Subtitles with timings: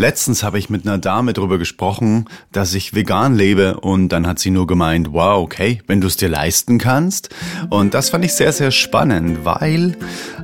[0.00, 4.38] Letztens habe ich mit einer Dame darüber gesprochen, dass ich vegan lebe und dann hat
[4.38, 7.28] sie nur gemeint, wow, okay, wenn du es dir leisten kannst.
[7.68, 9.98] Und das fand ich sehr, sehr spannend, weil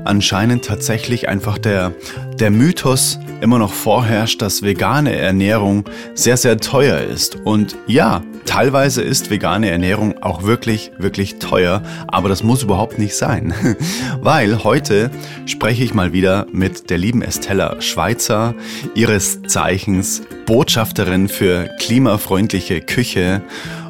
[0.04, 1.94] anscheinend tatsächlich einfach der,
[2.40, 5.84] der Mythos immer noch vorherrscht, dass vegane Ernährung
[6.14, 7.36] sehr, sehr teuer ist.
[7.44, 13.16] Und ja, teilweise ist vegane Ernährung auch wirklich, wirklich teuer, aber das muss überhaupt nicht
[13.16, 13.54] sein.
[14.20, 15.10] Weil heute
[15.46, 18.54] spreche ich mal wieder mit der lieben Estella Schweizer,
[18.94, 23.42] ihres Zeichens Botschafterin für klimafreundliche Küche,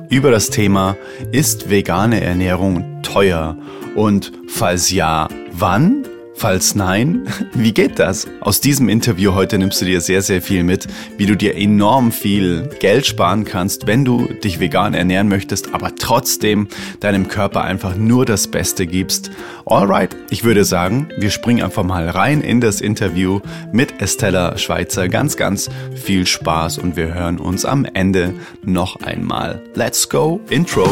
[0.08, 0.96] über das Thema,
[1.32, 3.56] ist vegane Ernährung teuer?
[3.96, 6.04] Und falls ja, wann?
[6.38, 8.28] Falls nein, wie geht das?
[8.40, 10.86] Aus diesem Interview heute nimmst du dir sehr, sehr viel mit,
[11.16, 15.94] wie du dir enorm viel Geld sparen kannst, wenn du dich vegan ernähren möchtest, aber
[15.94, 16.68] trotzdem
[17.00, 19.30] deinem Körper einfach nur das Beste gibst.
[19.64, 23.40] Alright, ich würde sagen, wir springen einfach mal rein in das Interview
[23.72, 25.08] mit Estella Schweizer.
[25.08, 29.62] Ganz, ganz viel Spaß und wir hören uns am Ende noch einmal.
[29.74, 30.86] Let's go, Intro.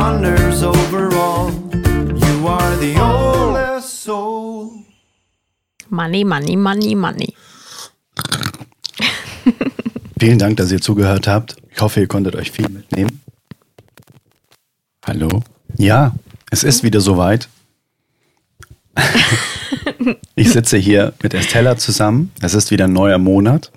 [0.00, 1.50] Full of wonders overall.
[1.72, 4.84] You are the oldest soul.
[5.88, 7.34] Money, money, money, money.
[10.18, 11.56] Vielen Dank, dass ihr zugehört habt.
[11.70, 13.20] Ich hoffe, ihr konntet euch viel mitnehmen.
[15.06, 15.42] Hallo?
[15.76, 16.14] Ja,
[16.50, 17.48] es ist wieder soweit.
[20.34, 22.32] ich sitze hier mit Estella zusammen.
[22.42, 23.72] Es ist wieder ein neuer Monat.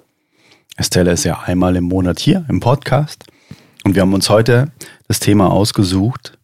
[0.76, 3.24] Estella ist ja einmal im Monat hier im Podcast.
[3.86, 4.72] Und wir haben uns heute
[5.14, 6.40] das Thema ausgesucht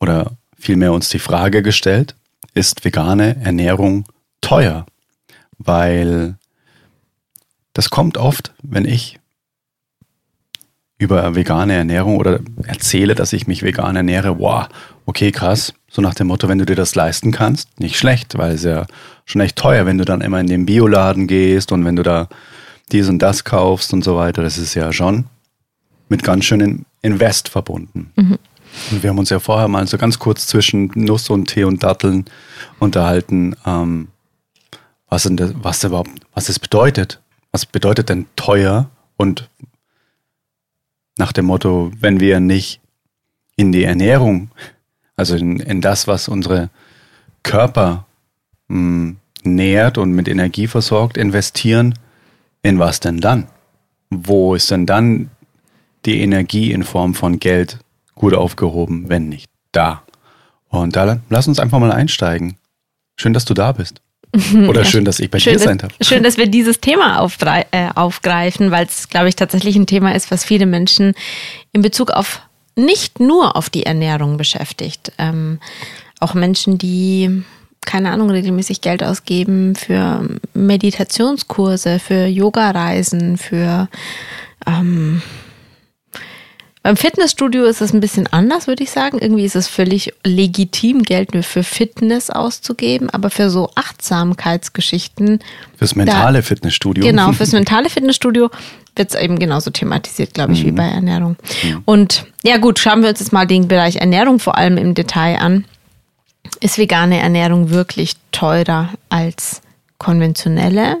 [0.00, 2.14] oder vielmehr uns die Frage gestellt,
[2.52, 4.04] ist vegane Ernährung
[4.42, 4.84] teuer?
[5.56, 6.36] Weil
[7.72, 9.18] das kommt oft, wenn ich
[10.98, 14.68] über vegane Ernährung oder erzähle, dass ich mich vegan ernähre, wow,
[15.06, 15.72] okay, krass.
[15.88, 18.86] So nach dem Motto, wenn du dir das leisten kannst, nicht schlecht, weil es ja
[19.24, 22.28] schon echt teuer, wenn du dann immer in den Bioladen gehst und wenn du da
[22.92, 24.42] dies und das kaufst und so weiter.
[24.42, 25.24] Das ist ja schon
[26.10, 28.12] mit ganz schönem Invest verbunden.
[28.16, 28.38] Mhm.
[28.90, 31.82] Und wir haben uns ja vorher mal so ganz kurz zwischen Nuss und Tee und
[31.82, 32.26] Datteln
[32.78, 34.08] unterhalten, ähm,
[35.08, 37.20] was, denn das, was überhaupt, was es bedeutet.
[37.52, 38.90] Was bedeutet denn teuer?
[39.16, 39.48] Und
[41.18, 42.80] nach dem Motto, wenn wir nicht
[43.56, 44.50] in die Ernährung,
[45.16, 46.70] also in, in das, was unsere
[47.42, 48.06] Körper
[48.68, 51.94] mh, nährt und mit Energie versorgt, investieren,
[52.62, 53.48] in was denn dann?
[54.10, 55.30] Wo ist denn dann
[56.06, 57.78] die Energie in Form von Geld
[58.14, 60.02] gut aufgehoben, wenn nicht da?
[60.68, 62.56] Und da lass uns einfach mal einsteigen.
[63.16, 64.00] Schön, dass du da bist.
[64.68, 65.92] Oder schön, dass ich bei Schön, dir sein darf.
[66.00, 70.14] schön, dass wir dieses Thema aufdrei- äh, aufgreifen, weil es, glaube ich, tatsächlich ein Thema
[70.14, 71.14] ist, was viele Menschen
[71.72, 72.40] in Bezug auf
[72.76, 75.12] nicht nur auf die Ernährung beschäftigt.
[75.18, 75.58] Ähm,
[76.20, 77.42] auch Menschen, die,
[77.84, 80.24] keine Ahnung, regelmäßig Geld ausgeben für
[80.54, 83.88] Meditationskurse, für Yoga-Reisen, für
[84.66, 85.20] ähm,
[86.82, 89.18] beim Fitnessstudio ist es ein bisschen anders, würde ich sagen.
[89.18, 95.40] Irgendwie ist es völlig legitim, Geld nur für Fitness auszugeben, aber für so Achtsamkeitsgeschichten,
[95.76, 97.04] Fürs mentale Fitnessstudio.
[97.04, 98.50] genau, fürs mentale Fitnessstudio
[98.96, 101.36] wird es eben genauso thematisiert, glaube ich, wie bei Ernährung.
[101.84, 105.36] Und ja gut, schauen wir uns jetzt mal den Bereich Ernährung vor allem im Detail
[105.38, 105.64] an.
[106.60, 109.60] Ist vegane Ernährung wirklich teurer als
[109.98, 110.96] konventionelle?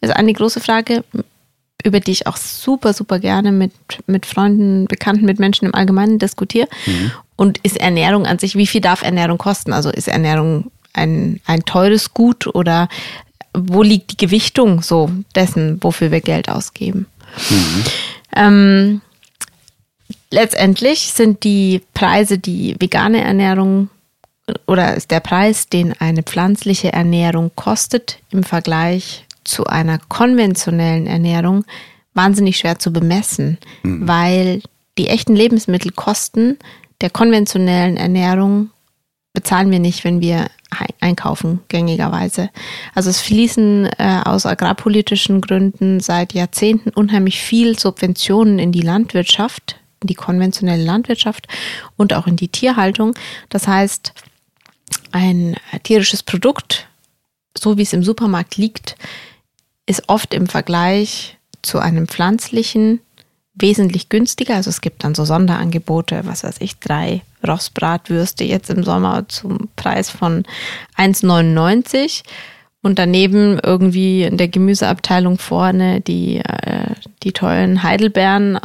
[0.00, 1.04] Ist eine große Frage,
[1.84, 3.72] über die ich auch super, super gerne mit,
[4.06, 6.66] mit Freunden, Bekannten, mit Menschen im Allgemeinen diskutiere.
[7.36, 9.72] Und ist Ernährung an sich, wie viel darf Ernährung kosten?
[9.72, 12.88] Also ist Ernährung ein, ein teures Gut oder
[13.52, 17.06] wo liegt die Gewichtung so dessen, wofür wir Geld ausgeben?
[18.34, 19.00] Ähm,
[20.30, 23.90] letztendlich sind die Preise, die vegane Ernährung
[24.66, 31.64] oder ist der Preis, den eine pflanzliche Ernährung kostet im Vergleich zu einer konventionellen Ernährung,
[32.14, 34.62] wahnsinnig schwer zu bemessen, weil
[34.98, 36.58] die echten Lebensmittelkosten
[37.00, 38.70] der konventionellen Ernährung
[39.32, 40.46] bezahlen wir nicht, wenn wir
[41.00, 42.50] einkaufen, gängigerweise.
[42.94, 49.76] Also es fließen äh, aus agrarpolitischen Gründen seit Jahrzehnten unheimlich viel Subventionen in die Landwirtschaft,
[50.00, 51.48] in die konventionelle Landwirtschaft
[51.96, 53.14] und auch in die Tierhaltung.
[53.48, 54.14] Das heißt,
[55.12, 56.88] ein tierisches Produkt,
[57.56, 58.96] so wie es im Supermarkt liegt,
[59.86, 63.00] ist oft im Vergleich zu einem pflanzlichen
[63.54, 64.56] wesentlich günstiger.
[64.56, 69.68] Also es gibt dann so Sonderangebote, was weiß ich, drei Rostbratwürste jetzt im Sommer zum
[69.76, 70.44] Preis von
[70.96, 72.22] 1,99
[72.82, 78.58] und daneben irgendwie in der Gemüseabteilung vorne die, äh, die tollen Heidelbeeren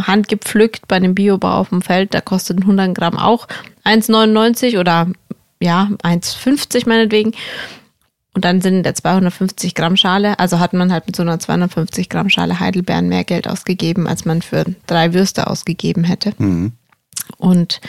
[0.00, 3.46] handgepflückt bei einem Biobau auf dem Feld, da kostet ein 100 Gramm auch
[3.84, 5.08] 1,99 oder
[5.60, 7.32] ja, 1,50 meinetwegen.
[8.34, 11.38] Und dann sind in der 250 Gramm Schale, also hat man halt mit so einer
[11.38, 16.32] 250 Gramm Schale Heidelbeeren mehr Geld ausgegeben, als man für drei Würste ausgegeben hätte.
[17.36, 17.80] Und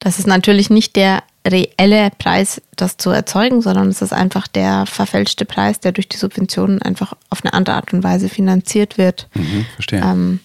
[0.00, 4.86] das ist natürlich nicht der reelle Preis, das zu erzeugen, sondern es ist einfach der
[4.86, 9.28] verfälschte Preis, der durch die Subventionen einfach auf eine andere Art und Weise finanziert wird.
[9.34, 10.00] Mhm, verstehe.
[10.00, 10.40] Ähm,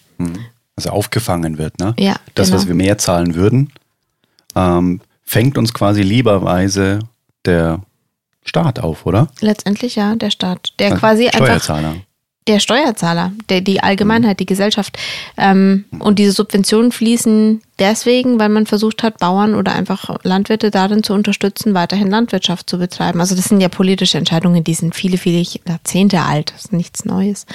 [0.76, 1.94] also aufgefangen wird, ne?
[1.98, 2.60] Ja, Das, genau.
[2.60, 3.72] was wir mehr zahlen würden,
[4.54, 7.00] ähm, fängt uns quasi lieberweise
[7.44, 7.80] der
[8.44, 9.28] Staat auf, oder?
[9.40, 11.96] letztendlich ja, der Staat, der Also quasi einfach Steuerzahler.
[12.46, 14.98] der Steuerzahler, der, die Allgemeinheit, die Gesellschaft.
[15.36, 21.02] Ähm, und diese Subventionen fließen deswegen, weil man versucht hat, Bauern oder einfach Landwirte darin
[21.02, 23.20] zu unterstützen, weiterhin Landwirtschaft zu betreiben.
[23.20, 26.52] Also das sind ja politische Entscheidungen, die sind viele, viele Jahrzehnte alt.
[26.54, 27.46] Das ist nichts Neues.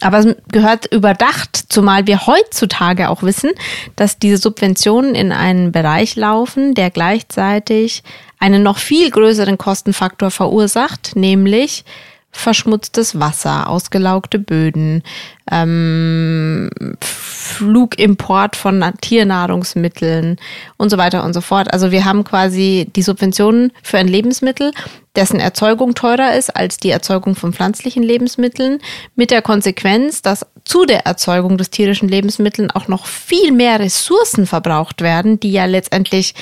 [0.00, 3.50] Aber es gehört überdacht, zumal wir heutzutage auch wissen,
[3.96, 8.02] dass diese Subventionen in einen Bereich laufen, der gleichzeitig
[8.40, 11.84] einen noch viel größeren Kostenfaktor verursacht, nämlich
[12.32, 15.02] verschmutztes Wasser, ausgelaugte Böden,
[15.50, 16.70] ähm,
[17.00, 20.36] Flugimport von Tiernahrungsmitteln
[20.76, 21.72] und so weiter und so fort.
[21.72, 24.70] Also wir haben quasi die Subventionen für ein Lebensmittel,
[25.16, 28.78] dessen Erzeugung teurer ist als die Erzeugung von pflanzlichen Lebensmitteln,
[29.16, 34.46] mit der Konsequenz, dass zu der Erzeugung des tierischen Lebensmitteln auch noch viel mehr Ressourcen
[34.46, 36.34] verbraucht werden, die ja letztendlich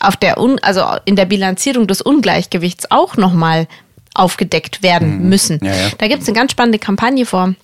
[0.00, 3.66] auf der Un also in der Bilanzierung des Ungleichgewichts auch nochmal
[4.14, 5.58] aufgedeckt werden müssen.
[5.62, 5.88] Ja, ja.
[5.98, 7.54] Da gibt es eine ganz spannende Kampagne vor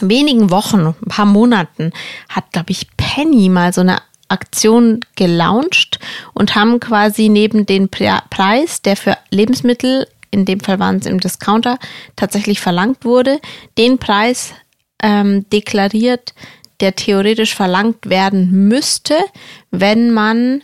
[0.00, 1.92] wenigen Wochen, ein paar Monaten,
[2.28, 3.98] hat, glaube ich, Penny mal so eine
[4.28, 5.98] Aktion gelauncht
[6.32, 11.06] und haben quasi neben den Pre Preis, der für Lebensmittel, in dem Fall waren es
[11.06, 11.78] im Discounter,
[12.16, 13.38] tatsächlich verlangt wurde,
[13.78, 14.52] den Preis
[15.02, 16.34] ähm, deklariert,
[16.80, 19.14] der theoretisch verlangt werden müsste,
[19.70, 20.62] wenn man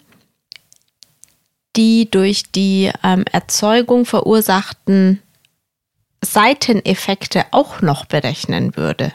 [1.77, 5.23] die durch die ähm, Erzeugung verursachten
[6.23, 9.13] Seiteneffekte auch noch berechnen würde.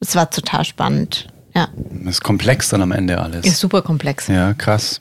[0.00, 1.28] Das war total spannend.
[1.54, 3.46] Ja, Das ist komplex dann am Ende alles.
[3.46, 4.26] ist super komplex.
[4.28, 5.00] Ja, krass.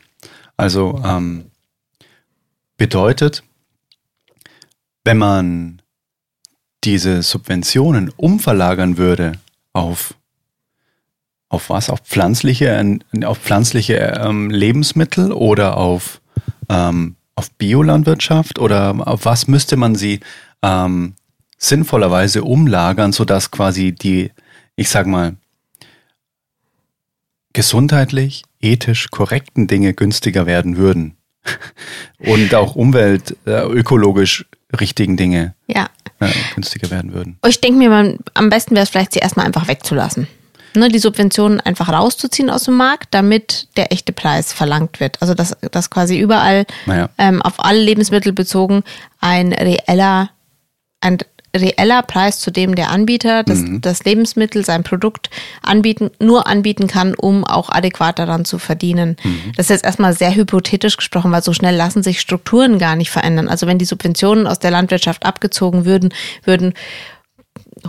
[0.58, 1.50] Also ähm,
[2.78, 3.44] bedeutet,
[5.04, 5.82] wenn man
[6.84, 9.34] diese Subventionen umverlagern würde
[9.74, 10.14] auf
[11.50, 11.90] auf was?
[11.90, 16.22] Auf pflanzliche, auf pflanzliche ähm, Lebensmittel oder auf,
[16.72, 20.20] ähm, auf Biolandwirtschaft oder auf was müsste man sie
[20.64, 21.14] ähm,
[21.58, 24.32] sinnvollerweise umlagern, sodass quasi die,
[24.76, 25.36] ich sag mal,
[27.54, 31.18] gesundheitlich, ethisch korrekten Dinge günstiger werden würden.
[32.20, 34.46] Und auch umwelt, äh, ökologisch
[34.80, 35.90] richtigen Dinge Ja.
[36.20, 37.38] äh, günstiger werden würden.
[37.48, 40.28] Ich denke mir, man, am besten wäre es vielleicht, sie erstmal einfach wegzulassen.
[40.74, 45.22] Ne, die Subventionen einfach rauszuziehen aus dem Markt, damit der echte Preis verlangt wird.
[45.22, 47.10] Also dass, dass quasi überall Naja.
[47.18, 48.84] ähm, auf alle Lebensmittel bezogen
[49.20, 50.30] ein reeller,
[51.02, 51.18] ein
[51.56, 55.30] reeller Preis, zu dem der Anbieter das, das Lebensmittel, sein Produkt
[55.62, 59.18] anbieten, nur anbieten kann, um auch adäquat daran zu verdienen.
[59.58, 63.10] Das ist jetzt erstmal sehr hypothetisch gesprochen, weil so schnell lassen sich Strukturen gar nicht
[63.12, 63.50] verändern.
[63.50, 66.14] Also wenn die Subventionen aus der Landwirtschaft abgezogen würden,
[66.46, 66.74] würden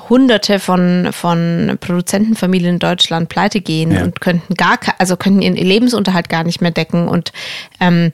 [0.08, 4.02] Hunderte von, von Produzentenfamilien in Deutschland pleite gehen Ja.
[4.04, 7.32] und könnten gar, also könnten ihren Lebensunterhalt gar nicht mehr decken und
[7.80, 8.12] ähm,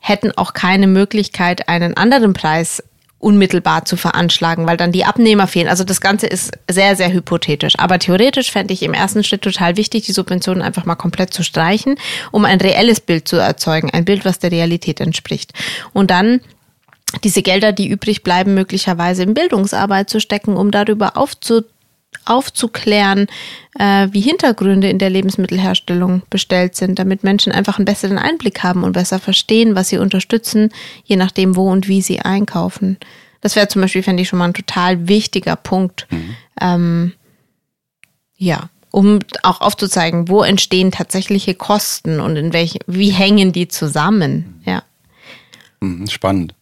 [0.00, 2.82] hätten auch keine Möglichkeit, einen anderen Preis
[3.18, 5.68] unmittelbar zu veranschlagen, weil dann die Abnehmer fehlen.
[5.68, 7.74] Also das Ganze ist sehr, sehr hypothetisch.
[7.78, 11.42] Aber theoretisch fände ich im ersten Schritt total wichtig, die Subventionen einfach mal komplett zu
[11.42, 11.96] streichen,
[12.30, 15.52] um ein reelles Bild zu erzeugen, ein Bild, was der Realität entspricht.
[15.92, 16.40] Und dann
[17.24, 21.62] diese Gelder, die übrig bleiben, möglicherweise in Bildungsarbeit zu stecken, um darüber aufzu,
[22.24, 23.26] aufzuklären,
[23.78, 28.84] äh, wie Hintergründe in der Lebensmittelherstellung bestellt sind, damit Menschen einfach einen besseren Einblick haben
[28.84, 30.70] und besser verstehen, was sie unterstützen,
[31.04, 32.98] je nachdem, wo und wie sie einkaufen.
[33.40, 36.06] Das wäre zum Beispiel, fände ich schon mal ein total wichtiger Punkt.
[36.60, 37.14] Ähm,
[38.36, 44.60] ja, um auch aufzuzeigen, wo entstehen tatsächliche Kosten und in welch, wie hängen die zusammen.
[44.64, 44.82] Ja.
[45.80, 46.54] Mhm, spannend.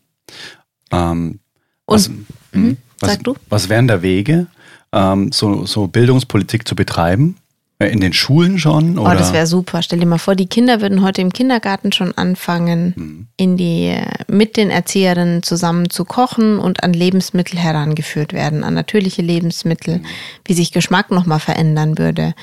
[0.92, 1.40] Ähm,
[1.87, 2.11] Und- was,
[2.52, 2.76] mhm.
[3.00, 3.35] was, sag du.
[3.49, 4.47] was wären da Wege,
[4.92, 7.37] ähm, so, so Bildungspolitik zu betreiben?
[7.80, 8.99] Äh, In den Schulen schon?
[8.99, 9.14] Oh, Oder?
[9.16, 9.83] das wäre super.
[9.83, 14.57] Stell dir mal vor, die Kinder würden heute im Kindergarten schon anfangen, in die, mit
[14.57, 20.00] den Erzieherinnen zusammen zu kochen und an Lebensmittel herangeführt werden, an natürliche Lebensmittel,
[20.45, 22.35] wie sich Geschmack nochmal verändern würde.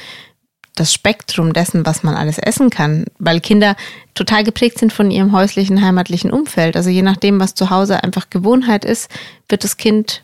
[0.76, 3.76] Das Spektrum dessen, was man alles essen kann, weil Kinder
[4.14, 6.76] total geprägt sind von ihrem häuslichen, heimatlichen Umfeld.
[6.76, 9.10] Also je nachdem, was zu Hause einfach Gewohnheit ist,
[9.48, 10.24] wird das Kind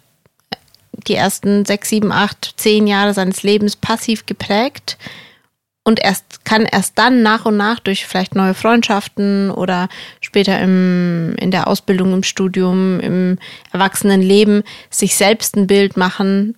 [1.07, 4.97] die ersten sechs, sieben, acht, zehn Jahre seines Lebens passiv geprägt
[5.83, 9.89] und erst kann erst dann nach und nach durch vielleicht neue Freundschaften oder
[10.19, 13.39] später im, in der Ausbildung, im Studium, im
[13.71, 16.55] Erwachsenenleben sich selbst ein Bild machen,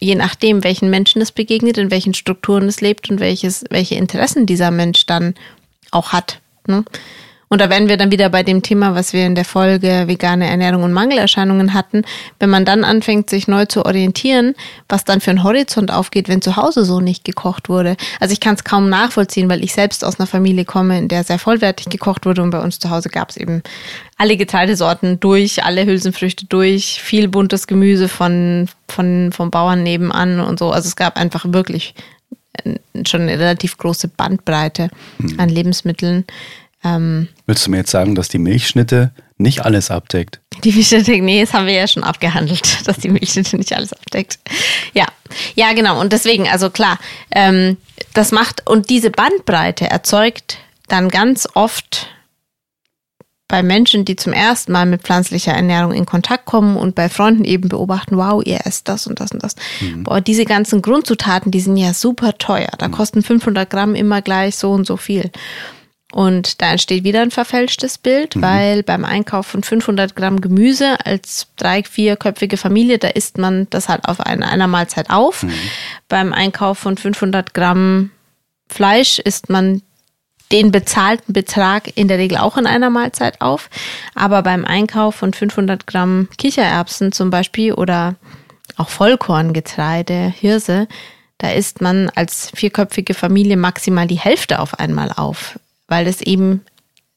[0.00, 4.46] je nachdem, welchen Menschen es begegnet, in welchen Strukturen es lebt und welches, welche Interessen
[4.46, 5.34] dieser Mensch dann
[5.90, 6.40] auch hat.
[6.66, 6.84] Ne?
[7.52, 10.48] Und da wären wir dann wieder bei dem Thema, was wir in der Folge vegane
[10.48, 12.04] Ernährung und Mangelerscheinungen hatten.
[12.38, 14.54] Wenn man dann anfängt, sich neu zu orientieren,
[14.88, 17.96] was dann für ein Horizont aufgeht, wenn zu Hause so nicht gekocht wurde.
[18.20, 21.24] Also ich kann es kaum nachvollziehen, weil ich selbst aus einer Familie komme, in der
[21.24, 23.64] sehr vollwertig gekocht wurde und bei uns zu Hause gab es eben
[24.16, 30.60] alle Getreidesorten durch, alle Hülsenfrüchte durch, viel buntes Gemüse von, von, vom Bauern nebenan und
[30.60, 30.70] so.
[30.70, 31.94] Also es gab einfach wirklich
[32.52, 34.88] äh, schon eine relativ große Bandbreite
[35.36, 36.26] an Lebensmitteln.
[36.82, 40.40] Ähm, Willst du mir jetzt sagen, dass die Milchschnitte nicht alles abdeckt?
[40.64, 44.38] Die Milchschnitte, nee, das haben wir ja schon abgehandelt, dass die Milchschnitte nicht alles abdeckt.
[44.92, 45.06] Ja,
[45.54, 46.00] ja, genau.
[46.00, 46.98] Und deswegen, also klar,
[47.30, 47.76] ähm,
[48.14, 50.58] das macht und diese Bandbreite erzeugt
[50.88, 52.08] dann ganz oft
[53.50, 57.44] bei Menschen, die zum ersten Mal mit pflanzlicher Ernährung in Kontakt kommen und bei Freunden
[57.44, 59.56] eben beobachten, wow, ihr esst das und das und das.
[59.80, 60.04] Mhm.
[60.04, 62.70] Boah, diese ganzen Grundzutaten, die sind ja super teuer.
[62.78, 65.30] Da kosten 500 Gramm immer gleich so und so viel.
[66.12, 68.42] Und da entsteht wieder ein verfälschtes Bild, mhm.
[68.42, 73.88] weil beim Einkauf von 500 Gramm Gemüse als drei-, vierköpfige Familie, da isst man das
[73.88, 75.44] halt auf eine, einer Mahlzeit auf.
[75.44, 75.52] Mhm.
[76.08, 78.10] Beim Einkauf von 500 Gramm
[78.68, 79.82] Fleisch isst man
[80.52, 83.70] den bezahlten Betrag in der Regel auch in einer Mahlzeit auf.
[84.14, 88.16] Aber beim Einkauf von 500 Gramm Kichererbsen zum Beispiel oder
[88.76, 90.88] auch Vollkorngetreide, Hirse,
[91.38, 95.58] da isst man als vierköpfige Familie maximal die Hälfte auf einmal auf
[95.90, 96.62] weil es eben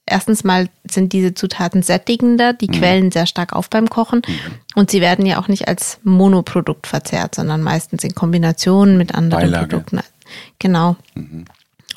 [0.05, 2.73] erstens mal sind diese Zutaten sättigender, die mhm.
[2.73, 4.39] quellen sehr stark auf beim Kochen mhm.
[4.75, 9.43] und sie werden ja auch nicht als Monoprodukt verzehrt, sondern meistens in Kombination mit anderen
[9.43, 9.67] Beilage.
[9.67, 9.99] Produkten.
[10.59, 10.97] Genau.
[11.15, 11.45] Mhm.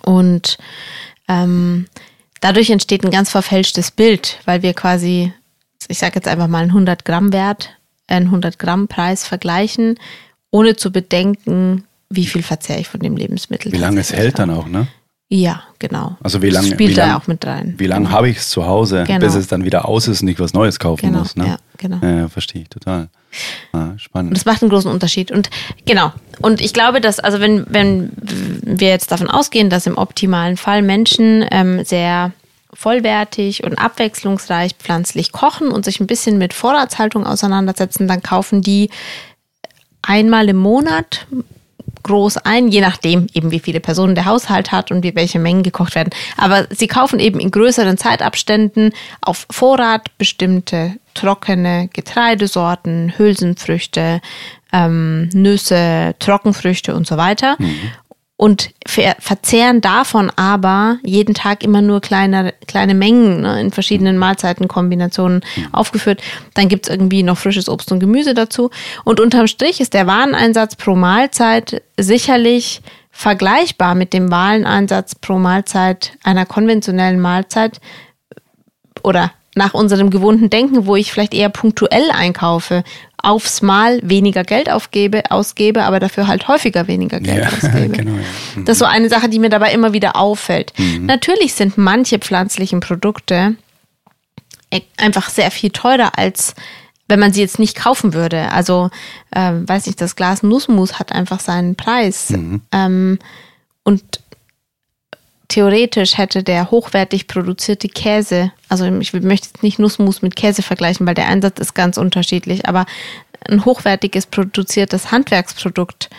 [0.02, 0.58] Und
[1.26, 1.86] ähm,
[2.40, 5.32] dadurch entsteht ein ganz verfälschtes Bild, weil wir quasi,
[5.88, 7.70] ich sage jetzt einfach mal einen 100 Gramm Wert,
[8.06, 9.98] einen 100 Gramm Preis vergleichen,
[10.52, 13.72] ohne zu bedenken, wie viel verzehre ich von dem Lebensmittel.
[13.72, 14.86] Wie lange es hält dann auch, ne?
[15.28, 16.16] Ja, genau.
[16.22, 17.74] Also wie lange spielt wie lang, da auch mit rein.
[17.78, 19.18] Wie lange habe ich es zu Hause, genau.
[19.18, 21.34] bis es dann wieder aus ist und ich was Neues kaufen genau, muss.
[21.34, 21.46] Ne?
[21.46, 21.98] Ja, genau.
[22.00, 23.08] Ja, verstehe ich total.
[23.74, 24.30] Ja, spannend.
[24.30, 25.32] Und das macht einen großen Unterschied.
[25.32, 25.50] Und
[25.84, 26.12] genau.
[26.40, 28.12] Und ich glaube, dass, also wenn, wenn
[28.62, 32.32] wir jetzt davon ausgehen, dass im optimalen Fall Menschen ähm, sehr
[32.72, 38.90] vollwertig und abwechslungsreich pflanzlich kochen und sich ein bisschen mit Vorratshaltung auseinandersetzen, dann kaufen die
[40.02, 41.26] einmal im Monat
[42.06, 45.62] groß ein, je nachdem eben wie viele Personen der Haushalt hat und wie welche Mengen
[45.62, 46.10] gekocht werden.
[46.36, 54.20] Aber sie kaufen eben in größeren Zeitabständen auf Vorrat bestimmte trockene Getreidesorten, Hülsenfrüchte,
[54.72, 57.56] ähm, Nüsse, Trockenfrüchte und so weiter.
[57.58, 57.90] Mhm
[58.36, 64.18] und ver verzehren davon aber jeden Tag immer nur kleine, kleine Mengen ne, in verschiedenen
[64.18, 65.74] Mahlzeitenkombinationen mhm.
[65.74, 66.20] aufgeführt.
[66.54, 68.70] Dann gibt's irgendwie noch frisches Obst und Gemüse dazu.
[69.04, 76.12] Und unterm Strich ist der Wareneinsatz pro Mahlzeit sicherlich vergleichbar mit dem Wareneinsatz pro Mahlzeit
[76.22, 77.80] einer konventionellen Mahlzeit
[79.02, 82.84] oder nach unserem gewohnten Denken, wo ich vielleicht eher punktuell einkaufe,
[83.26, 87.96] aufs Mal weniger Geld aufgebe, ausgebe, aber dafür halt häufiger weniger Geld ja, ausgebe.
[87.96, 88.24] Genau, ja.
[88.54, 88.64] mhm.
[88.64, 90.72] Das ist so eine Sache, die mir dabei immer wieder auffällt.
[90.78, 91.06] Mhm.
[91.06, 93.56] Natürlich sind manche pflanzlichen Produkte
[94.72, 96.54] e- einfach sehr viel teurer als
[97.08, 98.50] wenn man sie jetzt nicht kaufen würde.
[98.50, 98.90] Also,
[99.32, 102.30] ähm, weiß nicht, das Glas Nussmus hat einfach seinen Preis.
[102.30, 102.62] Mhm.
[102.72, 103.18] Ähm,
[103.84, 104.02] und
[105.48, 111.06] theoretisch hätte der hochwertig produzierte Käse, also ich möchte jetzt nicht Nussmus mit Käse vergleichen,
[111.06, 112.86] weil der Einsatz ist ganz unterschiedlich, aber
[113.48, 116.10] ein hochwertiges produziertes Handwerksprodukt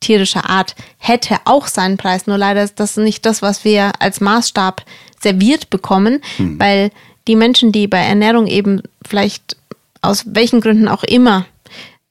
[0.00, 2.26] tierischer Art hätte auch seinen Preis.
[2.26, 4.84] Nur leider ist das nicht das, was wir als Maßstab
[5.20, 6.58] serviert bekommen, hm.
[6.58, 6.90] weil
[7.26, 9.56] die Menschen, die bei Ernährung eben vielleicht
[10.00, 11.46] aus welchen Gründen auch immer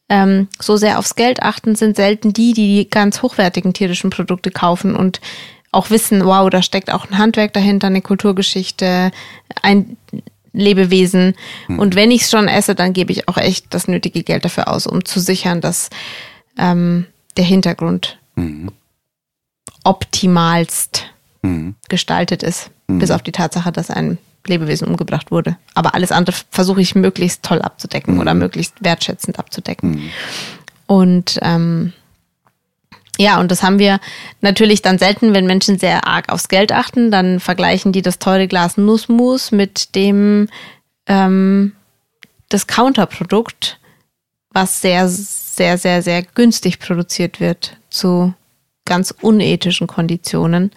[0.09, 4.51] ähm, so sehr aufs Geld achten, sind selten die, die die ganz hochwertigen tierischen Produkte
[4.51, 5.21] kaufen und
[5.77, 9.11] auch wissen, wow, da steckt auch ein Handwerk dahinter, eine Kulturgeschichte,
[9.61, 9.97] ein
[10.51, 11.35] Lebewesen.
[11.67, 11.79] Mhm.
[11.79, 14.69] Und wenn ich es schon esse, dann gebe ich auch echt das nötige Geld dafür
[14.69, 15.89] aus, um zu sichern, dass
[16.57, 17.05] ähm,
[17.37, 18.71] der Hintergrund mhm.
[19.83, 21.05] optimalst
[21.43, 21.75] mhm.
[21.89, 22.71] gestaltet ist.
[22.87, 22.99] Hm.
[22.99, 25.57] Bis auf die Tatsache, dass ein Lebewesen umgebracht wurde.
[25.73, 28.39] Aber alles andere versuche ich möglichst toll abzudecken oder hm.
[28.39, 29.95] möglichst wertschätzend abzudecken.
[29.95, 30.09] Hm.
[30.87, 31.93] Und ähm,
[33.17, 33.99] ja, und das haben wir
[34.41, 38.47] natürlich dann selten, wenn Menschen sehr arg aufs Geld achten, dann vergleichen die das teure
[38.47, 40.49] Glas Nussmus mit dem
[41.07, 41.73] ähm,
[42.51, 43.79] Discounter-Produkt,
[44.51, 48.33] was sehr, sehr, sehr, sehr günstig produziert wird zu
[48.85, 50.71] ganz unethischen Konditionen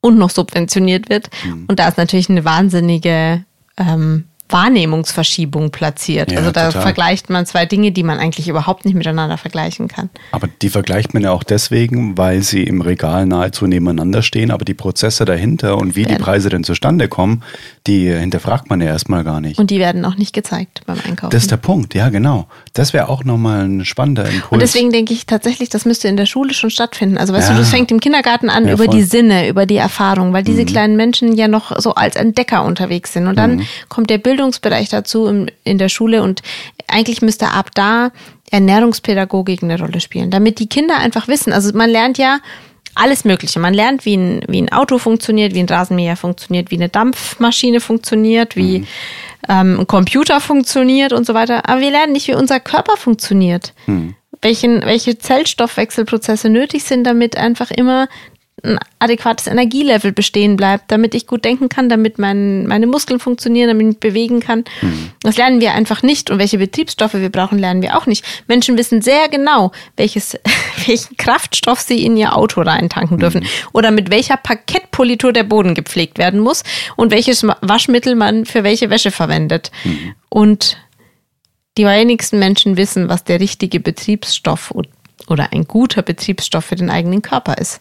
[0.00, 1.28] und noch subventioniert wird.
[1.44, 1.66] Mhm.
[1.68, 3.44] Und da ist natürlich eine wahnsinnige
[3.76, 6.32] ähm, Wahrnehmungsverschiebung platziert.
[6.32, 6.82] Ja, also da total.
[6.82, 10.10] vergleicht man zwei Dinge, die man eigentlich überhaupt nicht miteinander vergleichen kann.
[10.32, 14.64] Aber die vergleicht man ja auch deswegen, weil sie im Regal nahezu nebeneinander stehen, aber
[14.64, 17.42] die Prozesse dahinter und wie die Werden- Preise denn zustande kommen,
[17.86, 19.58] die hinterfragt man ja erstmal gar nicht.
[19.58, 21.30] Und die werden auch nicht gezeigt beim Einkaufen.
[21.30, 22.48] das ist der Punkt, ja genau.
[22.78, 24.50] Das wäre auch nochmal ein spannender Impuls.
[24.52, 27.18] Und deswegen denke ich tatsächlich, das müsste in der Schule schon stattfinden.
[27.18, 27.54] Also weißt Ja.
[27.54, 28.94] du, das fängt im Kindergarten an Ja, über voll.
[28.94, 28.98] Mhm.
[28.98, 33.12] die Sinne, über die Erfahrung, weil diese kleinen Menschen ja noch so als Entdecker unterwegs
[33.12, 33.26] sind.
[33.26, 36.42] Und dann kommt der Bildungsbereich dazu in, in der Schule und
[36.86, 38.12] eigentlich müsste ab da
[38.50, 41.52] Ernährungspädagogik eine Rolle spielen, damit die Kinder einfach wissen.
[41.52, 42.38] Also man lernt ja
[42.94, 43.58] alles Mögliche.
[43.60, 47.80] Man lernt, wie ein, wie ein Auto funktioniert, wie ein Rasenmäher funktioniert, wie eine Dampfmaschine
[47.80, 48.86] funktioniert, wie
[49.48, 51.68] ähm, Computer funktioniert und so weiter.
[51.68, 53.72] Aber wir lernen nicht, wie unser Körper funktioniert.
[54.40, 58.08] Welchen, welche Zellstoffwechselprozesse nötig sind, damit einfach immer
[58.62, 63.68] ein adäquates Energielevel bestehen bleibt, damit ich gut denken kann, damit mein, meine Muskeln funktionieren,
[63.68, 64.64] damit ich mich bewegen kann.
[65.22, 66.30] Das lernen wir einfach nicht.
[66.30, 68.24] Und welche Betriebsstoffe wir brauchen, lernen wir auch nicht.
[68.48, 70.38] Menschen wissen sehr genau, welches,
[70.86, 76.18] welchen Kraftstoff sie in ihr Auto reintanken dürfen oder mit welcher Parkettpolitur der Boden gepflegt
[76.18, 76.64] werden muss
[76.96, 79.70] und welches Waschmittel man für welche Wäsche verwendet.
[80.28, 80.76] Und
[81.76, 84.82] die wenigsten Menschen wissen, was der richtige Betriebsstoff o-
[85.30, 87.80] oder ein guter Betriebsstoff für den eigenen Körper ist.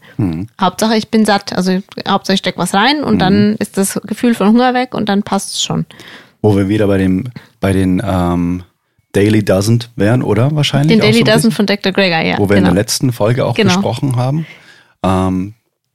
[0.60, 1.54] Hauptsache, ich bin satt.
[1.54, 5.10] Also Hauptsache, ich stecke was rein und dann ist das Gefühl von Hunger weg und
[5.10, 5.86] dann passt es schon.
[6.42, 7.26] Wo wir wieder bei dem,
[7.60, 8.64] bei den ähm,
[9.14, 10.56] Daily Doesn't wären, oder?
[10.56, 10.90] Wahrscheinlich.
[10.98, 11.52] Den Daily so Dozen bisschen?
[11.52, 11.92] von Dr.
[11.92, 12.38] Greger, ja.
[12.38, 12.74] Wo wir in genau.
[12.76, 13.74] der letzten Folge auch Genau.
[13.74, 14.46] besprochen haben.
[15.04, 15.54] Ähm,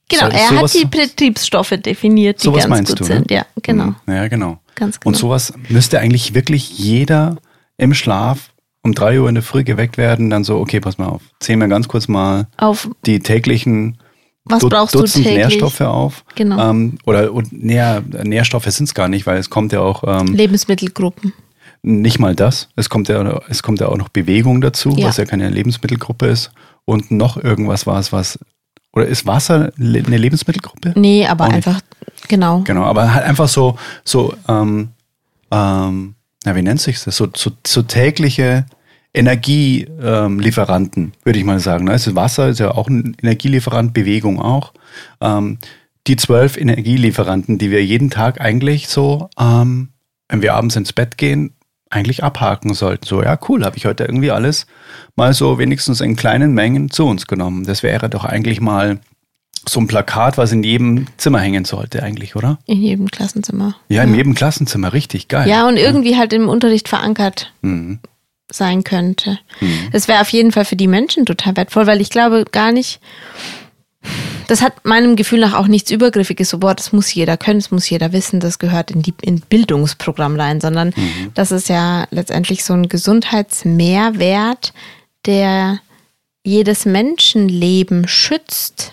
[0.08, 3.30] Genau, so- er sowas- hat die Betriebsstoffe definiert, die Sowas ganz meinst gut du, sind.
[3.30, 3.36] ne?
[3.36, 3.86] Ja, genau.
[3.86, 3.94] Mhm.
[4.14, 4.58] Ja, genau.
[4.74, 5.18] Ganz Und genau.
[5.18, 7.36] sowas müsste eigentlich wirklich jeder
[7.78, 8.51] im Schlaf
[8.82, 11.56] um drei Uhr in der Früh geweckt werden, dann so, okay, pass mal auf, zähl
[11.56, 13.98] mir ganz kurz mal Auf die täglichen
[14.44, 15.46] was Du- brauchst Dutzend du täglich?
[15.46, 16.24] Nährstoffe auf.
[16.34, 16.70] Genau.
[16.70, 20.34] Ähm, oder und Nähr, Nährstoffe sind es gar nicht, weil es kommt ja auch ähm,
[20.34, 21.32] Lebensmittelgruppen.
[21.82, 22.68] nicht mal das.
[22.74, 25.06] Es kommt ja, es kommt ja auch noch Bewegung dazu, Ja.
[25.06, 26.50] was ja keine Lebensmittelgruppe ist.
[26.84, 28.40] Und noch irgendwas war es, was.
[28.92, 30.92] Oder ist Wasser eine Lebensmittelgruppe?
[30.96, 31.66] Nee, aber Auch nicht.
[31.68, 31.80] einfach,
[32.26, 32.62] genau.
[32.64, 34.88] Genau, aber halt einfach so, so, ähm,
[35.52, 37.16] ähm, na, wie nennt sich das?
[37.16, 38.66] So, so, so tägliche
[39.14, 41.84] Energielieferanten, Lieferanten, würde ich mal sagen.
[41.84, 41.92] ne?
[41.92, 44.72] Also Wasser ist ja auch ein Energielieferant, Bewegung auch.
[45.20, 45.58] Ähm,
[46.06, 49.90] die zwölf Energielieferanten, die wir jeden Tag eigentlich so, ähm,
[50.28, 51.52] wenn wir abends ins Bett gehen,
[51.90, 53.06] eigentlich abhaken sollten.
[53.06, 54.66] So, ja, cool, habe ich heute irgendwie alles
[55.14, 57.64] mal so wenigstens in kleinen Mengen zu uns genommen.
[57.64, 58.98] Das wäre doch eigentlich mal
[59.68, 62.58] so ein Plakat, was in jedem Zimmer hängen sollte, eigentlich, oder?
[62.66, 63.76] In jedem Klassenzimmer.
[63.88, 65.48] Ja, in jedem Klassenzimmer, richtig geil.
[65.48, 68.00] Ja, und irgendwie halt im Unterricht verankert Mhm.
[68.52, 69.38] Sein könnte.
[69.92, 73.00] Das wäre auf jeden Fall für die Menschen total wertvoll, weil ich glaube gar nicht,
[74.48, 77.70] das hat meinem Gefühl nach auch nichts Übergriffiges, so, boah, das muss jeder können, das
[77.70, 80.92] muss jeder wissen, das gehört in die in Bildungsprogramm rein, sondern
[81.34, 84.72] das ist ja letztendlich so ein Gesundheitsmehrwert,
[85.24, 85.78] der
[86.44, 88.92] jedes Menschenleben schützt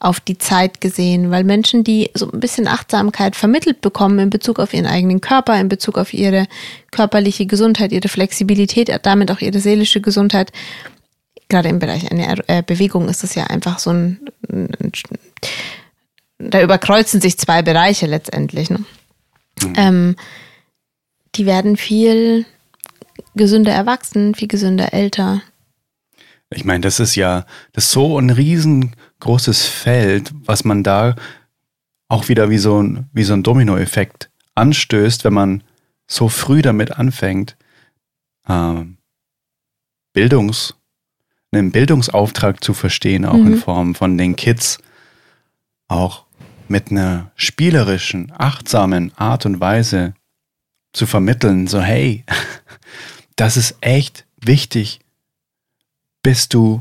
[0.00, 4.60] auf die Zeit gesehen, weil Menschen, die so ein bisschen Achtsamkeit vermittelt bekommen in Bezug
[4.60, 6.46] auf ihren eigenen Körper, in Bezug auf ihre
[6.92, 10.52] körperliche Gesundheit, ihre Flexibilität, damit auch ihre seelische Gesundheit,
[11.48, 14.92] gerade im Bereich einer äh, Bewegung ist es ja einfach so ein, ein
[16.38, 18.70] da überkreuzen sich zwei Bereiche letztendlich.
[18.70, 18.84] Ne?
[19.74, 20.16] Ähm,
[21.34, 22.46] die werden viel
[23.34, 25.42] gesünder erwachsen, viel gesünder älter.
[26.50, 28.30] Ich meine, das ist ja, das ist so ein
[29.18, 31.14] riesengroßes Feld, was man da
[32.08, 35.64] auch wieder wie so ein, wie so ein Dominoeffekt anstößt, wenn man
[36.06, 37.56] so früh damit anfängt,
[38.48, 38.96] ähm,
[40.14, 40.74] Bildungs,
[41.52, 43.58] einen Bildungsauftrag zu verstehen, auch in Mhm.
[43.58, 44.78] Form von den Kids,
[45.86, 46.24] auch
[46.66, 50.14] mit einer spielerischen, achtsamen Art und Weise
[50.92, 52.24] zu vermitteln, so hey,
[53.36, 55.00] das ist echt wichtig,
[56.22, 56.80] bis du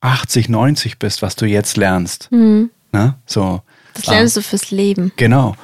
[0.00, 2.28] 80, 90 bist, was du jetzt lernst.
[2.30, 2.70] Mhm.
[2.92, 3.14] Ne?
[3.26, 3.62] So,
[3.94, 5.12] Das lernst du fürs Leben.
[5.16, 5.56] genau.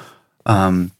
[0.45, 0.91] Ähm,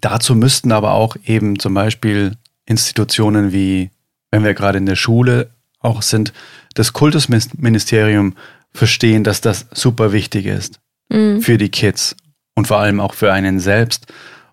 [0.00, 3.90] dazu müssten aber auch eben zum Beispiel Institutionen wie,
[4.30, 6.32] wenn wir gerade in der Schule auch sind,
[6.74, 8.34] das Kultusministerium
[8.72, 10.78] verstehen, dass das super wichtig ist
[11.10, 11.42] Mhm.
[11.42, 12.16] für die Kids
[12.54, 14.06] und vor allem auch für einen selbst.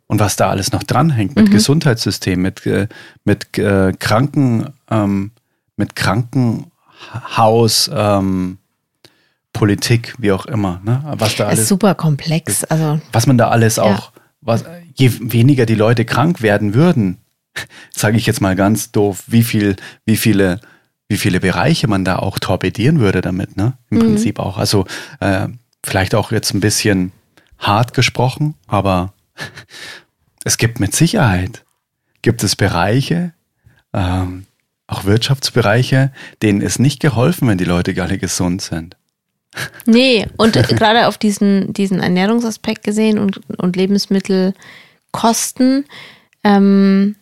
[0.08, 1.52] Und was da alles noch dranhängt mit Mhm.
[1.52, 2.88] Gesundheitssystem, mit, äh,
[3.26, 5.32] mit äh, Kranken, ähm,
[5.78, 5.96] mit
[7.08, 8.58] Krankenhaus, ähm,
[9.54, 11.02] Politik, wie auch immer, ne?
[11.18, 12.64] Was da ist alles, super komplex.
[12.66, 13.84] Also was man da alles Ja.
[13.84, 14.64] auch, was,
[14.96, 17.18] je weniger die Leute krank werden würden,
[17.92, 20.60] sage ich jetzt mal ganz doof, wie viel, wie viele
[21.12, 23.74] wie viele Bereiche man da auch torpedieren würde damit, ne?
[23.90, 24.58] Im Prinzip auch.
[24.60, 24.86] Also
[25.20, 25.48] äh,
[25.84, 27.12] vielleicht auch jetzt ein bisschen
[27.58, 29.14] hart gesprochen, aber
[30.44, 31.66] es gibt mit Sicherheit,
[32.22, 33.34] gibt es Bereiche,
[33.92, 34.46] ähm,
[34.89, 38.95] auch Wirtschaftsbereiche, denen ist nicht geholfen, wenn die Leute gar nicht gesund sind.
[39.86, 45.86] Nee, und äh, gerade auf diesen, diesen Ernährungsaspekt gesehen und, und Lebensmittelkosten,
[46.43, 47.15] ähm,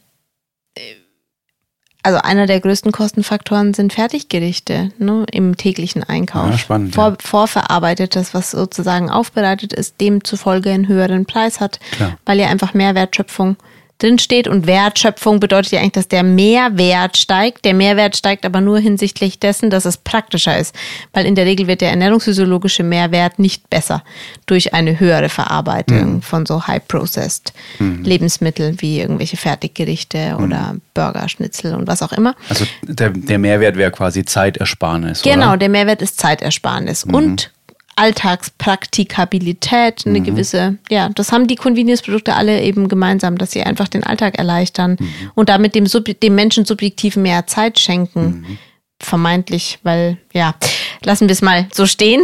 [2.03, 6.51] also einer der größten Kostenfaktoren sind Fertiggerichte ne, im täglichen Einkauf.
[6.51, 7.17] Ja, spannend, Vor, ja.
[7.21, 12.17] Vorverarbeitetes, was sozusagen aufbereitet ist, demzufolge einen höheren Preis hat, Klar.
[12.25, 13.57] weil ja einfach mehr Wertschöpfung
[13.99, 14.47] drinsteht.
[14.47, 17.65] Und Wertschöpfung bedeutet ja eigentlich, dass der Mehrwert steigt.
[17.65, 20.75] Der Mehrwert steigt aber nur hinsichtlich dessen, dass es praktischer ist.
[21.13, 24.03] Weil in der Regel wird der ernährungsphysiologische Mehrwert nicht besser
[24.45, 31.87] durch eine höhere Verarbeitung von so high-processed Lebensmitteln wie irgendwelche Fertiggerichte oder Burger, Schnitzel und
[31.87, 32.35] was auch immer.
[32.49, 35.21] Also der, der Mehrwert wäre quasi Zeitersparnis.
[35.21, 35.57] Genau, Oder?
[35.57, 37.51] der Mehrwert ist Zeitersparnis und
[37.97, 44.03] Alltagspraktikabilität, eine gewisse, ja, das haben die Convenience-Produkte alle eben gemeinsam, dass sie einfach den
[44.03, 44.97] Alltag erleichtern
[45.35, 48.57] und damit dem, Sub- dem Menschen subjektiv mehr Zeit schenken.
[48.99, 50.55] Vermeintlich, weil, ja,
[51.03, 52.23] lassen wir es mal so stehen.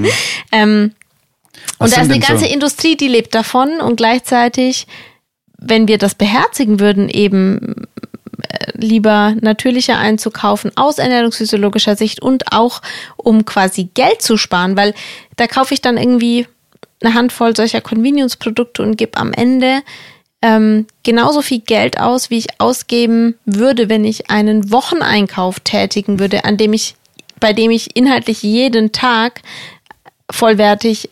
[0.52, 0.92] ähm,
[1.78, 4.86] Was und da ist eine ganze so- Industrie, die lebt davon und gleichzeitig,
[5.58, 7.86] wenn wir das beherzigen würden, eben
[8.82, 12.82] lieber natürlicher einzukaufen aus ernährungsphysiologischer Sicht und auch
[13.16, 14.94] um quasi Geld zu sparen, weil
[15.36, 16.46] da kaufe ich dann irgendwie
[17.02, 19.82] eine Handvoll solcher Convenience-Produkte und gebe am Ende
[20.42, 26.44] ähm, genauso viel Geld aus, wie ich ausgeben würde, wenn ich einen Wocheneinkauf tätigen würde,
[26.44, 26.96] an dem ich,
[27.38, 29.42] bei dem ich inhaltlich jeden Tag
[30.30, 31.10] vollwertig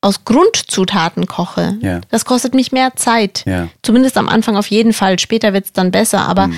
[0.00, 1.76] aus Grundzutaten koche.
[1.80, 2.00] Ja.
[2.10, 3.42] Das kostet mich mehr Zeit.
[3.46, 3.68] Ja.
[3.82, 5.18] Zumindest am Anfang auf jeden Fall.
[5.18, 6.28] Später wird es dann besser.
[6.28, 6.50] Aber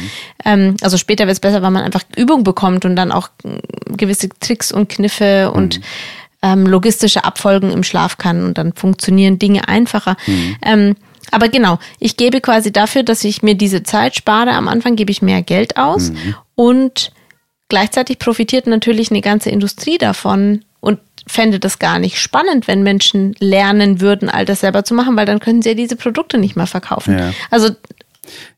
[0.44, 3.96] ähm, also später wird es besser, weil man einfach Übung bekommt und dann auch mm,
[3.96, 5.81] gewisse Tricks und Kniffe und
[6.42, 10.16] ähm, logistische Abfolgen im Schlaf kann und dann funktionieren Dinge einfacher.
[10.62, 10.96] Ähm,
[11.31, 14.53] aber genau, ich gebe quasi dafür, dass ich mir diese Zeit spare.
[14.53, 16.12] Am Anfang gebe ich mehr Geld aus
[16.55, 17.12] und
[17.68, 23.35] gleichzeitig profitiert natürlich eine ganze Industrie davon und fände das gar nicht spannend, wenn Menschen
[23.38, 26.57] lernen würden, all das selber zu machen, weil dann können sie ja diese Produkte nicht
[26.57, 27.16] mehr verkaufen.
[27.19, 27.33] Ja.
[27.51, 27.71] Also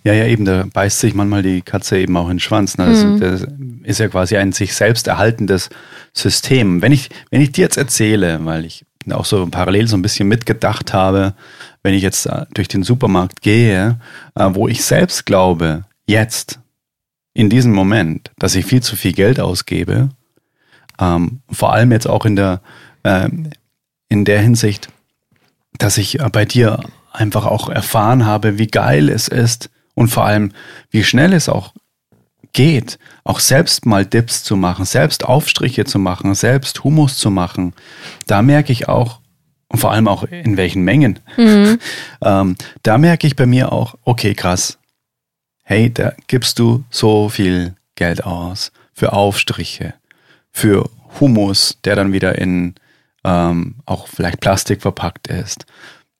[0.05, 2.79] Ja, ja, eben, da beißt sich manchmal die Katze eben auch in den Schwanz.
[2.79, 2.87] Ne?
[2.87, 3.21] Das, Mhm.
[3.21, 3.47] das
[3.85, 5.71] ist ja quasi ein sich selbst erhaltendes
[6.13, 6.83] System.
[6.83, 10.29] Wenn ich, wenn ich dir jetzt erzähle, weil ich auch so parallel so ein bisschen
[10.29, 11.35] mitgedacht habe,
[11.83, 13.99] wenn ich jetzt äh, durch den Supermarkt gehe,
[14.35, 16.59] äh, wo ich selbst glaube, jetzt,
[17.35, 20.11] in diesem Moment, dass ich viel zu viel Geld ausgebe,
[21.03, 22.61] ähm, vor allem jetzt auch in der,
[23.05, 23.51] ähm,
[24.09, 24.89] in der Hinsicht,
[25.79, 26.81] dass ich äh, bei dir
[27.13, 30.53] einfach auch erfahren habe, wie geil es ist und vor allem,
[30.91, 31.73] wie schnell es auch
[32.53, 37.75] geht, auch selbst mal Dips zu machen, selbst Aufstriche zu machen, selbst Hummus zu machen.
[38.27, 39.21] Da merke ich auch,
[39.69, 41.19] und vor allem auch in welchen Mengen,
[42.23, 44.79] ähm, da merke ich bei mir auch, okay, krass,
[45.65, 49.95] hey, da gibst du so viel Geld aus für Aufstriche,
[50.53, 50.89] für
[51.21, 52.75] Hummus, der dann wieder in
[53.25, 55.67] ähm, auch vielleicht Plastik verpackt ist.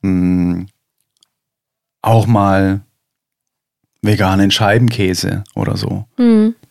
[0.03, 0.65] Mm,
[2.01, 2.83] auch mal
[4.03, 6.07] veganen Scheibenkäse oder so.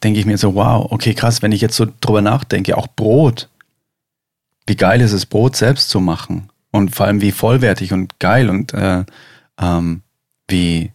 [0.04, 3.50] Denke ich mir so, wow, okay, krass, wenn ich jetzt so drüber nachdenke, auch Brot.
[4.66, 6.50] Wie geil ist es, Brot selbst zu machen?
[6.72, 9.04] Und vor allem wie vollwertig und geil und äh,
[9.60, 10.02] ähm,
[10.48, 10.92] wie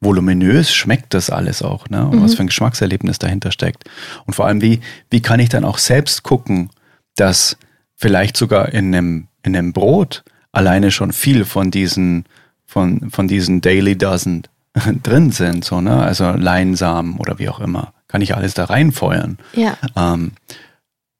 [0.00, 2.06] voluminös schmeckt das alles auch, ne?
[2.06, 3.84] Und was für ein Geschmackserlebnis dahinter steckt.
[4.26, 4.80] Und vor allem, wie,
[5.10, 6.70] wie kann ich dann auch selbst gucken,
[7.16, 7.56] dass
[7.96, 12.26] vielleicht sogar in einem, in einem Brot alleine schon viel von diesen,
[12.64, 14.44] von, von diesen Daily Dozen
[15.02, 16.00] drin sind, so, ne?
[16.02, 17.92] Also Leinsamen oder wie auch immer.
[18.06, 19.38] Kann ich alles da reinfeuern.
[19.54, 20.32] ja, Ähm,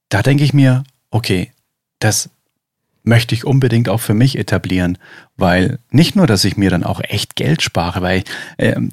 [0.09, 1.53] da denke ich mir, okay,
[1.99, 2.31] das
[3.03, 4.99] möchte ich unbedingt auch für mich etablieren,
[5.37, 8.25] weil nicht nur, dass ich mir dann auch echt Geld spare, weil
[8.59, 8.91] ähm,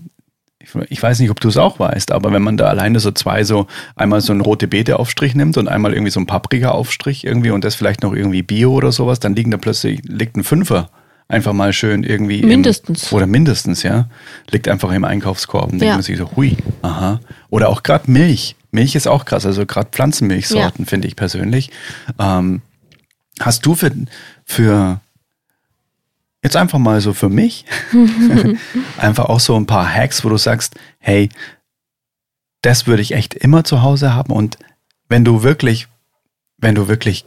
[0.90, 3.44] ich, weiß nicht, ob du es auch weißt, aber wenn man da alleine so zwei
[3.44, 7.24] so einmal so einen rote Beete Aufstrich nimmt und einmal irgendwie so einen Paprika Aufstrich
[7.24, 10.44] irgendwie und das vielleicht noch irgendwie Bio oder sowas, dann liegen da plötzlich liegt ein
[10.44, 10.90] Fünfer
[11.28, 13.12] einfach mal schön irgendwie im- Mindestens.
[13.14, 14.10] oder mindestens, ja,
[14.52, 15.80] liegt einfach im Einkaufskorb und Ja.
[15.80, 17.20] denkt man sich so, hui, aha.
[17.50, 18.56] Oder auch gerade Milch.
[18.72, 21.72] Milch ist auch krass, also gerade Pflanzenmilchsorten finde ich persönlich.
[22.20, 22.62] Ähm,
[23.40, 23.92] hast du für,
[24.46, 25.00] für
[26.44, 27.66] jetzt einfach mal so für mich
[28.98, 31.30] einfach auch so ein paar Hacks, wo du sagst, hey,
[32.62, 34.58] das würde ich echt immer zu Hause haben und
[35.10, 35.88] wenn du wirklich,
[36.58, 37.26] wenn du wirklich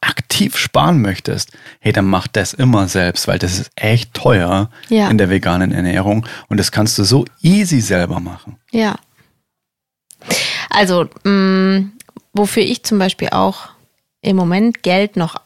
[0.00, 5.08] aktiv sparen möchtest, hey, dann mach das immer selbst, weil das ist echt teuer Ja.
[5.10, 8.56] in der veganen Ernährung und das kannst du so easy selber machen.
[8.70, 8.96] ja.
[10.70, 11.84] Also, mh,
[12.32, 13.68] wofür ich zum Beispiel auch
[14.22, 15.36] im Moment Geld noch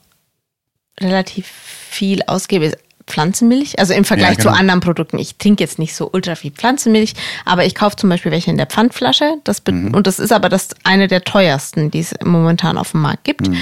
[1.01, 3.79] relativ viel ausgebe, ist Pflanzenmilch.
[3.79, 4.53] Also im Vergleich Ja, genau.
[4.53, 5.19] zu anderen Produkten.
[5.19, 8.57] Ich trinke jetzt nicht so ultra viel Pflanzenmilch, aber ich kaufe zum Beispiel welche in
[8.57, 9.35] der Pfandflasche.
[9.45, 9.93] Das Mhm.
[9.95, 13.49] Und das ist aber das eine der teuersten, die es momentan auf dem Markt gibt.
[13.49, 13.57] Mhm.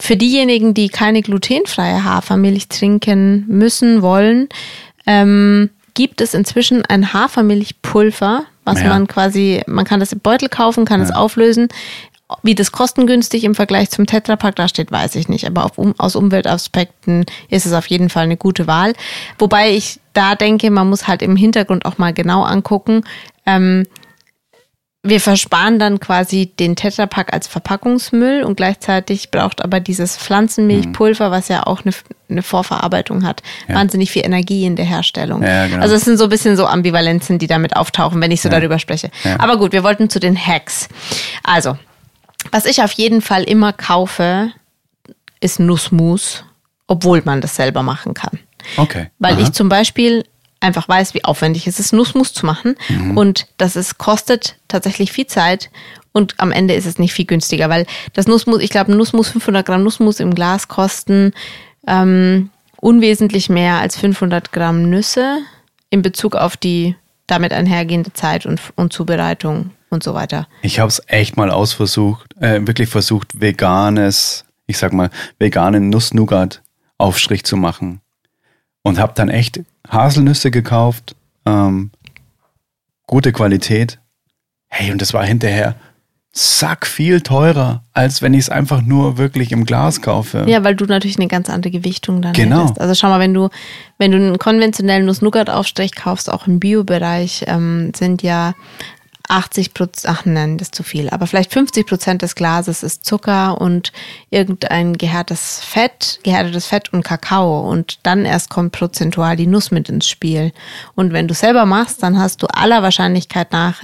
[0.00, 4.48] Für diejenigen, die keine glutenfreie Hafermilch trinken müssen, wollen,
[5.06, 8.88] ähm, gibt es inzwischen ein Hafermilchpulver, was Ja.
[8.88, 11.68] man quasi, man kann das im Beutel kaufen, kann es auflösen.
[12.42, 15.46] Wie das kostengünstig im Vergleich zum Tetrapack da steht, weiß ich nicht.
[15.46, 18.94] Aber um, aus Umweltaspekten ist es auf jeden Fall eine gute Wahl.
[19.38, 23.04] Wobei ich da denke, man muss halt im Hintergrund auch mal genau angucken.
[23.44, 23.84] Ähm,
[25.06, 31.48] wir versparen dann quasi den Tetrapack als Verpackungsmüll und gleichzeitig braucht aber dieses Pflanzenmilchpulver, was
[31.48, 31.94] ja auch eine,
[32.30, 33.74] eine Vorverarbeitung hat, Ja.
[33.74, 35.42] wahnsinnig viel Energie in der Herstellung.
[35.42, 35.82] Ja, genau.
[35.82, 38.78] Also es sind so ein bisschen so Ambivalenzen, die damit auftauchen, wenn ich so darüber
[38.78, 39.10] spreche.
[39.24, 39.38] Ja.
[39.40, 40.88] Aber gut, wir wollten zu den Hacks.
[41.42, 41.76] Also,
[42.50, 44.52] was ich auf jeden Fall immer kaufe,
[45.40, 46.44] ist Nussmus,
[46.86, 48.38] obwohl man das selber machen kann.
[48.76, 49.10] Okay.
[49.18, 49.42] Weil Aha.
[49.42, 50.24] ich zum Beispiel
[50.60, 52.76] einfach weiß, wie aufwendig es ist, Nussmus zu machen.
[52.88, 53.16] Mhm.
[53.16, 55.70] Und das es kostet tatsächlich viel Zeit.
[56.12, 59.66] Und am Ende ist es nicht viel günstiger, weil das Nussmus, ich glaube, Nussmus, 500
[59.66, 61.32] Gramm Nussmus im Glas kosten
[61.86, 65.38] ähm, unwesentlich mehr als 500 Gramm Nüsse
[65.90, 70.46] in Bezug auf die damit einhergehende Zeit und, und Zubereitung und so weiter.
[70.62, 77.44] Ich habe es echt mal ausversucht, äh, wirklich versucht, veganes, ich sag mal, veganen Nuss-Nougat-Aufstrich
[77.44, 78.00] zu machen.
[78.82, 81.90] Und habe dann echt Haselnüsse gekauft, ähm,
[83.06, 83.98] gute Qualität.
[84.68, 85.76] Hey, und das war hinterher
[86.36, 90.44] sack viel teurer, als wenn ich es einfach nur wirklich im Glas kaufe.
[90.48, 92.62] Ja, weil du natürlich eine ganz andere Gewichtung dann Genau.
[92.64, 92.80] hättest.
[92.80, 93.50] Also schau mal, wenn du,
[93.98, 98.54] wenn du einen konventionellen Nuss-Nougat-Aufstrich kaufst, auch im Bio-Bereich, ähm, sind ja
[99.28, 103.04] 80 Prozent, ach nein, das ist zu viel, aber vielleicht 50 Prozent des Glases ist
[103.04, 103.92] Zucker und
[104.30, 109.88] irgendein gehärtes Fett, gehärtetes Fett und Kakao und dann erst kommt prozentual die Nuss mit
[109.88, 110.52] ins Spiel.
[110.94, 113.82] Und wenn du selber machst, dann hast du aller Wahrscheinlichkeit nach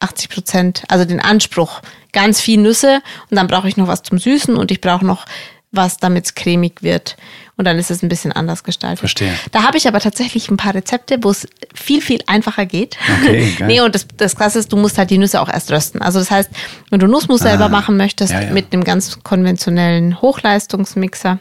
[0.00, 1.80] 80 Prozent, also den Anspruch,
[2.12, 5.24] ganz viel Nüsse und dann brauche ich noch was zum Süßen und ich brauche noch
[5.72, 7.16] was, damit es cremig wird.
[7.58, 8.98] Und dann ist es ein bisschen anders gestaltet.
[8.98, 9.32] Verstehe.
[9.50, 12.98] Da habe ich aber tatsächlich ein paar Rezepte, wo es viel, viel einfacher geht.
[13.22, 13.66] Okay, geil.
[13.68, 16.02] nee, und das, das Krasse ist, du musst halt die Nüsse auch erst rösten.
[16.02, 16.50] Also das heißt,
[16.90, 18.52] wenn du Nussmus selber machen möchtest, Ah, ja, ja.
[18.52, 21.38] mit einem ganz konventionellen Hochleistungsmixer,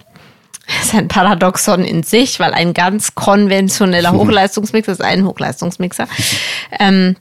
[0.67, 6.08] das ist ein Paradoxon in sich, weil ein ganz konventioneller Hochleistungsmixer ist ein Hochleistungsmixer.
[6.80, 7.17] ähm,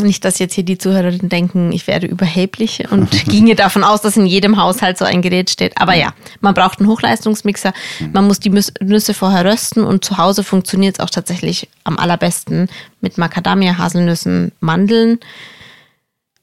[0.00, 4.16] nicht, dass jetzt hier die Zuhörerinnen denken, ich werde überheblich und ginge davon aus, dass
[4.16, 5.80] in jedem Haushalt so ein Gerät steht.
[5.80, 7.72] Aber ja, man braucht einen Hochleistungsmixer.
[8.12, 12.68] Man muss die Nüsse vorher rösten und zu Hause funktioniert es auch tatsächlich am allerbesten
[13.00, 15.18] mit Macadamia, Haselnüssen, Mandeln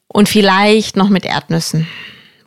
[0.08, 1.88] und vielleicht noch mit Erdnüssen.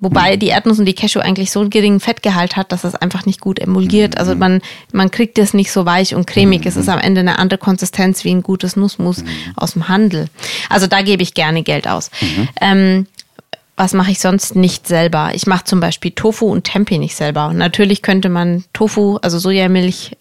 [0.02, 3.24] Wobei die Erdnuss und die Cashew eigentlich so einen geringen Fettgehalt hat, dass es einfach
[3.24, 4.18] nicht gut emulgiert.
[4.18, 4.60] Also man,
[4.92, 6.66] man kriegt es nicht so weich und cremig.
[6.66, 9.22] Es ist am Ende eine andere Konsistenz wie ein gutes Nussmus
[9.54, 10.26] aus dem Handel.
[10.68, 12.10] Also da gebe ich gerne Geld aus.
[12.60, 13.06] Ähm,
[13.76, 15.30] was mache ich sonst nicht selber?
[15.34, 17.52] Ich mache zum Beispiel Tofu und Tempeh nicht selber.
[17.52, 20.16] Natürlich könnte man Tofu, also Sojamilch,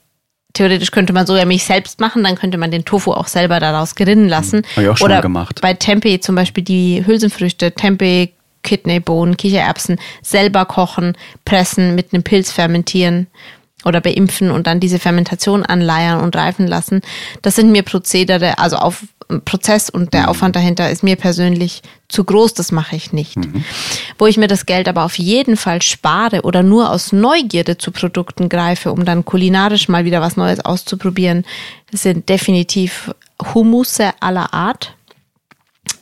[0.54, 4.30] theoretisch könnte man Sojamilch selbst machen, dann könnte man den Tofu auch selber daraus gerinnen
[4.30, 4.62] lassen.
[4.76, 5.60] Hab ich auch schon Oder mal gemacht.
[5.62, 8.30] bei Tempeh zum Beispiel die Hülsenfrüchte, Tempeh,
[8.64, 13.28] Kidneybohnen, Kichererbsen selber kochen, pressen, mit einem Pilz fermentieren
[13.84, 17.02] oder beimpfen und dann diese Fermentation anleiern und reifen lassen.
[17.42, 19.04] Das sind mir Prozedere, also auf
[19.46, 23.38] Prozess und der Aufwand dahinter ist mir persönlich zu groß, das mache ich nicht.
[24.18, 27.92] Wo ich mir das Geld aber auf jeden Fall spare oder nur aus Neugierde zu
[27.92, 31.46] Produkten greife, um dann kulinarisch mal wieder was Neues auszuprobieren,
[31.92, 33.12] sind definitiv
[33.54, 34.96] Humusse aller Art.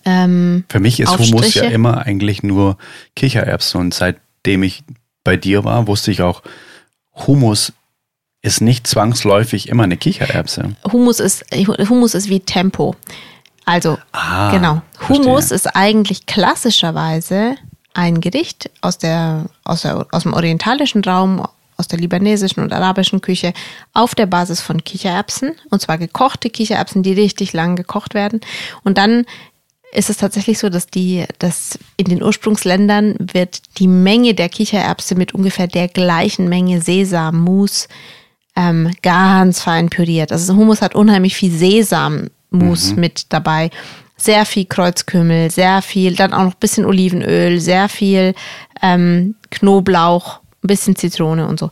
[0.09, 1.65] Ähm, Für mich ist Hummus ja Aufstriche.
[1.67, 2.77] immer eigentlich nur
[3.15, 4.83] Kichererbsen und seitdem ich
[5.23, 6.41] bei dir war, wusste ich auch,
[7.27, 7.73] Hummus
[8.41, 10.75] ist nicht zwangsläufig immer eine Kichererbse.
[10.91, 11.43] Hummus ist,
[11.89, 12.95] Hummus ist wie Tempo.
[13.65, 14.81] Also, Ah, genau.
[14.93, 15.17] verstehe.
[15.25, 17.55] Hummus ist eigentlich klassischerweise
[17.93, 21.45] ein Gericht aus, der, aus, der, aus dem orientalischen Raum,
[21.77, 23.53] aus der libanesischen und arabischen Küche
[23.93, 25.51] auf der Basis von Kichererbsen.
[25.69, 28.41] Und zwar gekochte Kichererbsen, die richtig lang gekocht werden.
[28.83, 29.25] Und dann
[29.91, 35.15] ist es tatsächlich so, dass die, dass in den Ursprungsländern wird die Menge der Kichererbse
[35.15, 37.87] mit ungefähr der gleichen Menge Sesammus
[38.55, 40.31] ähm, ganz fein püriert.
[40.31, 43.71] Also Hummus hat unheimlich viel Sesammus mit dabei.
[44.17, 48.33] Sehr viel Kreuzkümmel, sehr viel, dann auch noch ein bisschen Olivenöl, sehr viel
[48.81, 51.69] ähm, Knoblauch, ein bisschen Zitrone und so.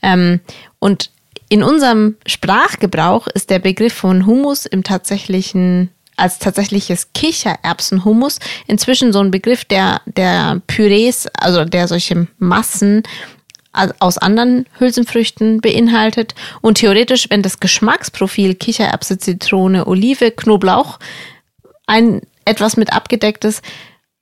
[0.00, 0.40] Ähm,
[0.78, 1.10] und
[1.48, 8.38] in unserem Sprachgebrauch ist der Begriff von Hummus im tatsächlichen als tatsächliches Kichererbsenhummus.
[8.66, 13.02] Inzwischen so ein Begriff, der, der Pürees, also der solche Massen
[14.00, 16.34] aus anderen Hülsenfrüchten beinhaltet.
[16.60, 20.98] Und theoretisch, wenn das Geschmacksprofil Kichererbse, Zitrone, Olive, Knoblauch
[21.86, 23.62] ein etwas mit abgedeckt ist,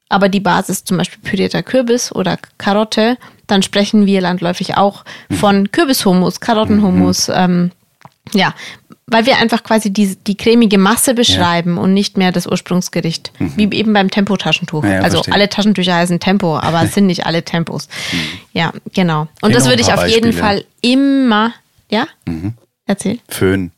[0.09, 5.71] aber die Basis zum Beispiel pürierter Kürbis oder Karotte, dann sprechen wir landläufig auch von
[5.71, 7.71] Kürbishummus, Karottenhummus, ähm,
[8.33, 8.55] ja,
[9.11, 13.33] weil wir einfach quasi die, die cremige Masse beschreiben und nicht mehr das Ursprungsgericht.
[13.39, 14.85] Wie eben beim Tempo-Taschentuch.
[14.85, 15.35] Ja, ja, also verstehe.
[15.35, 17.89] alle Taschentücher heißen Tempo, aber es sind nicht alle Tempos.
[18.53, 19.23] Ja, genau.
[19.23, 20.33] Und Kenn das auch würde ich auf jeden Beispiele.
[20.33, 21.55] Fall immer,
[21.91, 22.07] ja?
[22.87, 23.19] Erzähl.
[23.29, 23.73] Föhn.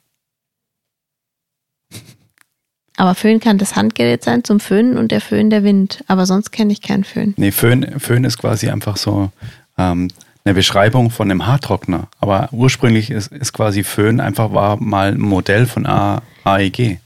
[2.97, 6.05] Aber Föhn kann das Handgerät sein zum Föhnen und der Föhn der Wind.
[6.07, 7.33] Aber sonst kenne ich keinen Föhn.
[7.39, 9.31] Nee, Föhn, Föhn ist quasi einfach so
[9.79, 10.09] ähm,
[10.45, 12.09] eine Beschreibung von einem Haartrockner.
[12.19, 16.99] Aber ursprünglich ist, ist quasi Föhn einfach war mal ein Modell von A, AEG.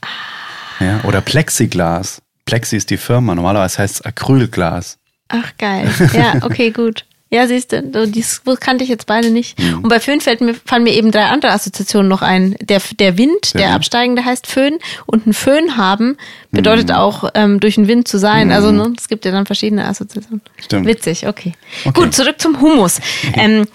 [0.79, 2.21] Ja, oder Plexiglas.
[2.45, 3.35] Plexi ist die Firma.
[3.35, 4.97] Normalerweise heißt es Acrylglas.
[5.27, 5.89] Ach, geil.
[6.13, 7.05] Ja, okay, gut.
[7.31, 9.57] Ja, siehst du, dies kannte ich jetzt beide nicht.
[9.59, 9.79] Mhm.
[9.83, 12.55] Und bei Föhn fällt mir, fallen mir eben drei andere Assoziationen noch ein.
[12.61, 13.75] Der, der Wind, Der der, Wind.
[13.75, 14.77] absteigende heißt Föhn.
[15.07, 16.17] Und ein Föhn haben
[16.51, 16.95] bedeutet Mhm.
[16.95, 18.51] auch ähm, durch den Wind zu sein.
[18.51, 20.41] Also ne, es gibt ja dann verschiedene Assoziationen.
[20.63, 20.85] Stimmt.
[20.87, 21.53] Witzig, okay.
[21.85, 21.99] Okay.
[21.99, 22.99] Gut, zurück zum Hummus.
[23.33, 23.67] ähm,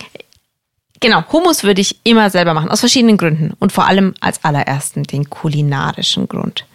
[1.00, 3.54] genau, Hummus würde ich immer selber machen, aus verschiedenen Gründen.
[3.58, 6.66] Und vor allem als allerersten den kulinarischen Grund.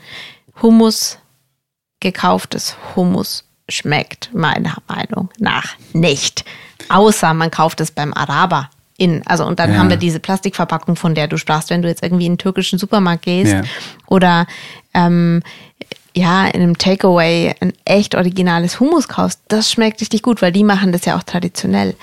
[0.62, 1.20] Hummus,
[2.02, 6.46] gekauftes Hummus schmeckt meiner Meinung nach nicht.
[6.90, 8.70] Außer man kauft es beim Araber.
[8.98, 9.78] In, also und dann Ja.
[9.80, 12.80] haben wir diese Plastikverpackung, von der du sprachst, wenn du jetzt irgendwie in einen türkischen
[12.80, 13.64] Supermarkt gehst Ja.
[14.08, 14.48] oder
[14.94, 15.42] ähm,
[16.18, 20.64] ja, in einem Takeaway ein echt originales Hummus kaufst, das schmeckt richtig gut, weil die
[20.64, 21.94] machen das ja auch traditionell.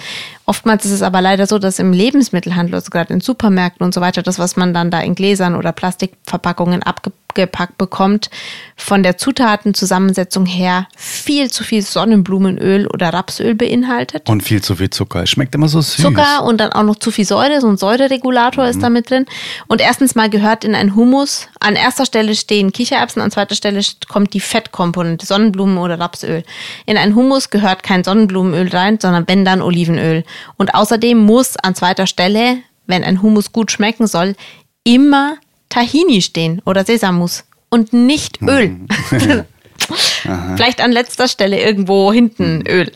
[0.45, 4.03] Oftmals ist es aber leider so, dass im Lebensmittelhandel, also gerade in Supermärkten und so
[4.03, 7.22] weiter, das, was man dann da in Gläsern oder Plastikverpackungen abgepackt
[7.79, 8.31] bekommt,
[8.77, 14.29] von der Zutatenzusammensetzung her viel zu viel Sonnenblumenöl oder Rapsöl beinhaltet.
[14.29, 15.23] Und viel zu viel Zucker.
[15.23, 16.05] Es schmeckt immer so süß.
[16.05, 19.27] Zucker und dann auch noch zu viel Säure, so ein Säureregulator ist da mit drin.
[19.69, 23.81] Und erstens mal gehört in ein Hummus, an erster Stelle stehen Kichererbsen, an zweiter Stelle
[24.09, 26.43] kommt die Fettkomponente, Sonnenblumen oder Rapsöl.
[26.87, 30.25] In ein Hummus gehört kein Sonnenblumenöl rein, sondern wenn dann Olivenöl.
[30.57, 34.35] Und außerdem muss an zweiter Stelle, wenn ein Hummus gut schmecken soll,
[34.85, 35.37] immer
[36.21, 38.77] stehen oder Sesammus und nicht Öl.
[40.57, 42.93] Vielleicht an letzter Stelle irgendwo hinten Öl.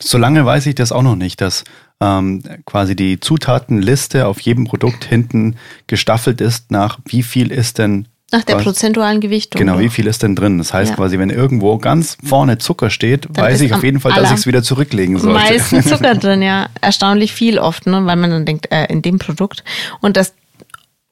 [0.00, 1.64] Solange weiß ich das auch noch nicht, dass
[2.00, 5.56] ähm, quasi die Zutatenliste auf jedem Produkt hinten
[5.86, 9.58] gestaffelt ist nach wie viel ist denn Nach der was- prozentualen Gewichtung.
[9.58, 9.80] Genau, doch.
[9.80, 10.56] wie viel ist denn drin?
[10.58, 10.96] Das heißt Ja.
[10.96, 14.36] quasi, wenn irgendwo ganz vorne Zucker steht, Dann weiß ich auf jeden Fall, dass ich
[14.38, 15.38] es wieder zurücklegen sollte.
[15.38, 16.68] meisten Zucker drin, ja.
[16.80, 18.06] Erstaunlich viel oft, ne?
[18.06, 19.62] weil man dann denkt, äh, in dem Produkt.
[20.00, 20.32] Und das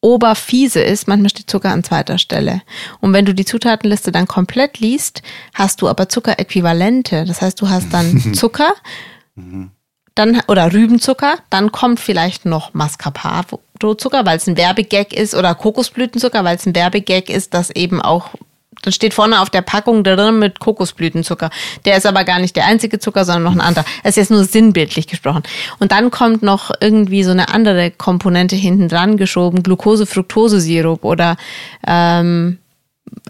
[0.00, 2.62] Oberfiese ist, manchmal steht Zucker an zweiter Stelle.
[3.00, 5.22] Und wenn du die Zutatenliste dann komplett liest,
[5.54, 7.24] hast du aber Zuckeräquivalente.
[7.24, 8.72] Das heißt, du hast dann Zucker,
[10.14, 16.44] dann oder Rübenzucker, dann kommt vielleicht noch Mascarpone-Zucker, weil es ein Werbegag ist, oder Kokosblütenzucker,
[16.44, 18.30] weil es ein Werbegag ist, das eben auch,
[18.82, 21.50] dann steht vorne auf der Packung drin mit Kokosblütenzucker.
[21.84, 23.84] Der ist aber gar nicht der einzige Zucker, sondern noch ein anderer.
[24.02, 25.42] Das ist jetzt nur sinnbildlich gesprochen.
[25.78, 31.36] Und dann kommt noch irgendwie so eine andere Komponente hinten dran geschoben, Glucose-Fructose-Sirup oder
[31.86, 32.58] ähm,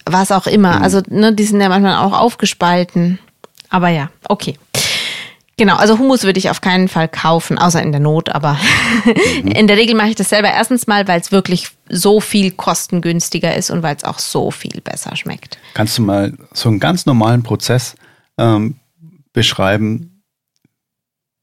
[0.05, 0.83] was auch immer.
[0.83, 3.19] Also, ne, die sind ja manchmal auch aufgespalten.
[3.71, 4.57] Aber ja, okay.
[5.59, 8.59] Genau, also Hummus würde ich auf keinen Fall kaufen, außer in der Not, aber
[9.45, 13.55] in der Regel mache ich das selber erstens mal, weil es wirklich so viel kostengünstiger
[13.57, 15.59] ist und weil es auch so viel besser schmeckt.
[15.75, 17.97] Kannst du mal so einen ganz normalen Prozess
[18.39, 18.77] ähm,
[19.33, 20.23] beschreiben,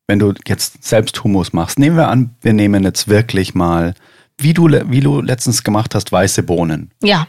[0.08, 1.78] wenn du jetzt selbst Hummus machst?
[1.78, 3.96] Nehmen wir an, wir nehmen jetzt wirklich mal,
[4.38, 6.92] wie du, wie du letztens gemacht hast, weiße Bohnen.
[7.04, 7.28] Ja,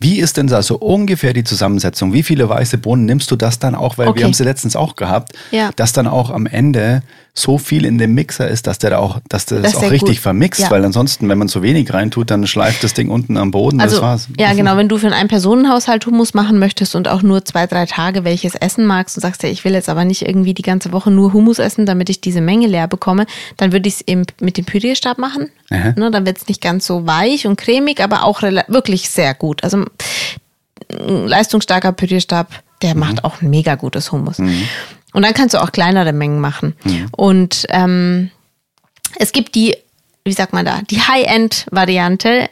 [0.00, 2.12] Wie ist denn da so ungefähr die Zusammensetzung?
[2.12, 3.96] Wie viele weiße Bohnen nimmst du das dann auch?
[3.96, 4.18] Weil Okay.
[4.18, 5.70] wir haben sie letztens auch gehabt, Ja.
[5.76, 7.02] dass dann auch am Ende
[7.36, 9.90] so viel in dem Mixer ist, dass der da auch, dass der das, Das auch
[9.90, 10.22] richtig gut.
[10.22, 10.70] vermixt, Ja.
[10.70, 13.80] weil ansonsten, wenn man so wenig reintut, dann schleift das Ding unten am Boden.
[13.80, 14.28] also das war's.
[14.38, 17.86] ja genau, wenn du für einen Ein-Personen-Haushalt Hummus machen möchtest und auch nur zwei, drei
[17.86, 20.92] Tage welches essen magst und sagst ja, ich will jetzt aber nicht irgendwie die ganze
[20.92, 24.56] Woche nur Hummus essen, damit ich diese Menge leer bekomme, dann würde ich es mit
[24.56, 25.50] dem Pürierstab machen.
[25.70, 25.92] Aha.
[25.96, 29.64] Ne, dann wird es nicht ganz so weich und cremig, aber auch wirklich sehr gut.
[29.64, 34.38] Also ein leistungsstarker Pürierstab, der macht auch ein mega gutes Hummus.
[35.14, 36.74] Und dann kannst du auch kleinere Mengen machen.
[37.16, 38.30] Und ähm,
[39.18, 39.74] es gibt die,
[40.24, 42.48] wie sagt man da, die High-End-Variante,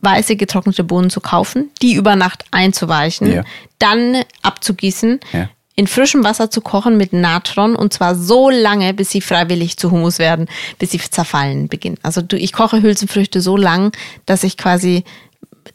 [0.00, 3.44] weiße getrocknete Bohnen zu kaufen, die über Nacht einzuweichen, Ja.
[3.78, 5.48] dann abzugießen, Ja.
[5.76, 9.90] in frischem Wasser zu kochen mit Natron und zwar so lange, bis sie freiwillig zu
[9.90, 10.46] Hummus werden,
[10.78, 11.96] bis sie zerfallen beginnen.
[12.02, 13.92] Also du, ich koche Hülsenfrüchte so lang,
[14.26, 15.04] dass ich quasi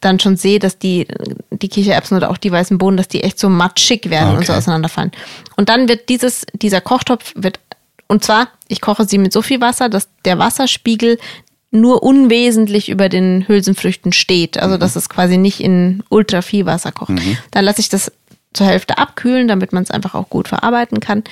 [0.02, 1.08] dann schon sehe, dass die,
[1.52, 4.54] die Kichererbsen oder auch die weißen Bohnen, dass die echt so matschig werden und so
[4.54, 4.60] Okay.
[4.60, 5.12] auseinanderfallen.
[5.56, 7.60] Und dann wird dieses, dieser Kochtopf wird,
[8.08, 11.18] und zwar, ich koche sie mit so viel Wasser, dass der Wasserspiegel
[11.72, 14.58] nur unwesentlich über den Hülsenfrüchten steht.
[14.58, 17.12] Also, dass es quasi nicht in ultra viel Wasser kocht.
[17.52, 18.12] Dann lasse ich das
[18.54, 21.24] zur Hälfte abkühlen, damit man es einfach auch gut verarbeiten kann.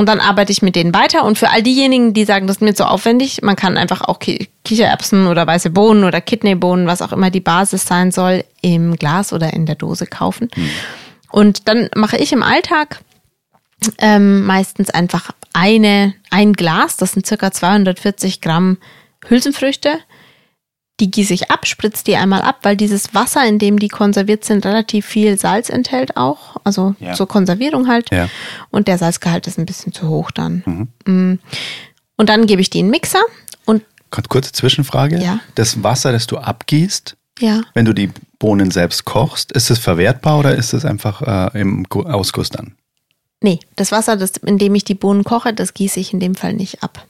[0.00, 1.26] Und dann arbeite ich mit denen weiter.
[1.26, 4.18] Und für all diejenigen, die sagen, das ist mir zu aufwendig, man kann einfach auch
[4.18, 8.96] Ki Kichererbsen oder weiße Bohnen oder Kidneybohnen, was auch immer die Basis sein soll, im
[8.96, 10.48] Glas oder in der Dose kaufen.
[11.30, 13.00] Und dann mache ich im Alltag
[13.98, 18.78] ähm, meistens einfach eine, ein Glas, das sind circa 240 Gramm
[19.28, 19.98] Hülsenfrüchte.
[21.00, 24.44] Die gieße ich ab, spritze die einmal ab, weil dieses Wasser, in dem die konserviert
[24.44, 26.56] sind, relativ viel Salz enthält auch.
[26.64, 27.14] Also Ja.
[27.14, 28.10] zur Konservierung halt.
[28.12, 28.28] Ja.
[28.70, 30.88] Und der Salzgehalt ist ein bisschen zu hoch dann.
[31.06, 31.38] Mm.
[32.16, 33.22] Und dann gebe ich die in den Mixer
[33.64, 35.18] und Kurz- Kurze Zwischenfrage.
[35.22, 35.40] Ja.
[35.54, 40.38] Das Wasser, das du abgießt, ja, wenn du die Bohnen selbst kochst, ist es verwertbar
[40.38, 41.22] oder ist es einfach
[41.54, 42.74] äh, im Gu- Ausguss dann?
[43.42, 46.34] Nee, das Wasser, das, in dem ich die Bohnen koche, das gieße ich in dem
[46.34, 47.06] Fall nicht ab.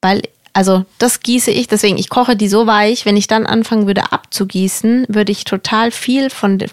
[0.00, 0.22] Weil,
[0.56, 4.10] also das gieße ich, deswegen, ich koche die so weich, wenn ich dann anfangen würde
[4.10, 6.64] abzugießen, würde ich total viel von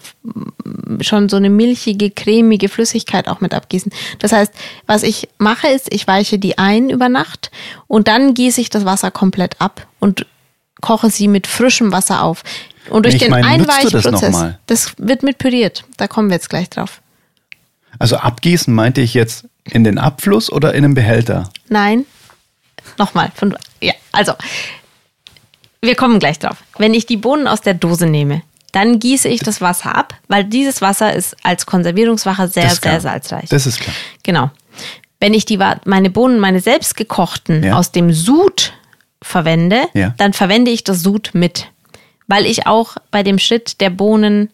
[1.02, 3.92] schon so eine milchige, cremige Flüssigkeit auch mit abgießen.
[4.20, 4.54] Das heißt,
[4.86, 7.50] was ich mache, ist, ich weiche die ein über Nacht
[7.86, 10.24] und dann gieße ich das Wasser komplett ab und
[10.80, 12.42] koche sie mit frischem Wasser auf.
[12.88, 14.58] Und durch Ich den meine, das Einweichprozess, nochmal?
[14.64, 15.84] das wird mit püriert.
[15.98, 17.02] Da kommen wir jetzt gleich drauf.
[17.98, 21.50] Also abgießen meinte ich jetzt in den Abfluss oder in einen Behälter?
[21.68, 22.06] Nein.
[22.98, 23.30] Nochmal.
[23.34, 24.32] Von, ja, also,
[25.80, 26.56] wir kommen gleich drauf.
[26.78, 30.44] Wenn ich die Bohnen aus der Dose nehme, dann gieße ich das Wasser ab, weil
[30.44, 33.48] dieses Wasser ist als Konservierungswasser sehr, sehr salzreich.
[33.48, 33.94] Das ist klar.
[34.22, 34.50] Genau.
[35.20, 37.76] Wenn ich die, meine Bohnen, meine selbstgekochten Ja.
[37.76, 38.72] aus dem Sud
[39.22, 40.14] verwende, Ja.
[40.18, 41.68] dann verwende ich das Sud mit.
[42.26, 44.50] Weil ich auch bei dem Schritt der Bohnen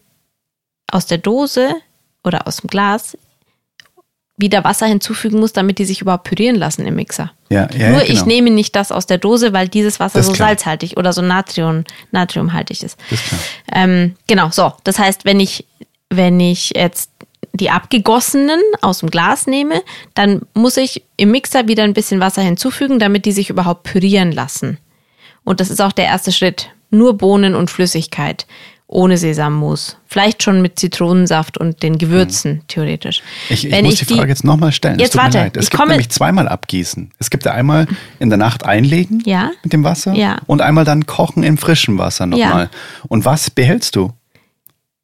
[0.91, 1.73] aus der Dose
[2.23, 3.17] oder aus dem Glas
[4.37, 7.31] wieder Wasser hinzufügen muss, damit die sich überhaupt pürieren lassen im Mixer.
[7.51, 8.13] Ja, ja, Nur ja, genau.
[8.13, 10.47] ich nehme nicht das aus der Dose, weil dieses Wasser so klar.
[10.47, 12.97] salzhaltig oder so Natrium, natriumhaltig ist.
[13.09, 13.41] Das ist klar.
[13.73, 14.71] Ähm, genau, so.
[14.85, 15.65] Das heißt, wenn ich,
[16.09, 17.11] wenn ich jetzt
[17.51, 19.83] die abgegossenen aus dem Glas nehme,
[20.13, 24.31] dann muss ich im Mixer wieder ein bisschen Wasser hinzufügen, damit die sich überhaupt pürieren
[24.31, 24.77] lassen.
[25.43, 26.69] Und das ist auch der erste Schritt.
[26.89, 28.47] Nur Bohnen und Flüssigkeit.
[28.91, 29.95] Ohne Sesammus.
[30.05, 33.19] Vielleicht schon mit Zitronensaft und den Gewürzen, theoretisch.
[33.19, 33.25] Hm.
[33.49, 34.99] Ich, ich Wenn muss die Frage jetzt nochmal stellen.
[34.99, 35.49] Jetzt warte.
[35.55, 37.11] Es ich gibt nämlich zweimal abgießen.
[37.17, 37.87] Es gibt ja einmal
[38.19, 39.51] in der Nacht einlegen Ja.
[39.63, 40.39] mit dem Wasser Ja.
[40.45, 42.69] und einmal dann kochen in frischem Wasser nochmal.
[43.07, 44.11] Und was behältst du?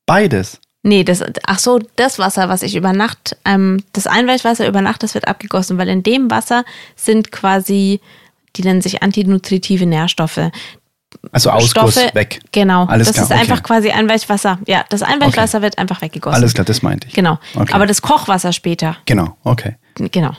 [0.06, 0.60] Beides.
[0.84, 5.02] Nee, das, ach so, das Wasser, was ich über Nacht, ähm, das Einweichwasser über Nacht,
[5.02, 6.66] das wird abgegossen, weil in dem Wasser
[6.96, 8.00] sind quasi,
[8.58, 10.52] die nennen sich antinutritive Nährstoffe.
[11.32, 12.40] Also Ausguss Stoffe, weg.
[12.52, 12.86] Genau.
[12.86, 13.40] Alles das klar, ist okay.
[13.42, 14.60] einfach quasi Einweichwasser.
[14.68, 16.36] Ja, das Einweichwasser wird einfach weggegossen.
[16.36, 17.14] Alles klar, das meinte ich.
[17.14, 17.40] Genau.
[17.56, 17.74] Okay.
[17.74, 18.98] Aber das Kochwasser später.
[19.06, 19.76] Genau, okay.
[19.96, 20.32] Genau.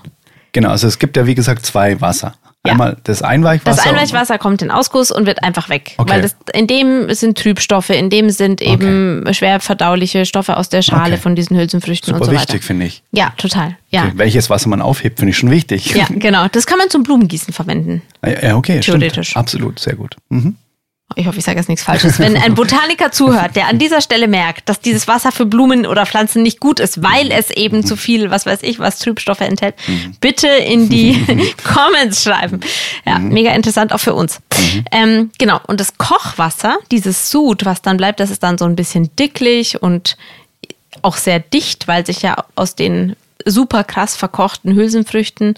[0.53, 2.35] Genau, also es gibt ja wie gesagt zwei Wasser.
[2.67, 2.73] Ja.
[2.73, 3.77] Einmal das Einweichwasser.
[3.77, 5.95] Das Einweichwasser kommt in Ausguss und wird einfach weg.
[5.97, 6.11] Okay.
[6.13, 10.83] Weil das, in dem sind Trübstoffe, in dem sind eben schwer verdauliche Stoffe aus der
[10.83, 11.17] Schale Okay.
[11.23, 12.49] von diesen Hülsenfrüchten Super und so weiter.
[12.49, 13.05] wichtig, finde ich.
[13.13, 13.77] Ja, total.
[13.91, 14.05] Ja.
[14.07, 14.13] Okay.
[14.17, 15.95] Welches Wasser man aufhebt, finde ich schon wichtig.
[15.95, 16.49] Ja, genau.
[16.51, 18.03] Das kann man zum Blumengießen verwenden.
[18.43, 19.29] Ja, okay, Theoretisch.
[19.31, 19.41] stimmt.
[19.41, 20.17] Absolut, sehr gut.
[20.29, 20.57] Mhm.
[21.15, 22.19] Ich hoffe, ich sage jetzt nichts Falsches.
[22.19, 26.05] Wenn ein Botaniker zuhört, der an dieser Stelle merkt, dass dieses Wasser für Blumen oder
[26.05, 29.75] Pflanzen nicht gut ist, weil es eben zu viel, was weiß ich, was Trübstoffe enthält,
[30.21, 31.25] bitte in die
[31.65, 32.61] Comments schreiben.
[33.07, 34.41] Ja, mega interessant auch für uns.
[34.93, 35.61] Ähm, genau.
[35.67, 39.83] Und das Kochwasser, dieses Sud, was dann bleibt, das ist dann so ein bisschen dicklich
[39.83, 40.19] und
[41.01, 45.55] auch sehr dicht, weil sich ja aus den super krass verkochten Hülsenfrüchten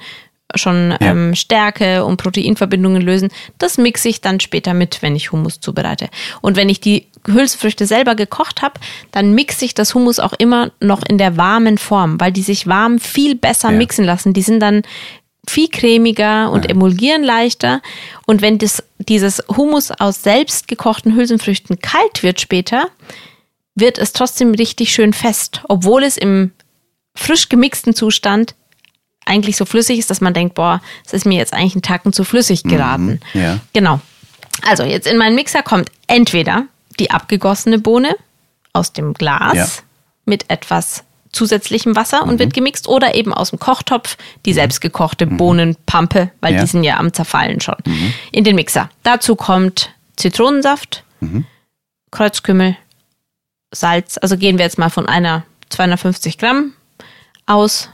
[0.55, 0.98] schon Ja.
[1.01, 3.30] ähm, Stärke und Proteinverbindungen lösen.
[3.59, 6.09] Das mixe ich dann später mit, wenn ich Hummus zubereite.
[6.40, 8.80] Und wenn ich die Hülsenfrüchte selber gekocht habe,
[9.12, 12.66] dann mixe ich das Hummus auch immer noch in der warmen Form, weil die sich
[12.66, 13.76] warm viel besser Ja.
[13.76, 14.32] mixen lassen.
[14.32, 14.82] Die sind dann
[15.48, 17.82] viel cremiger und emulgieren leichter.
[18.26, 22.88] Und wenn das, dieses Hummus aus selbst gekochten Hülsenfrüchten kalt wird später,
[23.74, 26.53] wird es trotzdem richtig schön fest, obwohl es im
[27.14, 28.55] frisch gemixten Zustand
[29.27, 32.12] eigentlich so flüssig ist, dass man denkt, boah, es ist mir jetzt eigentlich ein Tacken
[32.12, 33.21] zu flüssig geraten.
[33.35, 33.59] ja.
[33.73, 34.01] Genau.
[34.66, 36.64] Also jetzt in meinen Mixer kommt entweder
[36.99, 38.14] die abgegossene Bohne
[38.73, 39.66] aus dem Glas Ja.
[40.27, 46.31] mit etwas zusätzlichem Wasser und wird gemixt oder eben aus dem Kochtopf die selbstgekochte Bohnenpampe,
[46.41, 46.61] weil Ja.
[46.62, 47.77] die sind ja am Zerfallen schon,
[48.33, 48.91] in den Mixer.
[49.05, 51.05] Dazu kommt Zitronensaft,
[52.11, 52.77] Kreuzkümmel,
[53.73, 54.18] Salz.
[54.21, 56.73] Also gehen wir jetzt mal von einer 250 Gramm
[57.47, 57.89] aus,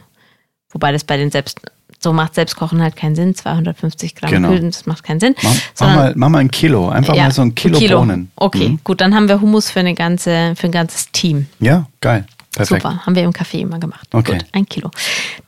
[0.77, 1.59] wobei das bei den selbst
[1.99, 3.35] so macht Selbstkochen halt keinen Sinn.
[3.35, 4.49] 250 Gramm Genau.
[4.51, 5.35] Kühlen, das macht keinen Sinn.
[5.43, 6.91] Mach, mach, Sondern- mal, mach mal ein Kilo.
[6.91, 8.31] Einfach ja, mal so ein Kilo, Bohnen.
[8.37, 8.81] Okay, Mhm.
[8.85, 11.47] gut, dann haben wir Hummus für, eine ganze, für ein ganzes Team.
[11.59, 12.27] Ja, geil.
[12.55, 12.83] Perfekt.
[12.83, 14.09] Super, haben wir im Café immer gemacht.
[14.13, 14.33] Okay.
[14.33, 14.91] Gut, ein Kilo.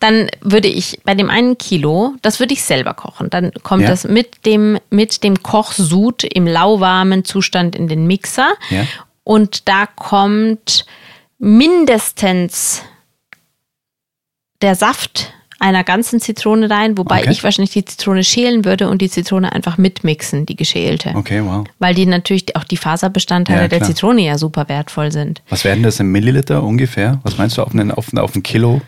[0.01, 3.29] Dann würde ich bei dem einen Kilo, das würde ich selber kochen.
[3.31, 3.89] Dann kommt Ja.
[3.91, 8.49] das mit dem, mit dem Kochsud im lauwarmen Zustand in den Mixer.
[8.71, 8.85] Ja.
[9.25, 10.87] Und da kommt
[11.39, 12.83] mindestens
[14.63, 17.31] der Saft einer ganzen Zitrone rein, wobei Okay.
[17.33, 21.11] ich wahrscheinlich die Zitrone schälen würde und die Zitrone einfach mitmixen, die geschälte.
[21.17, 21.67] Okay, wow.
[21.81, 23.83] Weil die natürlich auch die Faserbestandteile Ja, der.
[23.83, 25.43] Zitrone ja super wertvoll sind.
[25.49, 27.19] Was werden das in Milliliter ungefähr?
[27.25, 28.81] Was meinst du auf, einen, auf, auf ein Kilo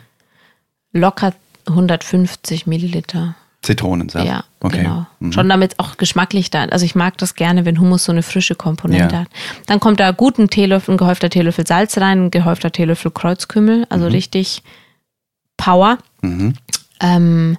[0.93, 1.35] Locker
[1.67, 3.35] 150 Milliliter.
[3.63, 4.27] Zitronensaft?
[4.27, 4.79] Ja, okay.
[4.79, 5.07] genau.
[5.19, 5.33] Mhm.
[5.33, 6.65] Schon damit auch geschmacklich da.
[6.67, 9.21] Also ich mag das gerne, wenn Hummus so eine frische Komponente Ja.
[9.23, 9.29] hat.
[9.67, 13.87] Dann kommt da gut ein Teelöffel, ein gehäufter Teelöffel Salz rein, ein gehäufter Teelöffel Kreuzkümmel,
[13.91, 14.63] also richtig
[15.61, 15.99] Power.
[16.23, 16.55] Mhm.
[17.01, 17.57] Ähm,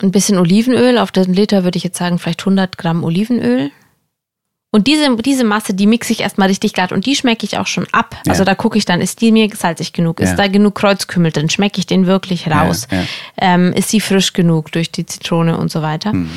[0.00, 3.70] ein bisschen Olivenöl, auf den Liter würde ich jetzt sagen, vielleicht 100 Gramm Olivenöl.
[4.70, 7.66] Und diese, diese Masse, die mixe ich erstmal richtig glatt und die schmecke ich auch
[7.66, 8.16] schon ab.
[8.28, 8.44] Also Ja.
[8.44, 10.20] da gucke ich dann, ist die mir salzig genug?
[10.20, 10.36] Ist Ja.
[10.36, 11.48] da genug Kreuzkümmel drin?
[11.48, 12.86] Schmecke ich den wirklich raus?
[12.90, 13.02] Ja.
[13.38, 16.12] Ähm, ist sie frisch genug durch die Zitrone und so weiter?
[16.12, 16.30] Mhm.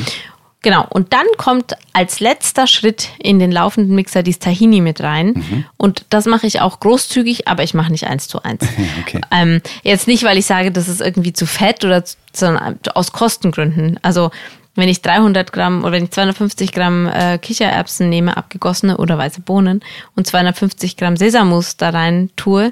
[0.64, 5.34] Genau, und dann kommt als letzter Schritt in den laufenden Mixer dieses Tahini mit rein.
[5.34, 5.66] Mhm.
[5.78, 8.62] Und das mache ich auch großzügig, aber ich mache nicht eins zu eins.
[9.01, 9.22] okay.
[9.32, 13.12] Ähm, jetzt nicht, weil ich sage, das ist irgendwie zu fett oder zu- sondern aus
[13.12, 13.99] Kostengründen.
[14.03, 14.30] Also
[14.76, 19.41] wenn ich 300 Gramm oder wenn ich 250 Gramm äh, Kichererbsen nehme, abgegossene oder weiße
[19.41, 19.82] Bohnen
[20.16, 22.72] und 250 Gramm Sesammus da rein tue,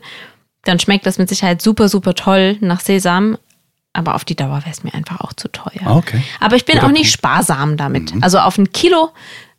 [0.64, 3.38] dann schmeckt das mit Sicherheit super, super toll nach Sesam.
[3.94, 5.82] Aber auf die Dauer wäre es mir einfach auch zu teuer.
[5.86, 6.22] Ah, okay.
[6.40, 7.36] Aber ich bin Guter auch nicht Punkt.
[7.38, 8.14] sparsam damit.
[8.22, 9.10] Also auf ein Kilo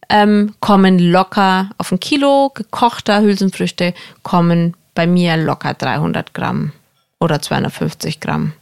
[0.09, 6.73] ähm, kommen locker, auf ein Kilo gekochter Hülsenfrüchte kommen bei mir locker 300 Gramm
[7.19, 8.53] oder 250 Gramm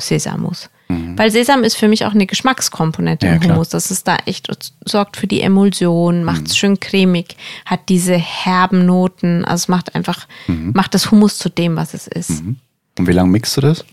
[0.00, 0.70] Sesammus.
[0.90, 3.32] Weil Sesam ist für mich auch eine Geschmackskomponente Mhm.
[3.32, 3.50] Ja, im.
[3.52, 3.68] Hummus.
[3.68, 4.48] Das ist da echt,
[4.86, 6.46] sorgt für die Emulsion, macht Mhm.
[6.46, 9.44] es schön cremig, hat diese herben Noten.
[9.44, 10.72] Also es macht einfach, Mhm.
[10.74, 13.84] macht das Hummus zu dem, was es ist Und wie lange mixt du das?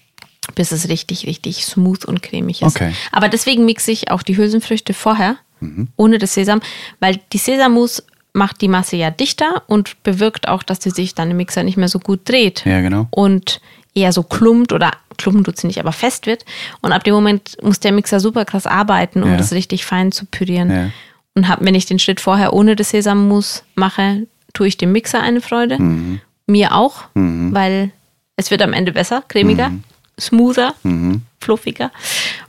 [0.53, 2.75] Bis es richtig, richtig smooth und cremig ist.
[2.75, 2.93] Okay.
[3.11, 5.87] Aber deswegen mixe ich auch die Hülsenfrüchte vorher, Mhm.
[5.95, 6.61] ohne das Sesam,
[6.99, 11.31] weil die Sesammus macht die Masse ja dichter und bewirkt auch, dass sie sich dann
[11.31, 12.65] im Mixer nicht mehr so gut dreht.
[12.65, 13.07] Ja, genau.
[13.11, 13.61] Und
[13.93, 16.43] eher so klumpt oder klumpen tut sie nicht, aber fest wird.
[16.81, 19.37] Und ab dem Moment muss der Mixer super krass arbeiten, um Ja.
[19.37, 20.69] das richtig fein zu pürieren.
[20.69, 20.89] Ja.
[21.33, 25.21] Und hab, wenn ich den Schritt vorher ohne das Sesammus mache, tue ich dem Mixer
[25.21, 25.81] eine Freude.
[25.81, 26.19] Mhm.
[26.47, 27.91] Mir auch, weil
[28.35, 29.83] es wird am Ende besser, cremiger, Mhm.
[30.19, 30.73] Smoother,
[31.39, 31.91] fluffiger.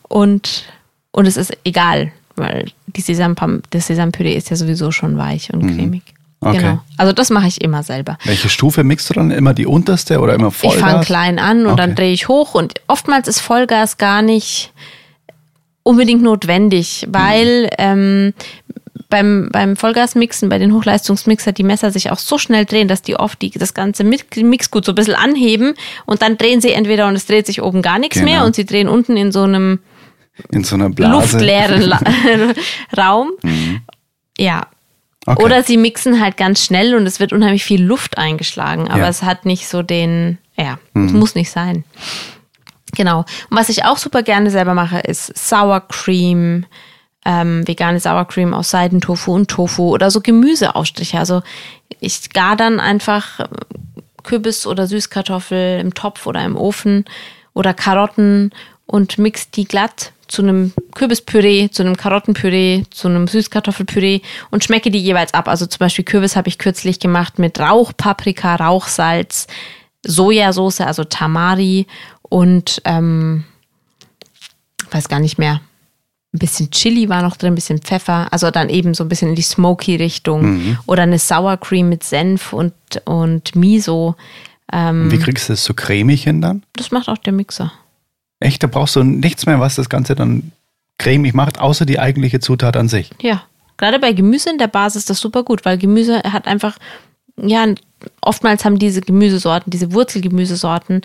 [0.02, 0.64] Und,
[1.10, 5.60] und es ist egal, weil die Sesampam, das Sesampüree ist ja sowieso schon weich und
[5.66, 6.02] cremig.
[6.06, 6.16] Mhm.
[6.48, 6.58] Okay.
[6.58, 6.78] Genau.
[6.98, 8.18] Also das mache ich immer selber.
[8.24, 9.30] Welche Stufe mixt du dann?
[9.30, 10.78] Immer die unterste oder immer Vollgas?
[10.78, 11.76] Ich fange klein an und Okay.
[11.76, 14.70] dann drehe ich hoch und oftmals ist Vollgas gar nicht
[15.82, 17.68] unbedingt notwendig, weil Mhm.
[17.78, 18.34] ähm,
[19.08, 23.16] beim, beim Vollgasmixen, bei den Hochleistungsmixer, die Messer sich auch so schnell drehen, dass die
[23.16, 25.74] oft die, das ganze Mi- Mixgut so ein bisschen anheben
[26.06, 28.30] und dann drehen sie entweder und es dreht sich oben gar nichts Genau.
[28.30, 29.80] mehr und sie drehen unten in so einem
[30.50, 31.12] In so einer Blase.
[31.36, 31.92] luftleeren
[32.96, 33.30] Raum.
[34.38, 34.56] Ja.
[34.56, 34.62] Mhm.
[35.28, 35.42] Okay.
[35.42, 39.04] Oder sie mixen halt ganz schnell und es wird unheimlich viel Luft eingeschlagen, aber Ja.
[39.04, 39.10] Mhm.
[39.10, 41.82] es hat nicht so den, ja, es muss nicht sein.
[42.96, 43.20] Genau.
[43.50, 46.64] Und was ich auch super gerne selber mache, ist Sour Cream,
[47.26, 51.18] ähm, vegane Sour Cream aus Seidentofu und Tofu oder so Gemüseausstriche.
[51.18, 51.42] Also
[52.00, 53.48] ich gar dann einfach äh,
[54.22, 57.04] Kürbis oder Süßkartoffel im Topf oder im Ofen
[57.52, 58.52] oder Karotten
[58.86, 64.20] und mix die glatt zu einem Kürbispüree, zu einem Karottenpüree, zu einem Süßkartoffelpüree
[64.50, 65.48] und schmecke die jeweils ab.
[65.48, 69.46] Also zum Beispiel Kürbis habe ich kürzlich gemacht mit Rauchpaprika, Rauchsalz,
[70.04, 71.86] Sojasauce, also Tamari
[72.22, 73.44] und ähm,
[74.90, 75.60] weiß gar nicht mehr.
[76.36, 79.30] Ein bisschen Chili war noch drin, ein bisschen Pfeffer, also dann eben so ein bisschen
[79.30, 80.76] in die Smoky-Richtung.
[80.86, 82.74] Oder eine Sour Cream mit Senf und,
[83.06, 84.16] und Miso.
[84.70, 86.62] Und Wie kriegst du das so cremig hin dann?
[86.74, 87.72] Das macht auch der Mixer.
[88.38, 90.52] Echt, da brauchst du nichts mehr, was das Ganze dann
[90.98, 93.10] cremig macht, außer die eigentliche Zutat an sich.
[93.22, 93.42] Ja,
[93.78, 96.76] gerade bei Gemüse in der Basis ist das super gut, weil Gemüse hat einfach,
[97.40, 97.66] ja,
[98.20, 101.00] oftmals haben diese Gemüsesorten, diese Wurzelgemüsesorten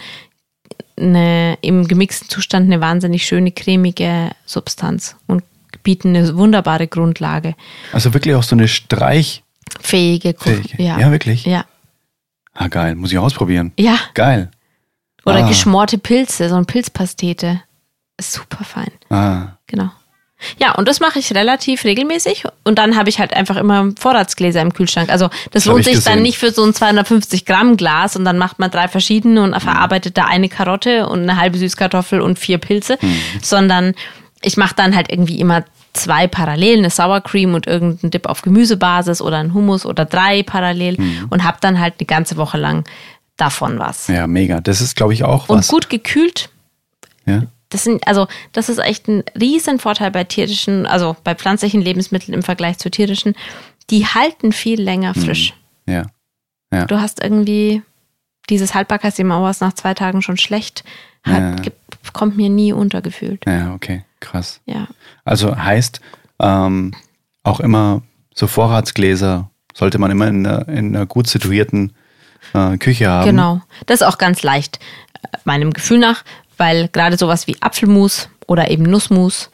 [0.98, 5.44] eine, im gemixten Zustand eine wahnsinnig schöne, cremige Substanz und
[5.84, 7.56] bieten eine wunderbare Grundlage.
[7.94, 9.44] Also wirklich auch so eine Streich.
[9.80, 10.82] Fähige, Koch- Fähige.
[10.84, 11.00] Ja.
[11.00, 11.46] Ja, wirklich?
[11.46, 11.66] Ja.
[12.54, 12.96] Ah, geil.
[12.96, 13.72] Muss ich ausprobieren.
[13.80, 13.98] Ja.
[14.14, 14.52] Geil.
[15.26, 15.48] Oder Ah.
[15.48, 17.62] geschmorte Pilze, so eine Pilzpastete.
[18.18, 18.92] Ist super fein.
[19.10, 19.58] Ah.
[19.68, 19.90] Genau.
[20.60, 22.46] Ja, und das mache ich relativ regelmäßig.
[22.64, 25.10] Und dann habe ich halt einfach immer Vorratsgläser im Kühlschrank.
[25.10, 26.24] Also das, hab lohnt ich sich dann gesehen.
[26.24, 30.18] nicht für so ein 250 Gramm Glas und dann macht man drei verschiedene und verarbeitet
[30.18, 32.98] da eine Karotte und eine halbe Süßkartoffel und vier Pilze,
[33.42, 33.94] sondern
[34.42, 35.64] ich mache dann halt irgendwie immer
[35.94, 40.42] zwei parallel, eine Sour Cream und irgendeinen Dip auf Gemüsebasis oder ein Hummus oder drei
[40.44, 40.98] parallel
[41.30, 42.86] und habe dann halt eine ganze Woche lang
[43.38, 44.08] davon was.
[44.08, 44.62] Ja, mega.
[44.62, 45.68] Das ist, glaube ich, auch Und was.
[45.68, 46.50] gut gekühlt
[47.26, 47.44] Ja?
[47.72, 52.34] Das sind, also, das ist echt ein riesen Vorteil bei tierischen, also bei pflanzlichen Lebensmitteln
[52.36, 53.34] im Vergleich zu tierischen.
[53.90, 55.54] Die halten viel länger frisch.
[55.88, 56.06] Ja.
[56.86, 57.82] Du hast irgendwie
[58.50, 60.84] dieses Haltbarkeitsthema, was nach zwei Tagen schon schlecht
[61.24, 61.72] hat, Ja.
[62.14, 63.44] kommt mir nie untergefühlt.
[63.46, 64.04] Ja, okay.
[64.22, 64.62] Krass.
[64.66, 64.88] Ja.
[65.26, 66.00] Also heißt,
[66.40, 66.94] ähm,
[67.44, 68.02] auch immer
[68.34, 71.94] so Vorratsgläser sollte man immer in einer, in einer gut situierten
[72.54, 73.26] äh, Küche haben.
[73.26, 73.62] Genau.
[73.86, 74.80] Das ist auch ganz leicht,
[75.24, 76.24] äh, meinem Gefühl nach,
[76.62, 79.50] weil gerade sowas wie Apfelmus oder eben Nussmus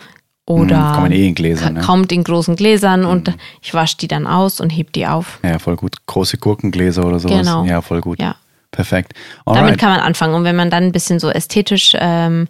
[0.46, 1.82] oder Mm, kommen eh in Gläser, ka- ne?
[1.82, 5.40] kommt in großen Gläsern und ich wasche die dann aus und heb die auf.
[5.44, 5.96] Ja, voll gut.
[6.06, 7.40] Große Gurkengläser oder sowas.
[7.40, 7.64] Genau.
[7.66, 8.20] Ja, voll gut.
[8.22, 8.36] Ja.
[8.72, 9.14] Perfekt.
[9.46, 9.80] Damit Alright.
[9.80, 10.36] kann man anfangen.
[10.36, 12.48] Und wenn man dann ein bisschen so ästhetisch ähm,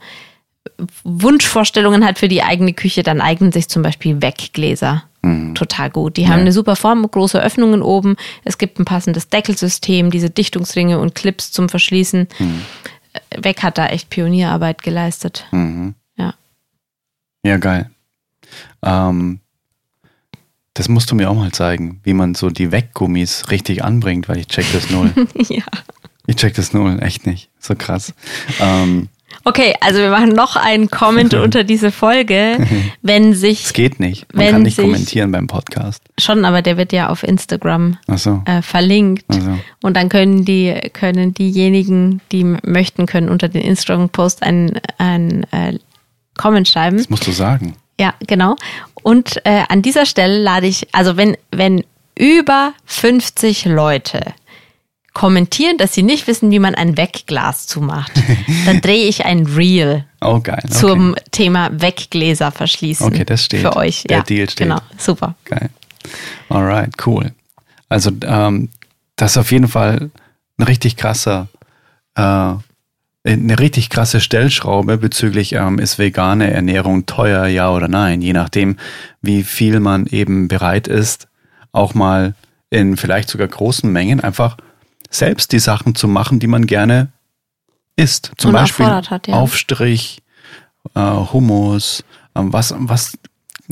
[1.03, 5.03] Wunschvorstellungen hat für die eigene Küche, dann eignen sich zum Beispiel Weggläser
[5.55, 6.15] total gut.
[6.15, 8.15] Die haben eine super Form, große Öffnungen oben.
[8.45, 12.21] Es gibt ein passendes Deckelsystem, diese Dichtungsringe und Clips zum Verschließen.
[12.21, 12.43] Äh,
[13.35, 15.45] Weg hat da echt Pionierarbeit geleistet.
[15.51, 15.95] Mhm.
[16.17, 16.33] Ja.
[17.43, 17.89] Ja, geil.
[18.83, 19.39] Ähm,
[20.73, 24.37] das musst du mir auch mal zeigen, wie man so die Weggummis richtig anbringt, weil
[24.37, 25.11] ich check das null.
[25.49, 25.63] ja.
[26.27, 27.49] ich check das null, echt nicht.
[27.59, 28.13] So krass.
[28.59, 29.09] Ähm,
[29.43, 32.57] Okay, also wir machen noch einen Comment unter diese Folge,
[33.01, 34.25] wenn sich es geht nicht.
[34.33, 36.01] Man Wenn kann nicht sich- kommentieren beim Podcast.
[36.19, 38.41] schon, aber der wird ja auf Instagram Achso.
[38.45, 39.25] äh, verlinkt.
[39.29, 39.57] Also.
[39.83, 45.77] Und dann können die, können diejenigen, die möchten, können unter den Instagram-Post einen, einen äh,
[46.37, 46.97] Comment schreiben.
[46.97, 47.75] Das musst du sagen.
[47.99, 48.55] Ja, genau.
[49.03, 51.83] Und äh, an dieser Stelle lade ich, also wenn, wenn
[52.15, 54.21] über 50 Leute
[55.17, 58.11] kommentieren, dass sie nicht wissen, wie man ein Wegglas zumacht,
[58.67, 60.59] dann drehe ich ein Reel Oh, geil.
[60.63, 60.73] Okay.
[60.73, 63.07] zum Thema Weggläser verschließen.
[63.07, 63.61] Okay, das steht.
[63.61, 64.03] Für euch.
[64.03, 64.67] Der ja, Deal steht.
[64.67, 65.33] Genau, super.
[65.45, 65.71] Geil.
[66.49, 67.31] Alright, cool.
[67.89, 68.69] Also, ähm,
[69.15, 70.11] das ist auf jeden Fall
[70.59, 71.47] ein richtig krasser,
[72.15, 78.33] äh, eine richtig krasse Stellschraube bezüglich, ähm, ist vegane Ernährung teuer, ja oder nein, je
[78.33, 78.77] nachdem,
[79.23, 81.27] wie viel man eben bereit ist,
[81.71, 82.35] auch mal
[82.69, 84.57] in vielleicht sogar großen Mengen einfach
[85.09, 87.11] selbst die Sachen zu machen, die man gerne
[87.95, 88.31] isst.
[88.37, 89.33] Zum Und Beispiel hat, ja.
[89.33, 90.21] Aufstrich,
[90.95, 92.03] äh, Hummus,
[92.35, 93.17] ähm, was, was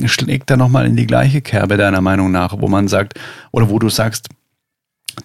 [0.04, 3.18] schlägt da nochmal in die gleiche Kerbe deiner Meinung nach, wo man sagt,
[3.50, 4.28] oder wo du sagst,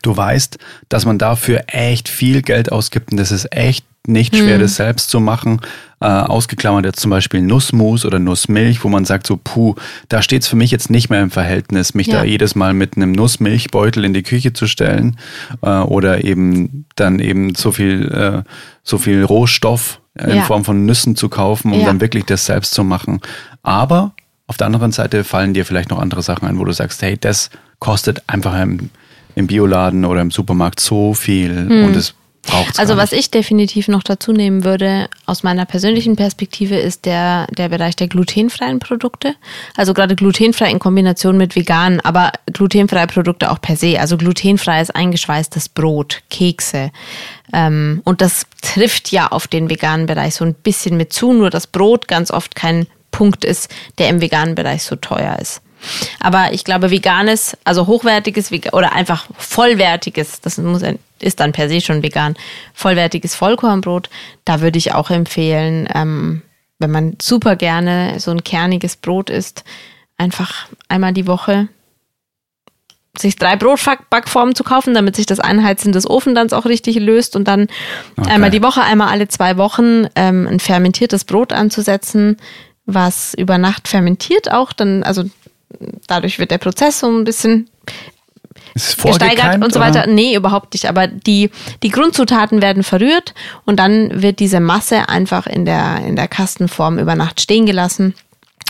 [0.02, 0.58] du weißt,
[0.88, 5.10] dass man dafür echt viel Geld ausgibt und das ist echt nicht schwer, das selbst
[5.10, 5.62] zu machen.
[6.00, 9.76] Äh, ausgeklammert jetzt zum Beispiel Nussmus oder Nussmilch, wo man sagt so, puh,
[10.10, 12.20] da steht's für mich jetzt nicht mehr im Verhältnis, mich Ja.
[12.20, 15.18] da jedes Mal mit einem Nussmilchbeutel in die Küche zu stellen
[15.62, 18.50] äh, oder eben dann eben so viel, äh,
[18.84, 20.42] so viel Rohstoff in Ja.
[20.44, 21.86] Form von Nüssen zu kaufen, um Ja.
[21.86, 23.22] dann wirklich das selbst zu machen.
[23.62, 24.14] Aber
[24.48, 27.16] auf der anderen Seite fallen dir vielleicht noch andere Sachen ein, wo du sagst, hey,
[27.16, 28.90] das kostet einfach im,
[29.36, 34.04] im Bioladen oder im Supermarkt so viel und es braucht Also was ich definitiv noch
[34.04, 39.36] dazu nehmen würde, aus meiner persönlichen Perspektive, ist der, der Bereich der glutenfreien Produkte.
[39.76, 44.00] Also gerade glutenfrei in Kombination mit veganen, aber glutenfreie Produkte auch per se.
[44.00, 46.92] Also glutenfreies eingeschweißtes Brot, Kekse.
[47.54, 51.50] Ähm, und das trifft ja auf den veganen Bereich so ein bisschen mit zu, nur
[51.50, 55.62] dass Brot ganz oft kein Punkt ist, der im veganen Bereich so teuer ist.
[56.20, 60.84] Aber ich glaube, veganes, also hochwertiges oder einfach vollwertiges, das muss,
[61.20, 62.36] ist dann per se schon vegan,
[62.74, 64.10] vollwertiges Vollkornbrot,
[64.46, 66.42] da würde ich auch empfehlen, ähm,
[66.80, 69.64] wenn man super gerne so ein kerniges Brot isst,
[70.18, 71.68] einfach einmal die Woche
[73.18, 77.48] sich drei Brotbackformen zu kaufen, damit sich das Einheizen des Ofendans auch richtig löst und
[77.48, 77.68] dann
[78.18, 78.30] Okay.
[78.30, 82.38] einmal die Woche, einmal alle zwei Wochen ähm, ein fermentiertes Brot anzusetzen,
[82.86, 85.24] was über Nacht fermentiert auch, dann, also
[86.08, 87.70] dadurch wird der Prozess so ein bisschen
[88.74, 89.88] gesteigert und so oder?
[89.88, 90.08] weiter.
[90.08, 90.88] Nee, überhaupt nicht.
[90.88, 91.50] Aber die,
[91.84, 93.34] die Grundzutaten werden verrührt
[93.66, 98.14] und dann wird diese Masse einfach in der, in der Kastenform über Nacht stehen gelassen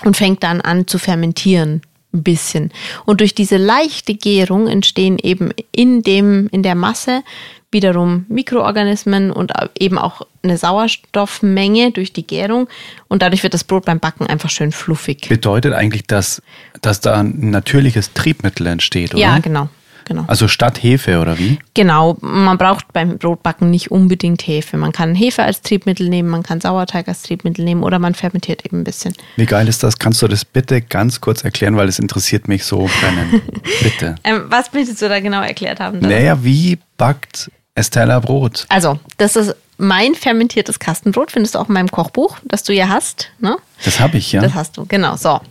[0.03, 1.81] und fängt dann an zu fermentieren.
[2.13, 2.71] Ein bisschen.
[3.05, 7.23] Und durch diese leichte Gärung entstehen eben in dem, in der Masse
[7.71, 12.67] wiederum Mikroorganismen und eben auch eine Sauerstoffmenge durch die Gärung.
[13.07, 15.29] Und dadurch wird das Brot beim Backen einfach schön fluffig.
[15.29, 16.41] Bedeutet eigentlich, dass,
[16.81, 19.21] dass da ein natürliches Triebmittel entsteht, oder?
[19.21, 19.69] Ja, genau.
[20.05, 20.25] genau.
[20.27, 21.59] Also statt Hefe oder wie?
[21.73, 24.75] Genau, man braucht beim Brotbacken nicht unbedingt Hefe.
[24.75, 28.65] Man kann Hefe als Triebmittel nehmen, man kann Sauerteig als Triebmittel nehmen oder man fermentiert
[28.65, 29.13] eben ein bisschen.
[29.37, 29.97] Wie geil ist das?
[29.97, 33.41] Kannst du das bitte ganz kurz erklären, weil es interessiert mich so brennend.
[33.81, 34.15] bitte.
[34.25, 36.01] Ähm, was möchtest du da genau erklärt haben?
[36.01, 36.13] Dara?
[36.13, 38.65] Naja, wie backt Estella Brot?
[38.69, 42.89] Also, das ist mein fermentiertes Kastenbrot, findest du auch in meinem Kochbuch, das du ja
[42.89, 43.31] hast.
[43.39, 43.57] Ne?
[43.83, 44.41] Das habe ich, ja.
[44.41, 45.15] Das hast du, genau.
[45.15, 45.41] So.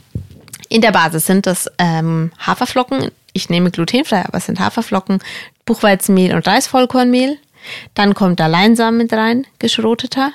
[0.68, 3.10] In der Basis sind das ähm, Haferflocken.
[3.32, 5.20] Ich nehme glutenfrei, aber es sind Haferflocken,
[5.64, 7.38] Buchweizenmehl und Reisvollkornmehl.
[7.94, 10.32] Dann kommt da Leinsamen mit rein, geschroteter,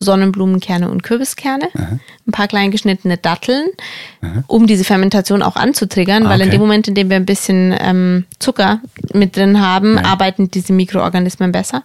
[0.00, 3.68] Sonnenblumenkerne und Kürbiskerne, ein paar klein geschnittene Datteln,
[4.48, 6.56] um diese Fermentation auch anzutriggern, Ah, weil in okay.
[6.56, 8.80] dem Moment, in dem wir ein bisschen ähm, Zucker
[9.12, 10.04] mit drin haben, Ja.
[10.04, 11.84] arbeiten diese Mikroorganismen besser.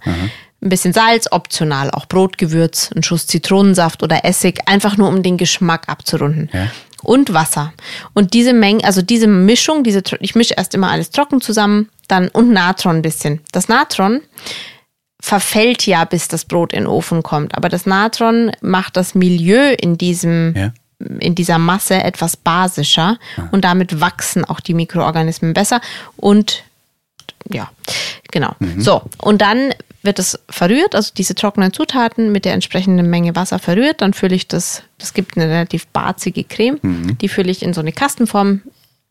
[0.62, 5.38] Ein bisschen Salz, optional, auch Brotgewürz, ein Schuss Zitronensaft oder Essig, einfach nur um den
[5.38, 6.50] Geschmack abzurunden.
[6.52, 6.68] Ja.
[7.02, 7.72] Und Wasser.
[8.14, 12.28] Und diese Menge, also diese Mischung, diese, ich mische erst immer alles trocken zusammen, dann
[12.28, 13.40] und Natron ein bisschen.
[13.54, 14.20] Das Natron
[15.22, 17.56] verfällt ja, bis das Brot in den Ofen kommt.
[17.56, 20.72] Aber das Natron macht das Milieu in diesem, Ja.
[21.20, 23.18] in dieser Masse etwas basischer
[23.52, 25.82] und damit wachsen auch die Mikroorganismen besser
[26.18, 26.64] und
[27.52, 27.70] ja,
[28.32, 28.54] genau.
[28.78, 33.60] So, und dann wird es verrührt, also diese trockenen Zutaten mit der entsprechenden Menge Wasser
[33.60, 34.02] verrührt.
[34.02, 36.80] Dann fülle ich das, das gibt eine relativ barzige Creme,
[37.22, 38.62] die fülle ich in so eine Kastenform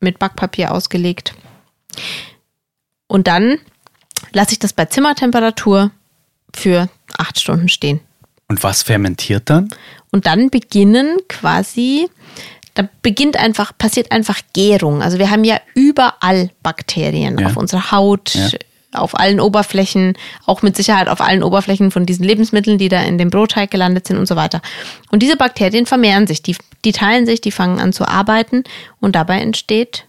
[0.00, 1.34] mit Backpapier ausgelegt.
[3.06, 3.58] Und dann
[4.32, 5.90] lasse ich das bei Zimmertemperatur
[6.54, 8.00] für acht Stunden stehen.
[8.48, 9.68] Und was fermentiert dann?
[10.10, 12.08] Und dann beginnen quasi,
[12.74, 15.02] da beginnt einfach, passiert einfach Gärung.
[15.02, 17.48] Also wir haben ja überall Bakterien Ja.
[17.48, 18.48] auf unserer Haut, Ja.
[18.94, 20.14] auf allen Oberflächen,
[20.46, 24.06] auch mit Sicherheit auf allen Oberflächen von diesen Lebensmitteln, die da in dem Brotteig gelandet
[24.06, 24.62] sind und so weiter.
[25.10, 28.64] Und diese Bakterien vermehren sich, die, die teilen sich, die fangen an zu arbeiten
[29.00, 30.06] und dabei entsteht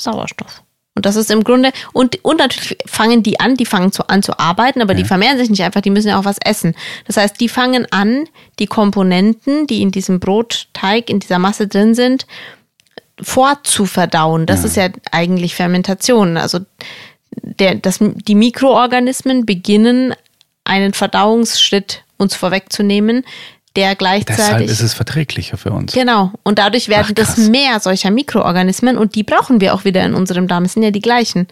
[0.00, 0.62] Sauerstoff.
[0.96, 4.22] Und das ist im Grunde, und, und natürlich fangen die an, die fangen zu, an
[4.22, 6.76] zu arbeiten, aber die vermehren sich nicht einfach, die müssen ja auch was essen.
[7.06, 8.28] Das heißt, die fangen an,
[8.60, 12.26] die Komponenten, die in diesem Brotteig, in dieser Masse drin sind,
[13.20, 14.46] vorzuverdauen.
[14.46, 16.36] Das ist ja eigentlich Fermentation.
[16.36, 16.60] Also
[17.42, 20.14] der, das, die Mikroorganismen beginnen,
[20.64, 23.24] einen Verdauungsschritt uns vorwegzunehmen,
[23.76, 24.70] der Deshalb gleichzeitig.
[24.70, 25.92] ist es verträglicher für uns.
[25.92, 26.32] Genau.
[26.42, 30.14] Und dadurch werden Ach, das mehr solcher Mikroorganismen und die brauchen wir auch wieder in
[30.14, 30.64] unserem Darm.
[30.64, 31.48] Es sind ja die gleichen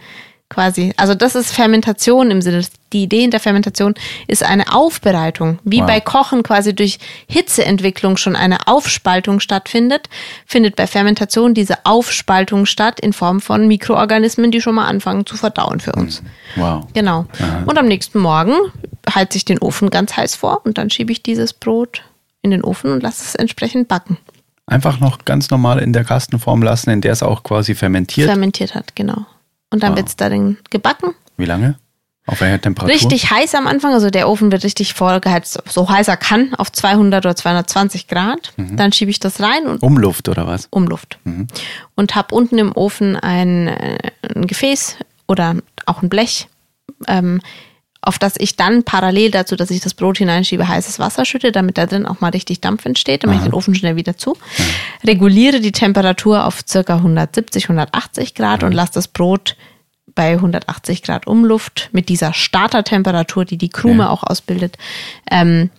[0.49, 0.93] quasi.
[0.99, 2.63] Also das ist Fermentation im Sinne.
[2.93, 3.95] Die Idee hinter Fermentation
[4.29, 5.59] ist eine Aufbereitung.
[5.65, 5.87] Wie Wow.
[5.87, 10.11] bei Kochen quasi durch Hitzeentwicklung schon eine Aufspaltung stattfindet,
[10.45, 15.37] findet bei Fermentation diese Aufspaltung statt in Form von Mikroorganismen, die schon mal anfangen zu
[15.39, 16.23] verdauen für uns.
[16.57, 16.87] Wow.
[16.93, 17.25] Genau.
[17.65, 18.55] Und am nächsten Morgen
[19.13, 22.03] heize ich den Ofen ganz heiß vor und dann schiebe ich dieses Brot
[22.43, 24.19] in den Ofen und lasse es entsprechend backen.
[24.67, 28.29] Einfach noch ganz normal in der Kastenform lassen, in der es auch quasi fermentiert.
[28.29, 29.27] fermentiert hat, genau.
[29.71, 29.99] Und dann Wow.
[29.99, 31.11] wird's darin gebacken.
[31.37, 31.77] Wie lange?
[32.27, 32.95] Auf welcher Temperatur?
[32.95, 36.71] Richtig heiß am Anfang, also der Ofen wird richtig vorgeheizt, so heiß er kann, auf
[36.71, 38.53] 200 oder 220 Grad.
[38.57, 38.77] Mhm.
[38.77, 40.69] Dann schiebe ich das rein und Umluft oder was?
[40.71, 41.19] Umluft.
[41.97, 43.99] Und habe unten im Ofen ein, äh,
[44.37, 46.47] ein Gefäß oder auch ein Blech,
[47.09, 47.41] ähm,
[48.03, 51.79] auf das ich dann parallel dazu, dass ich das Brot hineinschiebe, heißes Wasser schütte, damit
[51.79, 53.23] da drin auch mal richtig Dampf entsteht.
[53.23, 54.37] Dann mache ich den Ofen schnell wieder zu.
[55.07, 59.57] Reguliere die Temperatur auf circa 170, 180 Grad und lasse das Brot
[60.15, 64.11] bei 180 Grad Umluft mit dieser Startertemperatur, die die Krume Ja.
[64.11, 64.77] auch ausbildet,
[65.31, 65.71] ähm,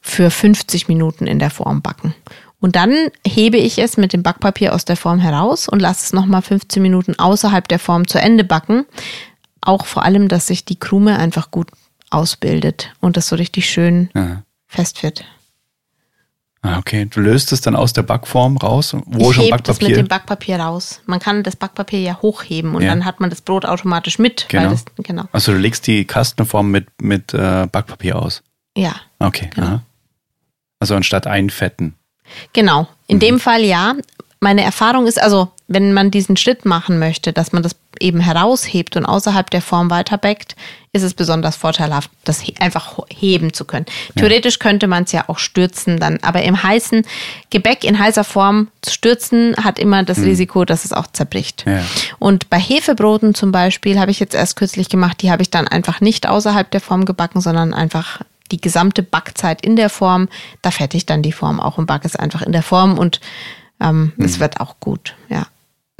[0.00, 2.14] für 50 Minuten in der Form backen.
[2.60, 2.94] Und dann
[3.26, 6.80] hebe ich es mit dem Backpapier aus der Form heraus und lasse es nochmal 15
[6.80, 8.86] Minuten außerhalb der Form zu Ende backen.
[9.62, 11.70] Auch vor allem, dass sich die Krume einfach gut
[12.10, 14.42] ausbildet und das so richtig schön Aha.
[14.66, 15.24] fest wird.
[16.64, 17.06] Ah, okay.
[17.10, 19.96] Du löst es dann aus der Backform raus, wo ich schon hebe das mit Backpapier.
[19.96, 21.00] dem Backpapier raus.
[21.06, 22.90] Man kann das Backpapier ja hochheben und Ja.
[22.90, 24.46] dann hat man das Brot automatisch mit.
[24.48, 24.70] Genau.
[24.70, 25.24] Das, genau.
[25.32, 28.42] Also du legst die Kastenform mit, mit äh, Backpapier aus.
[28.76, 29.50] Ja, Okay.
[29.54, 29.80] Genau.
[30.78, 31.94] Also anstatt einfetten.
[32.52, 32.88] Genau.
[33.06, 33.20] In Mhm.
[33.20, 33.94] dem Fall ja.
[34.42, 38.96] Meine Erfahrung ist also, wenn man diesen Schritt machen möchte, dass man das eben heraushebt
[38.96, 40.56] und außerhalb der Form weiterbackt,
[40.92, 43.86] ist es besonders vorteilhaft, das he einfach heben zu können.
[44.16, 47.06] Theoretisch könnte man es ja auch stürzen dann, aber im heißen
[47.50, 51.64] Gebäck in heißer Form zu stürzen hat immer das Risiko, dass es auch zerbricht.
[51.64, 51.72] Mhm.
[51.74, 51.84] Ja.
[52.18, 55.68] Und bei Hefebroten zum Beispiel habe ich jetzt erst kürzlich gemacht, die habe ich dann
[55.68, 60.28] einfach nicht außerhalb der Form gebacken, sondern einfach die gesamte Backzeit in der Form.
[60.62, 63.20] Da fette ich dann die Form auch und backe es einfach in der Form und
[63.82, 64.24] ähm, Mhm.
[64.24, 65.14] es wird auch gut.
[65.28, 65.46] Ja.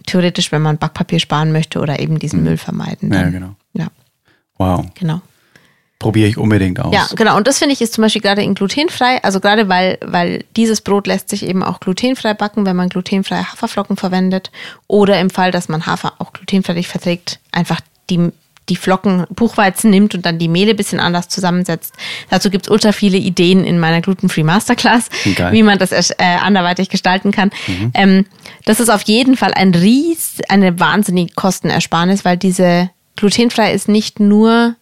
[0.06, 3.08] Theoretisch, wenn man Backpapier sparen möchte oder eben diesen Müll vermeiden.
[3.08, 3.14] Mhm.
[3.14, 3.54] Ja, dann- genau.
[3.74, 3.86] Ja,
[4.58, 4.86] Wow.
[4.94, 5.20] genau.
[5.98, 6.92] Probiere ich unbedingt aus.
[6.92, 7.36] Ja, genau.
[7.36, 10.80] Und das finde ich ist zum Beispiel gerade in glutenfrei, also gerade weil, weil dieses
[10.80, 14.50] Brot lässt sich eben auch glutenfrei backen, wenn man glutenfreie Haferflocken verwendet.
[14.88, 17.80] Oder im Fall, dass man Hafer auch glutenfrei verträgt, einfach
[18.10, 18.32] die,
[18.68, 21.94] die Flocken Buchweizen nimmt und dann die Mehle ein bisschen anders zusammensetzt.
[22.30, 25.52] Dazu gibt es ultra viele Ideen in meiner Gluten-Free Masterclass, Geil.
[25.52, 27.50] wie man das äh, anderweitig gestalten kann.
[27.94, 28.26] Ähm,
[28.64, 34.20] das ist auf jeden Fall ein ries, eine wahnsinnige Kostenersparnis, weil diese glutenfrei ist nicht
[34.20, 34.76] nur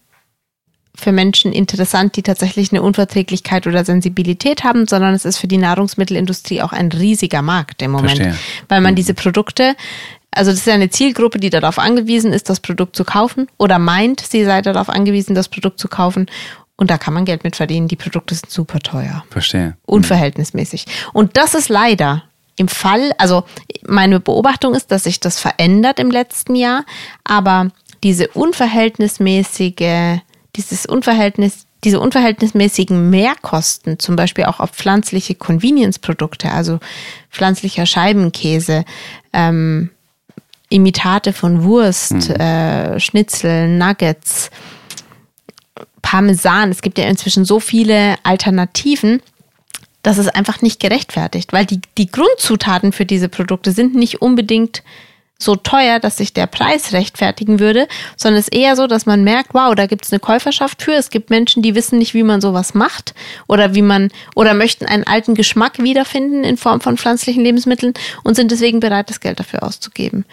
[0.95, 5.57] für Menschen interessant, die tatsächlich eine Unverträglichkeit oder Sensibilität haben, sondern es ist für die
[5.57, 8.39] Nahrungsmittelindustrie auch ein riesiger Markt im Moment, Verstehe.
[8.69, 9.77] weil man diese Produkte,
[10.31, 13.79] also das ist ja eine Zielgruppe, die darauf angewiesen ist, das Produkt zu kaufen oder
[13.79, 16.27] meint, sie sei darauf angewiesen, das Produkt zu kaufen.
[16.77, 17.89] Und da kann man Geld mit verdienen.
[17.89, 19.77] Die Produkte sind super teuer Verstehe.
[19.85, 20.87] unverhältnismäßig.
[21.13, 22.23] Und das ist leider
[22.57, 23.45] im Fall, also
[23.87, 26.85] meine Beobachtung ist, dass sich das verändert im letzten Jahr,
[27.25, 27.71] aber
[28.03, 30.21] diese unverhältnismäßige,
[30.57, 36.81] dieses Unverhältnis, diese unverhältnismäßigen Mehrkosten, zum Beispiel auch auf pflanzliche Convenience-Produkte, also
[37.31, 38.85] pflanzlicher Scheibenkäse,
[39.33, 39.91] ähm,
[40.71, 44.51] Imitate von Wurst, äh, Schnitzel, Nuggets,
[46.01, 46.71] Parmesan.
[46.71, 49.21] Es gibt ja inzwischen so viele Alternativen,
[50.03, 54.83] dass es einfach nicht gerechtfertigt, weil die, die Grundzutaten für diese Produkte sind nicht unbedingt
[55.43, 59.25] so teuer, dass sich der Preis rechtfertigen würde, sondern es ist eher so, dass man
[59.25, 60.93] merkt, wow, da gibt es eine Käuferschaft für.
[60.93, 63.15] Es gibt Menschen, die wissen nicht, wie man sowas macht
[63.47, 68.35] oder wie man oder möchten einen alten Geschmack wiederfinden in Form von pflanzlichen Lebensmitteln und
[68.35, 70.27] sind deswegen bereit, das Geld dafür auszugeben.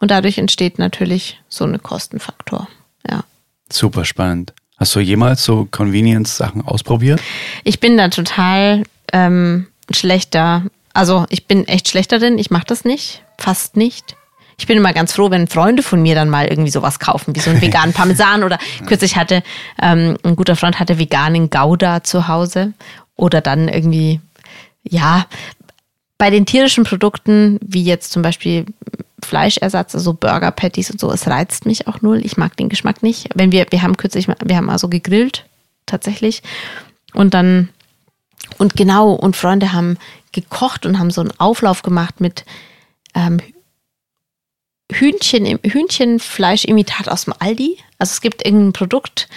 [0.00, 2.68] Und dadurch entsteht natürlich so eine Kostenfaktor.
[3.08, 3.24] Ja.
[3.70, 4.52] Super spannend.
[4.76, 7.20] Hast du jemals so Convenience-Sachen ausprobiert?
[7.64, 10.62] Ich bin da total ähm, schlechter.
[10.94, 12.38] Also ich bin echt schlechter drin.
[12.38, 13.22] Ich mache das nicht.
[13.38, 14.16] Fast nicht.
[14.56, 17.40] Ich bin immer ganz froh, wenn Freunde von mir dann mal irgendwie sowas kaufen, wie
[17.40, 19.42] so einen veganen Parmesan oder kürzlich hatte
[19.80, 22.72] ähm, ein guter Freund hatte veganen Gouda zu Hause
[23.14, 24.20] oder dann irgendwie
[24.82, 25.26] ja
[26.18, 28.66] bei den tierischen Produkten wie jetzt zum Beispiel
[29.28, 32.24] Fleischersatz, also Burger Patties und so, es reizt mich auch null.
[32.24, 33.28] Ich mag den Geschmack nicht.
[33.34, 35.44] Wenn wir wir haben kürzlich mal- wir haben also gegrillt
[35.86, 36.42] tatsächlich
[37.14, 37.68] und dann
[38.58, 39.98] und genau, und Freunde haben
[40.32, 42.44] gekocht und haben so einen Auflauf gemacht mit
[43.14, 43.40] ähm,
[44.90, 47.78] Hühnchen, Hühnchenfleischimitat aus dem Aldi.
[47.98, 49.28] Also es gibt irgendein Produkt.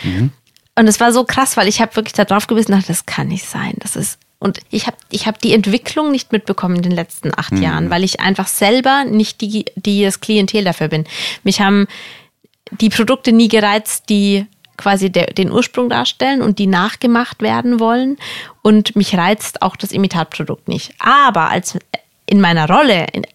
[0.75, 3.05] Und es war so krass, weil ich habe wirklich da drauf gebissen und dachte, das
[3.05, 3.73] kann nicht sein.
[3.79, 4.17] Das ist.
[4.41, 8.03] Und ich habe ich hab die Entwicklung nicht mitbekommen in den letzten acht Jahren, weil
[8.03, 11.05] ich einfach selber nicht die, die das Klientel dafür bin.
[11.43, 11.85] Mich haben
[12.71, 18.17] die Produkte nie gereizt, die quasi der, den Ursprung darstellen und die nachgemacht werden wollen.
[18.63, 20.95] Und mich reizt auch das Imitatprodukt nicht.
[20.97, 21.77] Aber als
[22.25, 23.27] in meiner Rolle, in,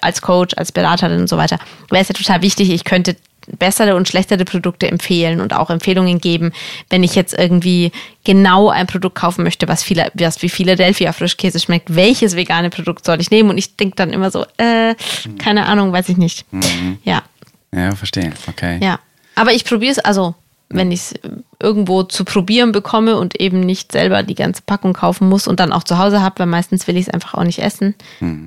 [0.00, 1.58] als Coach, als Beraterin und so weiter,
[1.90, 3.16] wäre es ja total wichtig, ich könnte
[3.58, 6.52] bessere und schlechtere Produkte empfehlen und auch Empfehlungen geben,
[6.90, 7.92] wenn ich jetzt irgendwie
[8.24, 13.04] genau ein Produkt kaufen möchte, was, viel, was wie Philadelphia Frischkäse schmeckt, welches vegane Produkt
[13.04, 13.50] soll ich nehmen?
[13.50, 14.94] Und ich denke dann immer so, äh,
[15.38, 16.44] keine Ahnung, weiß ich nicht.
[17.04, 17.22] Ja.
[17.74, 18.32] Ja, verstehe.
[18.48, 18.78] Okay.
[18.82, 18.98] Ja,
[19.34, 20.34] aber ich probiere es, also
[20.72, 21.14] wenn ich es
[21.60, 25.72] irgendwo zu probieren bekomme und eben nicht selber die ganze Packung kaufen muss und dann
[25.72, 27.94] auch zu Hause habe, weil meistens will ich es einfach auch nicht essen,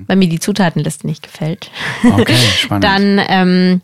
[0.06, 1.70] weil mir die Zutatenliste nicht gefällt.
[2.04, 2.84] Okay, spannend.
[2.84, 3.80] dann, ähm,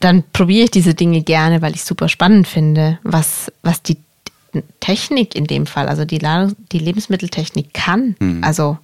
[0.00, 3.96] dann probiere ich diese Dinge gerne, weil ich super spannend finde, was, was die
[4.80, 8.14] Technik in dem Fall, also die, La- die Lebensmitteltechnik kann.
[8.42, 8.78] Also,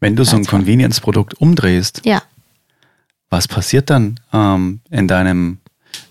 [0.00, 0.44] Wenn du so ein.
[0.44, 2.22] Convenience-Produkt umdrehst, ja.
[3.30, 5.58] was passiert dann ähm, in deinem,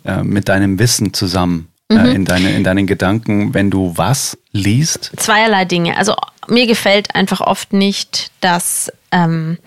[0.05, 1.97] äh, mit deinem Wissen zusammen, Mhm.
[1.97, 5.11] äh, in, deine, in deinen Gedanken, wenn du was liest?
[5.17, 5.97] zweierlei Dinge.
[5.97, 6.15] Also
[6.47, 9.57] mir gefällt einfach oft nicht, dass ähm,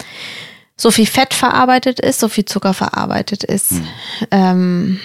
[0.77, 3.73] so viel Fett verarbeitet ist, so viel Zucker verarbeitet ist.
[4.31, 5.01] Ähm,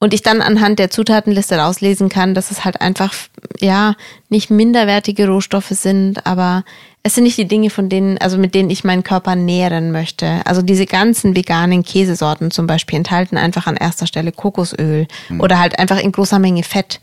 [0.00, 3.12] und ich dann anhand der Zutatenliste rauslesen kann, dass es halt einfach,
[3.58, 3.96] ja,
[4.28, 6.64] nicht minderwertige Rohstoffe sind, aber
[7.02, 10.42] es sind nicht die Dinge, von denen, also mit denen ich meinen Körper nähren möchte.
[10.44, 15.78] Also diese ganzen veganen Käsesorten zum Beispiel enthalten einfach an erster Stelle Kokosöl oder halt
[15.78, 17.00] einfach in großer Menge Fett.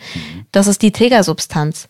[0.54, 1.90] Das ist die Trägersubstanz.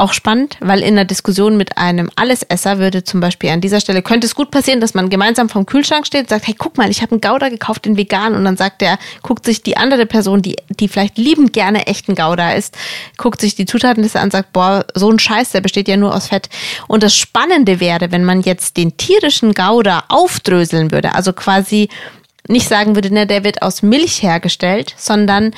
[0.00, 4.00] Auch spannend, weil in einer Diskussion mit einem Allesesser würde zum Beispiel an dieser Stelle,
[4.00, 7.02] könnte es gut passieren, dass man gemeinsam vom Kühlschrank steht sagt, hey, guck mal, ich
[7.02, 8.34] habe einen Gouda gekauft, den vegan.
[8.34, 12.14] Und dann sagt der, guckt sich die andere Person, die, die vielleicht liebend gerne echten
[12.14, 12.78] Gouda isst,
[13.18, 16.28] guckt sich die Zutatenliste an sagt, boah, so ein Scheiß, der besteht ja nur aus
[16.28, 16.48] Fett.
[16.88, 21.90] Und das Spannende wäre, wenn man jetzt den tierischen Gouda aufdröseln würde, also quasi
[22.50, 25.54] nicht sagen würde, ne, der wird aus Milch hergestellt, sondern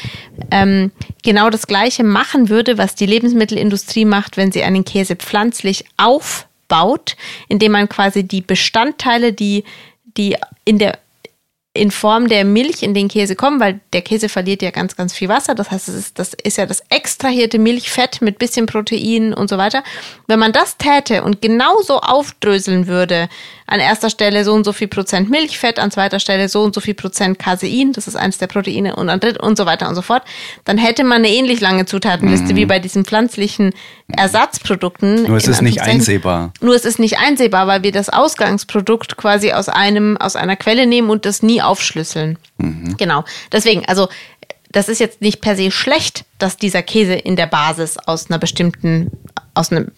[0.50, 5.84] ähm, genau das Gleiche machen würde, was die Lebensmittelindustrie macht, wenn sie einen Käse pflanzlich
[5.96, 7.16] aufbaut,
[7.48, 9.64] indem man quasi die Bestandteile, die,
[10.16, 10.98] die in der
[11.74, 15.14] in Form der Milch in den Käse kommen, weil der Käse verliert ja ganz, ganz
[15.14, 15.54] viel Wasser.
[15.54, 19.56] Das heißt, es ist, das ist ja das extrahierte Milchfett mit bisschen Protein und so
[19.56, 19.82] weiter.
[20.26, 23.30] Wenn man das täte und genauso aufdröseln würde,
[23.72, 26.82] an erster Stelle so und so viel Prozent Milchfett, an zweiter Stelle so und so
[26.82, 29.94] viel Prozent Casein, das ist eines der Proteine und an dritt und so weiter und
[29.94, 30.24] so fort,
[30.66, 32.56] dann hätte man eine ähnlich lange Zutatenliste mhm.
[32.56, 33.72] wie bei diesen pflanzlichen
[34.08, 35.22] Ersatzprodukten.
[35.22, 36.52] Nur es ist nicht einsehbar.
[36.60, 40.86] Nur es ist nicht einsehbar, weil wir das Ausgangsprodukt quasi aus einem, aus einer Quelle
[40.86, 42.36] nehmen und das nie aufschlüsseln.
[42.58, 42.98] Mhm.
[42.98, 43.24] Genau.
[43.50, 44.08] Deswegen, also
[44.70, 48.38] das ist jetzt nicht per se schlecht, dass dieser Käse in der Basis aus einer
[48.38, 49.10] bestimmten,
[49.54, 49.90] aus einem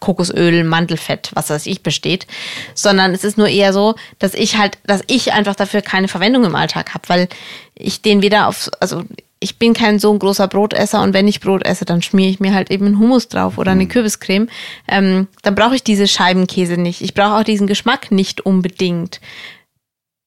[0.00, 2.26] Kokosöl, Mandelfett, was weiß ich, besteht,
[2.74, 6.44] sondern es ist nur eher so, dass ich halt, dass ich einfach dafür keine Verwendung
[6.44, 7.28] im Alltag habe, weil
[7.74, 9.04] ich den wieder auf, also
[9.38, 12.40] ich bin kein so ein großer Brotesser und wenn ich Brot esse, dann schmiere ich
[12.40, 13.88] mir halt eben einen Hummus drauf oder eine mhm.
[13.88, 14.48] Kürbiscreme.
[14.88, 17.02] Ähm, dann brauche ich diese Scheibenkäse nicht.
[17.02, 19.20] Ich brauche auch diesen Geschmack nicht unbedingt.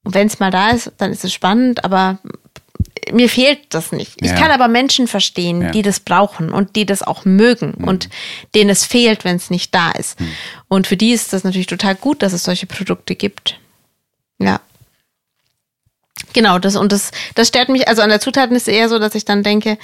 [0.03, 2.19] Wenn es mal da ist, dann ist es spannend, aber
[3.11, 4.21] mir fehlt das nicht.
[4.21, 4.31] Ja.
[4.31, 5.71] Ich kann aber Menschen verstehen, ja.
[5.71, 7.87] die das brauchen und die das auch mögen mhm.
[7.87, 8.09] und
[8.55, 10.19] denen es fehlt, wenn es nicht da ist.
[10.19, 10.31] Mhm.
[10.67, 13.59] Und für die ist das natürlich total gut, dass es solche Produkte gibt.
[14.39, 14.61] Ja.
[16.33, 18.99] Genau, das und das, das stört mich, also an der Zutaten ist es eher so,
[18.99, 19.77] dass ich dann denke,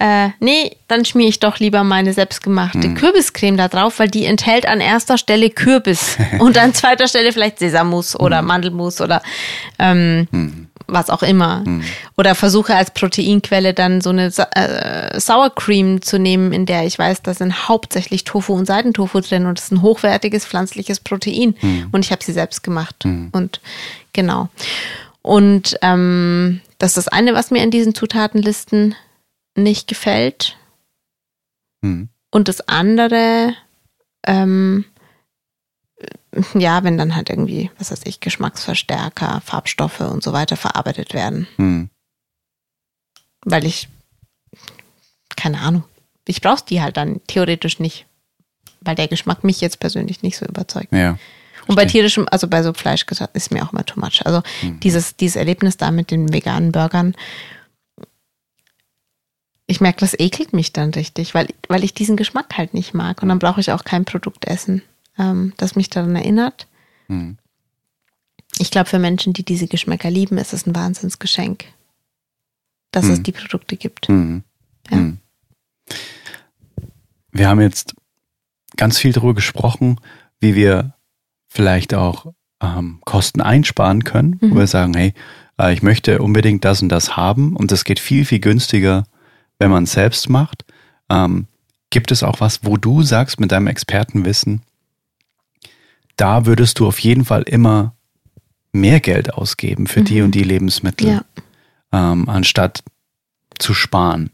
[0.00, 2.94] äh, nee, dann schmiere ich doch lieber meine selbstgemachte hm.
[2.94, 7.58] Kürbiscreme da drauf, weil die enthält an erster Stelle Kürbis und an zweiter Stelle vielleicht
[7.58, 8.46] Sesammus oder hm.
[8.46, 9.22] Mandelmus oder
[9.78, 10.67] ähm, hm.
[10.88, 11.64] Was auch immer.
[11.64, 11.82] Hm.
[12.16, 16.98] Oder versuche als Proteinquelle dann so eine äh, Sour Cream zu nehmen, in der ich
[16.98, 21.54] weiß, da sind hauptsächlich Tofu und Seidentofu drin und es ist ein hochwertiges pflanzliches Protein.
[21.60, 21.88] Hm.
[21.92, 22.96] Und ich habe sie selbst gemacht.
[23.04, 23.28] Hm.
[23.32, 23.60] Und
[24.12, 24.48] genau.
[25.22, 28.94] Und ähm, das ist das eine, was mir in diesen Zutatenlisten
[29.54, 30.56] nicht gefällt.
[31.82, 32.08] Mhm.
[32.30, 33.54] Und das andere,
[34.26, 34.84] ähm,
[36.54, 41.46] ja, wenn dann halt irgendwie, was weiß ich, Geschmacksverstärker, Farbstoffe und so weiter verarbeitet werden.
[41.56, 41.90] Mhm.
[43.44, 43.88] Weil ich,
[45.36, 45.84] keine Ahnung,
[46.26, 48.06] ich brauche die halt dann theoretisch nicht,
[48.80, 50.92] weil der Geschmack mich jetzt persönlich nicht so überzeugt.
[50.92, 51.18] Ja.
[51.66, 54.24] Und bei tierischem, also bei so Fleisch ist mir auch immer too much.
[54.24, 54.80] Also mhm.
[54.80, 57.14] dieses, dieses Erlebnis da mit den veganen Burgern,
[59.66, 63.22] ich merke, das ekelt mich dann richtig, weil, weil ich diesen Geschmack halt nicht mag.
[63.22, 64.82] Und dann brauche ich auch kein Produkt essen,
[65.18, 66.66] ähm, das mich daran erinnert.
[67.08, 67.38] Mhm.
[68.58, 71.64] Ich glaube, für Menschen, die diese Geschmäcker lieben, ist es ein Wahnsinnsgeschenk,
[72.90, 73.12] dass mhm.
[73.12, 74.08] es die Produkte gibt.
[74.08, 74.42] Mhm.
[74.90, 74.96] Ja.
[74.96, 75.18] Mhm.
[77.30, 77.94] Wir haben jetzt
[78.76, 80.00] ganz viel darüber gesprochen,
[80.40, 80.94] wie wir
[81.48, 84.58] vielleicht auch ähm, Kosten einsparen können, wo mhm.
[84.58, 85.14] wir sagen, hey,
[85.58, 89.04] äh, ich möchte unbedingt das und das haben und das geht viel, viel günstiger
[89.58, 90.64] wenn man es selbst macht.
[91.10, 91.46] Ähm,
[91.90, 94.62] gibt es auch was, wo du sagst mit deinem Expertenwissen,
[96.18, 97.94] da würdest du auf jeden Fall immer
[98.72, 100.04] mehr Geld ausgeben für mhm.
[100.04, 101.24] die und die Lebensmittel, ja.
[101.92, 102.82] ähm, anstatt
[103.58, 104.30] zu sparen?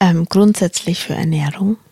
[0.00, 1.76] Ähm, grundsätzlich für Ernährung.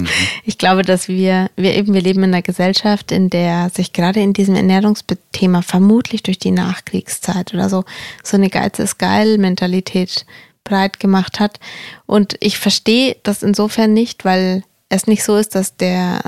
[0.00, 0.08] Mhm.
[0.44, 4.20] Ich glaube, dass wir, wir eben, wir leben in einer Gesellschaft, in der sich gerade
[4.20, 7.84] in diesem Ernährungsthema vermutlich durch die Nachkriegszeit oder so,
[8.22, 10.24] so eine Geiz ist geil Mentalität
[10.64, 11.60] breit gemacht hat.
[12.06, 16.22] Und ich verstehe das insofern nicht, weil es nicht so ist, dass der,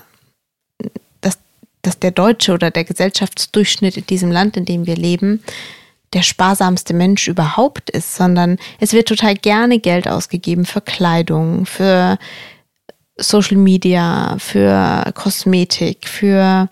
[1.83, 5.43] dass, der Deutsche oder der Gesellschaftsdurchschnitt in diesem Land, in dem wir leben,
[6.13, 12.19] der sparsamste Mensch überhaupt ist, sondern es wird total gerne Geld ausgegeben für Kleidung, für
[13.17, 16.69] Social Media, für Kosmetik, für,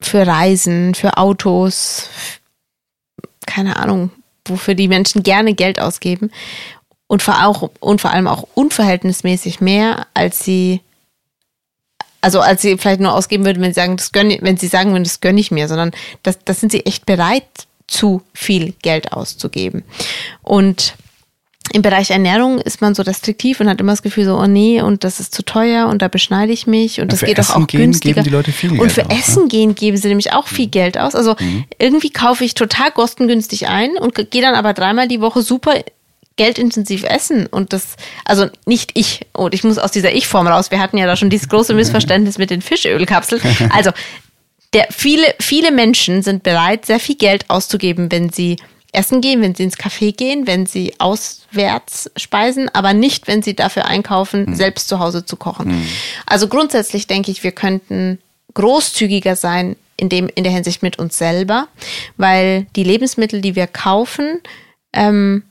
[0.00, 2.08] für Reisen, für Autos,
[3.46, 4.10] keine Ahnung,
[4.46, 6.30] wofür die Menschen gerne Geld ausgeben.
[7.06, 10.80] Und vor, auch, und vor allem auch unverhältnismäßig mehr, als sie
[12.24, 14.92] also als sie vielleicht nur ausgeben würden, wenn sie sagen, das gönn, wenn sie sagen
[14.92, 17.44] würden, das gönne ich mir, sondern das, das sind sie echt bereit,
[17.86, 19.84] zu viel Geld auszugeben.
[20.42, 20.94] Und
[21.72, 24.80] im Bereich Ernährung ist man so restriktiv und hat immer das Gefühl so, oh nee,
[24.80, 27.66] und das ist zu teuer und da beschneide ich mich und das geht doch auch
[27.66, 28.14] gehen, günstiger.
[28.14, 29.48] Geben die Leute viel Geld und für aus, Essen ne?
[29.48, 30.70] gehen geben sie nämlich auch viel mhm.
[30.70, 31.14] Geld aus.
[31.14, 31.64] Also mhm.
[31.78, 35.74] irgendwie kaufe ich total kostengünstig ein und gehe dann aber dreimal die Woche super
[36.36, 40.80] geldintensiv essen und das, also nicht ich, und ich muss aus dieser Ich-Form raus, wir
[40.80, 43.40] hatten ja da schon dieses große Missverständnis mit den Fischölkapseln.
[43.70, 43.90] Also
[44.72, 48.56] der, viele, viele Menschen sind bereit, sehr viel Geld auszugeben, wenn sie
[48.94, 53.54] essen gehen, wenn sie ins Café gehen, wenn sie auswärts speisen, aber nicht, wenn sie
[53.54, 54.54] dafür einkaufen, mhm.
[54.54, 55.68] selbst zu Hause zu kochen.
[55.68, 55.88] Mhm.
[56.26, 58.18] Also grundsätzlich denke ich, wir könnten
[58.54, 61.68] großzügiger sein in, dem, in der Hinsicht mit uns selber,
[62.16, 64.40] weil die Lebensmittel, die wir kaufen,
[64.92, 65.42] ähm,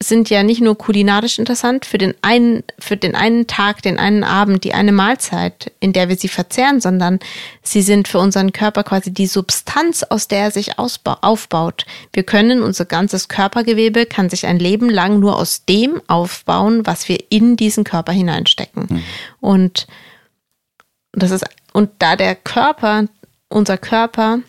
[0.00, 4.22] sind ja nicht nur kulinarisch interessant für den einen, für den einen Tag, den einen
[4.22, 7.18] Abend, die eine Mahlzeit, in der wir sie verzehren, sondern
[7.62, 11.84] sie sind für unseren Körper quasi die Substanz, aus der er sich aufbaut.
[12.12, 17.08] Wir können, unser ganzes Körpergewebe kann sich ein Leben lang nur aus dem aufbauen, was
[17.08, 18.86] wir in diesen Körper hineinstecken.
[18.88, 19.02] Mhm.
[19.40, 19.88] Und
[21.10, 23.06] das ist, und da der Körper,
[23.48, 24.40] unser Körper,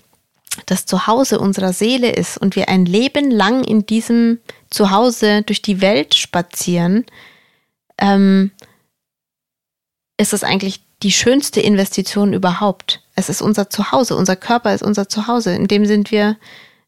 [0.66, 4.39] das Zuhause unserer Seele ist und wir ein Leben lang in diesem
[4.70, 7.06] Zuhause durch die Welt spazieren,
[7.97, 8.52] ähm,
[10.18, 13.02] ist es eigentlich die schönste Investition überhaupt.
[13.16, 15.54] Es ist unser Zuhause, unser Körper ist unser Zuhause.
[15.54, 16.38] In dem sind wir,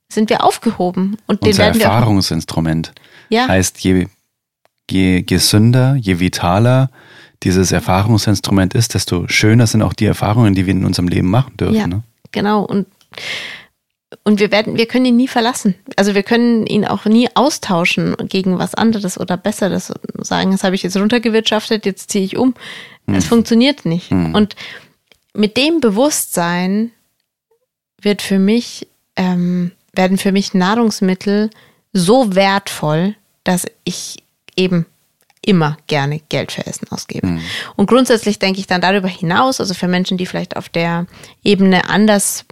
[0.10, 1.18] sind wir aufgehoben.
[1.28, 2.94] Und unser Erfahrungsinstrument.
[3.30, 3.48] Ja.
[3.48, 4.08] Heißt, je,
[4.90, 6.90] je gesünder, je vitaler
[7.44, 11.56] dieses Erfahrungsinstrument ist, desto schöner sind auch die Erfahrungen, die wir in unserem Leben machen
[11.58, 11.76] dürfen.
[11.76, 12.04] Ja, ne?
[12.32, 12.64] genau.
[12.64, 12.88] Und
[14.24, 15.76] und wir werden, wir können ihn nie verlassen.
[15.96, 19.94] Also wir können ihn auch nie austauschen gegen was anderes oder Besseres.
[20.20, 22.54] Sagen, das habe ich jetzt runtergewirtschaftet, jetzt ziehe ich um.
[23.08, 23.30] Es hm.
[23.30, 24.12] funktioniert nicht.
[24.12, 24.36] Hm.
[24.36, 24.56] Und
[25.34, 26.92] mit dem Bewusstsein
[28.02, 31.50] wird für mich, ähm, werden für mich Nahrungsmittel
[31.94, 34.18] so wertvoll, dass ich
[34.56, 34.86] eben
[35.44, 37.26] immer gerne Geld für Essen ausgebe.
[37.26, 37.42] Mhm.
[37.76, 41.08] Und grundsätzlich denke ich dann darüber hinaus, also für Menschen, die vielleicht auf der
[41.44, 42.46] Ebene anders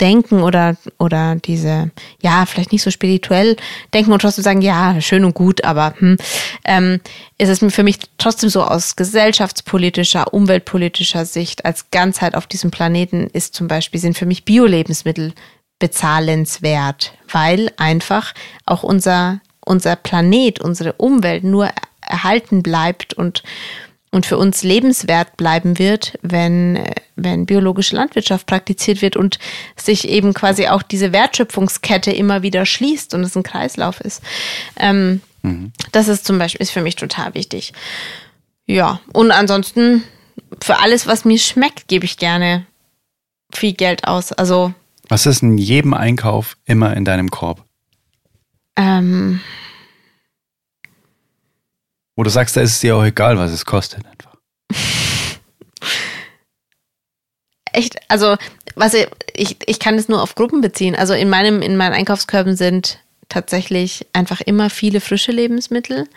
[0.00, 1.90] denken oder, oder diese,
[2.22, 3.56] ja, vielleicht nicht so spirituell
[3.92, 6.16] denken und trotzdem sagen, ja, schön und gut, aber hm,
[6.64, 7.00] ähm,
[7.38, 13.28] ist es für mich trotzdem so aus gesellschaftspolitischer, umweltpolitischer Sicht als Ganzheit auf diesem Planeten
[13.32, 15.32] ist zum Beispiel, sind für mich Bio-Lebensmittel
[15.78, 18.34] bezahlenswert, weil einfach
[18.66, 23.42] auch unser, unser Planet, unsere Umwelt nur erhalten bleibt und,
[24.10, 26.82] und für uns lebenswert bleiben wird, wenn,
[27.16, 29.38] wenn biologische Landwirtschaft praktiziert wird und
[29.76, 34.22] sich eben quasi auch diese Wertschöpfungskette immer wieder schließt und es ein Kreislauf ist.
[34.76, 35.72] Ähm, mhm.
[35.92, 37.72] Das ist zum Beispiel ist für mich total wichtig.
[38.66, 40.02] Ja, und ansonsten
[40.60, 42.66] für alles, was mir schmeckt, gebe ich gerne
[43.52, 44.32] viel Geld aus.
[44.32, 44.74] Also
[45.08, 47.64] was ist in jedem Einkauf immer in deinem Korb?
[48.76, 49.40] Ähm,
[52.20, 54.36] wo du sagst, da ist es dir auch egal, was es kostet einfach.
[57.72, 58.36] Echt, also,
[58.74, 60.94] was ich, ich, ich kann es nur auf Gruppen beziehen.
[60.94, 62.98] Also in meinem, in meinen Einkaufskörben sind
[63.30, 66.08] tatsächlich einfach immer viele frische Lebensmittel.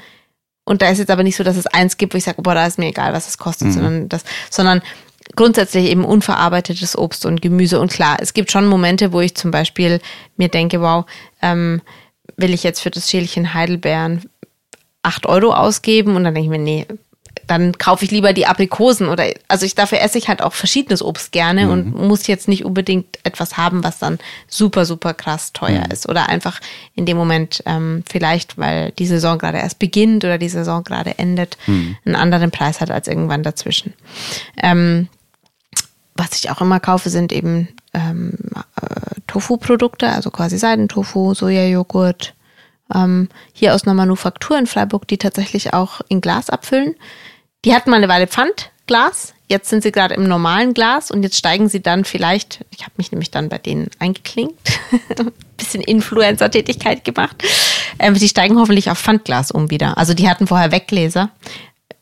[0.65, 2.53] Und da ist jetzt aber nicht so, dass es eins gibt, wo ich sage, boah,
[2.53, 3.71] da ist mir egal, was es kostet, mhm.
[3.71, 4.81] sondern das, sondern
[5.37, 7.79] grundsätzlich eben unverarbeitetes Obst und Gemüse.
[7.79, 10.01] Und klar, es gibt schon Momente, wo ich zum Beispiel
[10.35, 11.05] mir denke, wow,
[11.41, 11.81] ähm,
[12.35, 14.29] will ich jetzt für das Schälchen Heidelbeeren
[15.03, 16.87] 8 Euro ausgeben und dann denke ich mir, nee,
[17.47, 21.03] dann kaufe ich lieber die Aprikosen oder also ich dafür esse ich halt auch verschiedenes
[21.03, 21.71] Obst gerne mhm.
[21.71, 25.91] und muss jetzt nicht unbedingt etwas haben, was dann super super krass teuer mhm.
[25.91, 26.59] ist oder einfach
[26.95, 31.17] in dem Moment ähm, vielleicht, weil die Saison gerade erst beginnt oder die Saison gerade
[31.17, 31.97] endet, mhm.
[32.05, 33.93] einen anderen Preis hat als irgendwann dazwischen.
[34.61, 35.09] Ähm,
[36.15, 38.33] was ich auch immer kaufe, sind eben ähm,
[38.79, 42.35] äh, Tofu-Produkte, also quasi Seidentofu, Sojajoghurt,
[42.93, 46.95] ähm, hier aus einer Manufaktur in Freiburg, die tatsächlich auch in Glas abfüllen.
[47.65, 51.37] Die hatten mal eine Weile Pfandglas, jetzt sind sie gerade im normalen Glas und jetzt
[51.37, 54.79] steigen sie dann vielleicht, ich habe mich nämlich dann bei denen eingeklinkt,
[55.57, 57.41] bisschen Influencer-Tätigkeit gemacht,
[57.99, 59.97] ähm, die steigen hoffentlich auf Pfandglas um wieder.
[59.97, 61.29] Also die hatten vorher Weggläser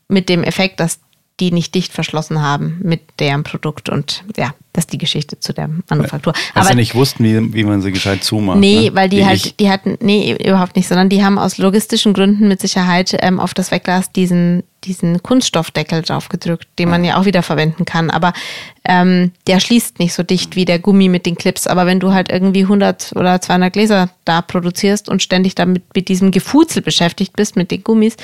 [0.08, 1.00] mit dem Effekt, dass
[1.42, 3.90] die nicht dicht verschlossen haben mit deren Produkt.
[3.90, 6.34] Und ja, das ist die Geschichte zu der Manufaktur.
[6.54, 8.60] Weil sie nicht wussten, wie, wie man sie gescheit zumacht.
[8.60, 8.96] Nee, ne?
[8.96, 9.56] weil die wie halt, ich.
[9.56, 13.56] die hatten, nee, überhaupt nicht, sondern die haben aus logistischen Gründen mit Sicherheit ähm, auf
[13.56, 18.12] das Wegglas diesen, diesen Kunststoffdeckel draufgedrückt, den man ja auch wieder verwenden kann.
[18.12, 18.34] Aber
[18.86, 21.66] ähm, der schließt nicht so dicht wie der Gummi mit den Clips.
[21.66, 26.08] Aber wenn du halt irgendwie 100 oder 200 Gläser da produzierst und ständig damit mit
[26.08, 28.16] diesem Gefuzel beschäftigt bist, mit den Gummis,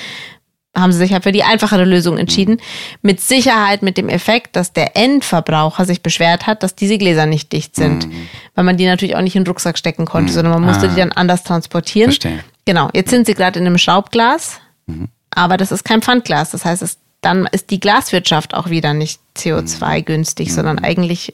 [0.78, 2.61] haben sie sich halt für die einfachere Lösung entschieden.
[3.01, 7.51] Mit Sicherheit mit dem Effekt, dass der Endverbraucher sich beschwert hat, dass diese Gläser nicht
[7.51, 8.07] dicht sind.
[8.07, 8.28] Mhm.
[8.55, 10.36] Weil man die natürlich auch nicht in den Rucksack stecken konnte, mhm.
[10.36, 10.93] sondern man musste ah.
[10.93, 12.11] die dann anders transportieren.
[12.11, 12.43] Verstehe.
[12.65, 12.89] Genau.
[12.93, 15.07] Jetzt sind sie gerade in einem Schraubglas, mhm.
[15.32, 16.51] aber das ist kein Pfandglas.
[16.51, 20.53] Das heißt, es, dann ist die Glaswirtschaft auch wieder nicht CO2-günstig, mhm.
[20.53, 21.34] sondern eigentlich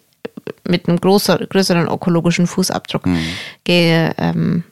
[0.67, 3.19] mit einem größer, größeren ökologischen Fußabdruck mhm.
[3.63, 4.63] ge, ähm,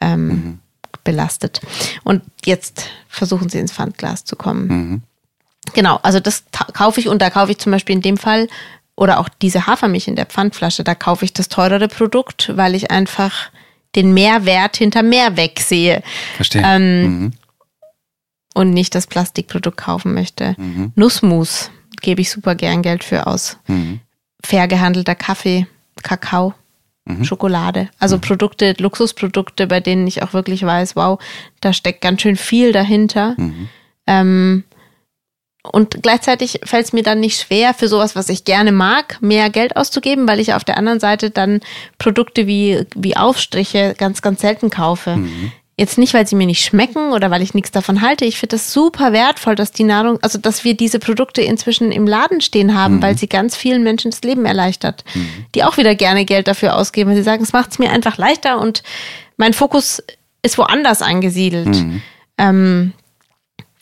[0.00, 0.58] ähm, mhm
[0.98, 1.60] belastet.
[2.02, 4.66] Und jetzt versuchen sie ins Pfandglas zu kommen.
[4.68, 5.02] Mhm.
[5.72, 6.44] Genau, also das
[6.74, 8.48] kaufe ich und da kaufe ich zum Beispiel in dem Fall
[8.96, 12.90] oder auch diese Hafermilch in der Pfandflasche, da kaufe ich das teurere Produkt, weil ich
[12.90, 13.50] einfach
[13.96, 16.02] den Mehrwert hinter Mehrweg sehe.
[16.36, 16.62] Verstehe.
[16.64, 17.32] Ähm, mhm.
[18.54, 20.54] Und nicht das Plastikprodukt kaufen möchte.
[20.58, 20.92] Mhm.
[20.94, 21.70] Nussmus
[22.02, 23.56] gebe ich super gern Geld für aus.
[23.66, 24.00] Mhm.
[24.44, 25.66] Fair gehandelter Kaffee,
[26.02, 26.54] Kakao
[27.24, 27.90] Schokolade.
[27.98, 31.18] Also Produkte, Luxusprodukte, bei denen ich auch wirklich weiß, wow,
[31.60, 33.34] da steckt ganz schön viel dahinter.
[34.06, 34.64] Ähm,
[35.72, 39.48] und gleichzeitig fällt es mir dann nicht schwer, für sowas, was ich gerne mag, mehr
[39.48, 41.60] Geld auszugeben, weil ich auf der anderen Seite dann
[41.98, 45.18] Produkte wie, wie Aufstriche ganz, ganz selten kaufe.
[45.76, 48.24] Jetzt nicht, weil sie mir nicht schmecken oder weil ich nichts davon halte.
[48.24, 52.06] Ich finde das super wertvoll, dass die Nahrung, also dass wir diese Produkte inzwischen im
[52.06, 55.04] Laden stehen haben, weil sie ganz vielen Menschen das Leben erleichtert,
[55.56, 57.10] die auch wieder gerne Geld dafür ausgeben.
[57.10, 58.84] weil Sie sagen, es macht es mir einfach leichter und
[59.36, 60.00] mein Fokus
[60.42, 61.74] ist woanders angesiedelt.
[62.38, 62.92] Ähm,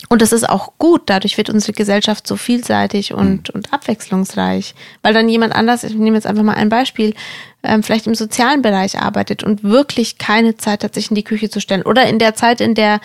[0.09, 1.03] und das ist auch gut.
[1.07, 4.75] Dadurch wird unsere Gesellschaft so vielseitig und, und abwechslungsreich.
[5.03, 7.15] Weil dann jemand anders, ich nehme jetzt einfach mal ein Beispiel,
[7.63, 11.51] ähm, vielleicht im sozialen Bereich arbeitet und wirklich keine Zeit hat, sich in die Küche
[11.51, 11.83] zu stellen.
[11.83, 13.01] Oder in der Zeit, in der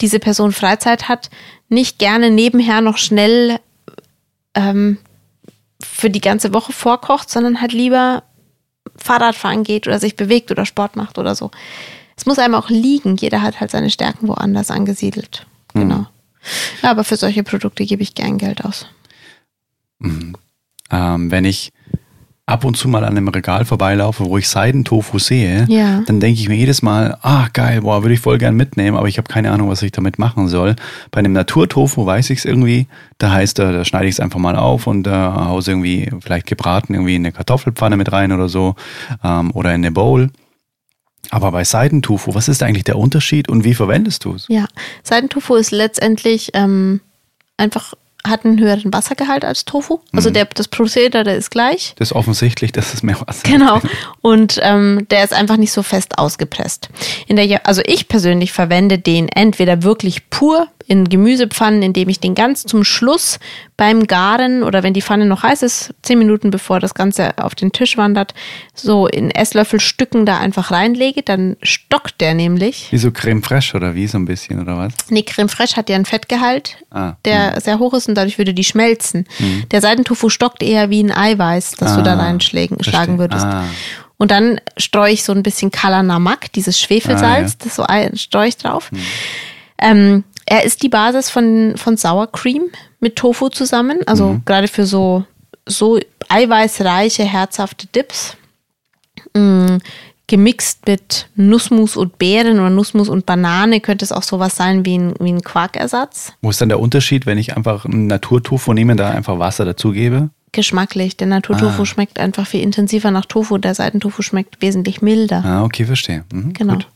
[0.00, 1.30] diese Person Freizeit hat,
[1.68, 3.58] nicht gerne nebenher noch schnell
[4.54, 4.98] ähm,
[5.82, 8.22] für die ganze Woche vorkocht, sondern halt lieber
[8.96, 11.50] Fahrradfahren geht oder sich bewegt oder Sport macht oder so.
[12.16, 13.16] Es muss einem auch liegen.
[13.16, 15.46] Jeder hat halt seine Stärken woanders angesiedelt.
[15.74, 16.06] Genau.
[16.82, 18.86] Ja, aber für solche Produkte gebe ich gern Geld aus.
[20.02, 21.72] Ähm, wenn ich
[22.46, 26.00] ab und zu mal an einem Regal vorbeilaufe, wo ich Seidentofu sehe, Ja.
[26.06, 29.06] dann denke ich mir jedes Mal, ah geil, boah, würde ich voll gern mitnehmen, aber
[29.06, 30.74] ich habe keine Ahnung, was ich damit machen soll.
[31.12, 32.88] Bei einem Naturtofu weiß ich es irgendwie,
[33.18, 36.10] da heißt, äh, da schneide ich es einfach mal auf und äh, haue es irgendwie
[36.20, 38.74] vielleicht gebraten irgendwie in eine Kartoffelpfanne mit rein oder so
[39.22, 40.30] ähm, oder in eine Bowl.
[41.28, 44.46] Aber bei Seidentofu, was ist eigentlich der Unterschied und wie verwendest du es?
[44.48, 44.66] Ja,
[45.02, 47.00] Seidentofu ist letztendlich ähm,
[47.56, 47.94] einfach,
[48.26, 50.00] hat einen höheren Wassergehalt als Tofu.
[50.12, 51.94] Also der, das Prozedere ist gleich.
[51.96, 53.80] Das ist offensichtlich, dass es mehr Wasser Genau.
[54.20, 56.88] Und ähm, der ist einfach nicht so fest ausgepresst.
[57.28, 62.34] In der, also ich persönlich verwende den entweder wirklich pur in Gemüsepfannen, indem ich den
[62.34, 63.38] ganz zum Schluss
[63.76, 67.54] beim Garen oder wenn die Pfanne noch heiß ist, zehn Minuten bevor das Ganze auf
[67.54, 68.34] den Tisch wandert,
[68.74, 71.22] so in Esslöffelstücken da einfach reinlege.
[71.22, 72.88] Dann stockt der nämlich.
[72.90, 74.92] Wie so Creme fraiche oder wie so ein bisschen oder was?
[75.10, 78.52] Nee, Creme fraiche hat ja einen Fettgehalt, Ah, der sehr hoch ist und dadurch würde
[78.52, 79.26] die schmelzen.
[79.70, 83.16] Der Seidentofu stockt eher wie ein Eiweiß, das du da Ah, reinschlagen verstehe.
[83.18, 83.46] würdest.
[83.46, 83.62] Ah.
[84.16, 87.44] Und dann streue ich so ein bisschen Kalanamak, dieses Schwefelsalz, Ah, ja.
[87.44, 87.54] Hm.
[87.62, 88.90] das so streue ich drauf.
[89.82, 92.64] Ähm, er ist die Basis von, von Sour Cream
[93.00, 94.00] mit Tofu zusammen.
[94.06, 94.42] Also Mhm.
[94.44, 95.24] gerade für so,
[95.66, 95.98] so
[96.28, 98.36] eiweißreiche, herzhafte Dips.
[99.34, 99.78] Mm,
[100.26, 104.96] gemixt mit Nussmus und Beeren oder Nussmus und Banane könnte es auch sowas sein wie
[104.98, 106.32] ein, wie ein Quarkersatz.
[106.40, 110.30] Wo ist dann der Unterschied, wenn ich einfach einen Naturtofu nehme, da einfach Wasser dazugebe?
[110.52, 111.16] Geschmacklich.
[111.16, 111.86] Der Naturtofu Ah.
[111.86, 113.58] schmeckt einfach viel intensiver nach Tofu.
[113.58, 115.44] Der Seidentofu schmeckt wesentlich milder.
[115.44, 116.24] Ah, okay, verstehe.
[116.32, 116.74] Mhm, Genau.
[116.74, 116.88] Gut.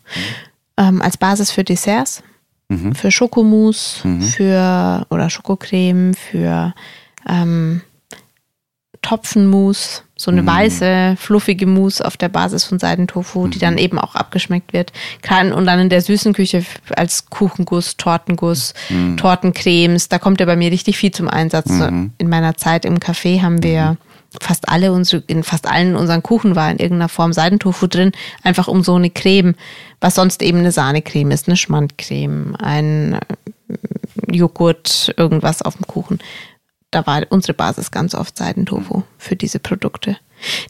[0.76, 2.22] Ähm, als Basis für Desserts,
[2.68, 2.94] Mhm.
[2.94, 6.72] für Schokomousse, für oder Schokocreme, für
[7.28, 7.82] ähm,
[9.02, 10.38] Topfenmousse, so Mhm.
[10.38, 13.60] eine weiße, fluffige Mousse auf der Basis von Seidentofu, die Mhm.
[13.60, 14.92] dann eben auch abgeschmeckt wird.
[15.20, 16.64] Kann, und dann in der süßen Küche
[16.96, 19.18] als Kuchenguss, Tortenguss, Mhm.
[19.18, 21.68] Tortencremes, da kommt ja bei mir richtig viel zum Einsatz.
[21.68, 22.12] Mhm.
[22.16, 23.98] In meiner Zeit im Café haben wir
[24.40, 28.12] fast alle unsere, in fast allen unseren Kuchen war in irgendeiner Form Seidentofu drin,
[28.42, 29.54] einfach um so eine Creme,
[30.00, 36.18] was sonst eben eine Sahnecreme ist, eine Schmandcreme, ein äh, Joghurt, irgendwas auf dem Kuchen.
[36.90, 40.16] Da war unsere Basis ganz oft Seidentofu für diese Produkte.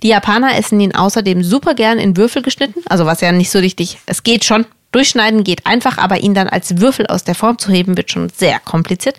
[0.03, 3.59] Die Japaner essen ihn außerdem super gern in Würfel geschnitten, also was ja nicht so
[3.59, 7.59] richtig, es geht schon, durchschneiden geht einfach, aber ihn dann als Würfel aus der Form
[7.59, 9.17] zu heben, wird schon sehr kompliziert.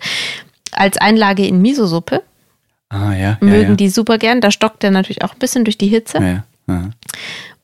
[0.72, 2.22] Als Einlage in Miso-Suppe
[2.88, 3.18] Ah, ja.
[3.18, 3.76] ja mögen ja.
[3.76, 4.40] die super gern.
[4.40, 6.18] Da stockt er natürlich auch ein bisschen durch die Hitze.
[6.18, 6.90] Ja, ja.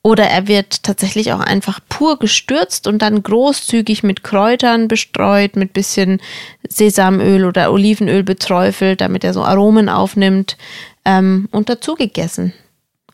[0.05, 5.71] Oder er wird tatsächlich auch einfach pur gestürzt und dann großzügig mit Kräutern bestreut, mit
[5.71, 6.19] bisschen
[6.67, 10.57] Sesamöl oder Olivenöl beträufelt, damit er so Aromen aufnimmt
[11.05, 12.53] ähm, und dazu gegessen.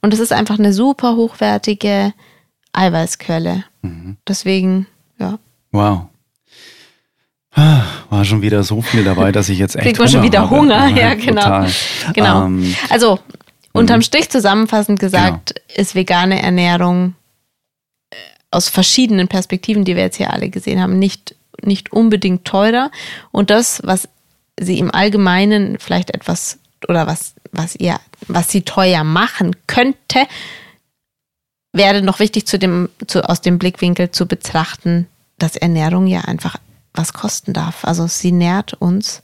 [0.02, 2.14] Und es ist einfach eine super hochwertige
[2.74, 3.66] Eiweißquelle.
[3.84, 4.18] Mhm.
[4.28, 4.88] Deswegen,
[5.20, 5.38] ja.
[5.72, 6.09] Wow.
[7.60, 10.42] Ah, War schon wieder so viel dabei, dass ich jetzt echt Kriegt man schon wieder
[10.42, 10.50] habe.
[10.56, 11.42] Hunger, ja, genau.
[11.42, 11.72] Total.
[12.14, 12.46] Genau.
[12.46, 13.20] Ähm, Also,
[13.74, 15.82] unterm Strich zusammenfassend gesagt, Genau.
[15.82, 17.16] ist vegane Ernährung
[18.12, 18.16] äh,
[18.52, 22.92] aus verschiedenen Perspektiven, die wir jetzt hier alle gesehen haben, nicht, nicht unbedingt teurer.
[23.32, 24.08] Und das, was
[24.58, 30.28] sie im Allgemeinen vielleicht etwas oder was, was ihr, was sie teuer machen könnte,
[31.74, 35.08] wäre noch wichtig zu dem, zu, aus dem Blickwinkel zu betrachten,
[35.38, 36.56] dass Ernährung ja einfach
[36.94, 37.86] was kosten darf.
[37.86, 39.24] Also sie nährt uns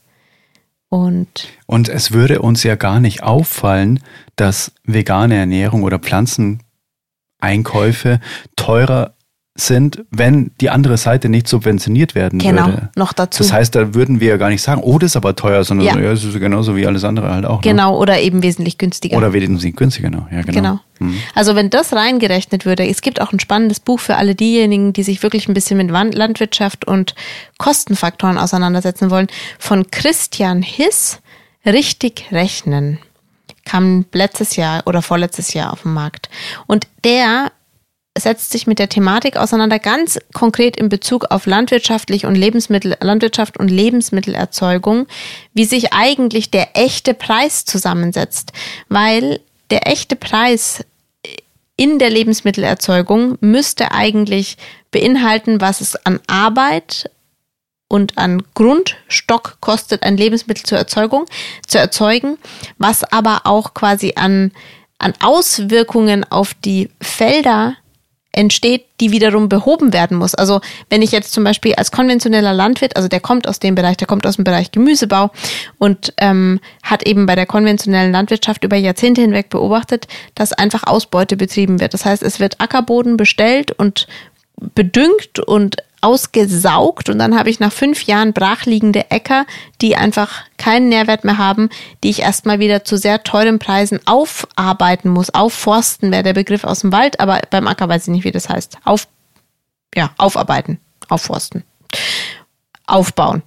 [0.90, 4.00] und Und es würde uns ja gar nicht auffallen,
[4.36, 8.20] dass vegane Ernährung oder Pflanzeneinkäufe
[8.56, 9.15] teurer
[9.58, 12.90] sind, wenn die andere Seite nicht subventioniert werden Genau, würde.
[12.98, 13.42] noch dazu.
[13.42, 15.88] Das heißt, da würden wir ja gar nicht sagen, oh, das ist aber teuer, sondern
[15.88, 15.94] Ja.
[15.94, 17.62] so, ja, es ist genauso wie alles andere halt auch.
[17.64, 17.72] Ne?
[17.72, 19.16] Genau, oder eben wesentlich günstiger.
[19.16, 20.30] Oder wesentlich günstiger noch.
[20.30, 20.80] Ja, genau.
[21.00, 21.14] Genau.
[21.36, 25.04] Also wenn das reingerechnet würde, es gibt auch ein spannendes Buch für alle diejenigen, die
[25.04, 27.16] sich wirklich ein bisschen mit Landwirtschaft und
[27.58, 29.28] Kostenfaktoren auseinandersetzen wollen,
[29.58, 31.20] von Christian Hiss,
[31.66, 33.00] Richtig rechnen,
[33.66, 36.30] kam letztes Jahr oder vorletztes Jahr auf den Markt.
[36.68, 37.52] Und der
[38.18, 43.60] setzt sich mit der Thematik auseinander, ganz konkret in Bezug auf landwirtschaftlich und Lebensmittel, Landwirtschaft
[43.60, 45.08] und Lebensmittelerzeugung,
[45.54, 48.54] wie sich eigentlich der echte Preis zusammensetzt.
[48.88, 50.86] Weil der echte Preis
[51.76, 54.58] in der Lebensmittelerzeugung müsste eigentlich
[54.92, 57.10] beinhalten, was es an Arbeit
[57.90, 61.26] und an Grundstock kostet, ein Lebensmittel zur Erzeugung,
[61.68, 62.38] zu erzeugen,
[62.78, 64.52] was aber auch quasi an,
[65.00, 67.76] an Auswirkungen auf die Felder
[68.36, 70.36] entsteht, die wiederum behoben werden muss.
[70.36, 73.98] Also wenn ich jetzt zum Beispiel als konventioneller Landwirt, also der kommt aus dem Bereich,
[73.98, 75.32] der kommt aus dem Bereich Gemüsebau
[75.78, 81.38] und ähm, hat eben bei der konventionellen Landwirtschaft über Jahrzehnte hinweg beobachtet, dass einfach Ausbeute
[81.38, 81.94] betrieben wird.
[81.94, 84.08] Das heißt, es wird Ackerboden bestellt und
[84.74, 89.46] bedüngt und ausgesaugt und dann habe ich nach fünf Jahren brachliegende Äcker,
[89.82, 91.70] die einfach keinen Nährwert mehr haben,
[92.04, 95.32] die ich erstmal wieder zu sehr teuren Preisen aufarbeiten muss.
[95.32, 98.50] Aufforsten wäre der Begriff aus dem Wald, aber beim Acker weiß ich nicht, wie das
[98.50, 98.78] heißt.
[98.84, 99.08] Auf,
[99.96, 100.80] ja, aufarbeiten,
[101.10, 101.64] aufforsten,
[102.86, 103.42] aufbauen.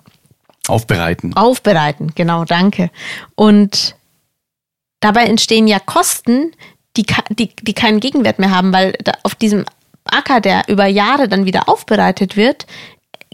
[0.66, 1.35] Aufbereiten.
[1.35, 2.90] Aufbereiten, genau, danke.
[3.36, 3.94] Und
[5.01, 6.52] dabei entstehen ja Kosten,
[6.97, 9.64] die, die, die keinen Gegenwert mehr haben, weil auf diesem
[10.09, 12.66] Acker, der über Jahre dann wieder aufbereitet wird,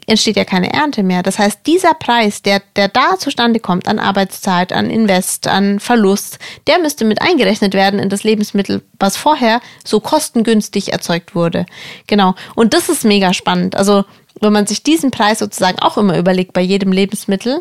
[0.06, 1.22] entsteht ja keine Ernte mehr.
[1.22, 6.38] Das heißt, dieser Preis, der, der da zustande kommt an Arbeitszeit, an Invest, an Verlust,
[6.66, 11.66] der müsste mit eingerechnet werden in das Lebensmittel, was vorher so kostengünstig erzeugt wurde.
[12.06, 12.34] Genau.
[12.54, 13.76] Und das ist mega spannend.
[13.76, 14.04] Also,
[14.40, 17.60] wenn man sich diesen Preis sozusagen auch immer überlegt bei jedem Lebensmittel,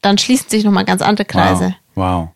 [0.00, 1.74] dann schließen sich nochmal ganz andere Kreise.
[1.94, 2.04] Wow.
[2.04, 2.28] wow.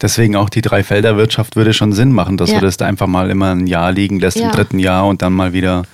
[0.00, 2.60] Deswegen auch die Dreifelderwirtschaft würde schon Sinn machen, dass Ja.
[2.60, 4.46] du das da einfach mal immer ein Jahr liegen lässt, Ja.
[4.46, 5.84] im dritten Jahr und dann mal wieder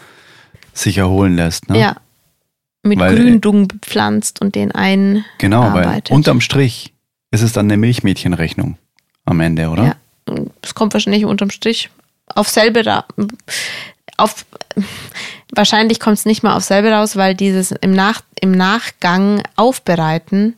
[0.73, 1.69] sich erholen lässt.
[1.69, 1.79] Ne?
[1.79, 1.97] Ja.
[2.83, 6.93] Mit Weil- Gründung bepflanzt und den einen Genau, weil unterm Strich
[7.31, 8.77] ist es dann eine Milchmädchenrechnung
[9.25, 9.85] am Ende, oder?
[9.85, 10.35] Ja.
[10.63, 11.91] Es kommt wahrscheinlich unterm Strich
[12.35, 13.05] auf selbe ra
[14.17, 14.45] auf
[15.55, 20.57] wahrscheinlich kommt es nicht mal auf selbe raus, weil dieses im, Nach, im Nachgang aufbereiten,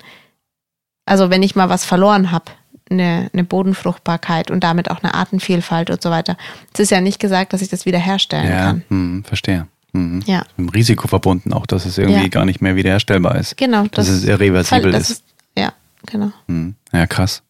[1.06, 2.44] also wenn ich mal was verloren habe,
[2.90, 6.36] eine, eine Bodenfruchtbarkeit und damit auch eine Artenvielfalt und so weiter.
[6.72, 8.82] Es ist ja nicht gesagt, dass ich das wiederherstellen Ja, kann.
[8.88, 9.66] hm, verstehe.
[9.92, 10.22] Mhm.
[10.26, 10.44] Ja.
[10.58, 12.28] Dem Risiko verbunden auch, dass es irgendwie Ja.
[12.28, 13.56] gar nicht mehr wiederherstellbar ist.
[13.56, 13.86] Genau.
[13.92, 15.24] Dass es irreversibel das ist.
[15.56, 15.72] Ja,
[16.06, 16.32] genau.
[16.48, 16.74] Hm.
[16.92, 17.42] Ja, krass.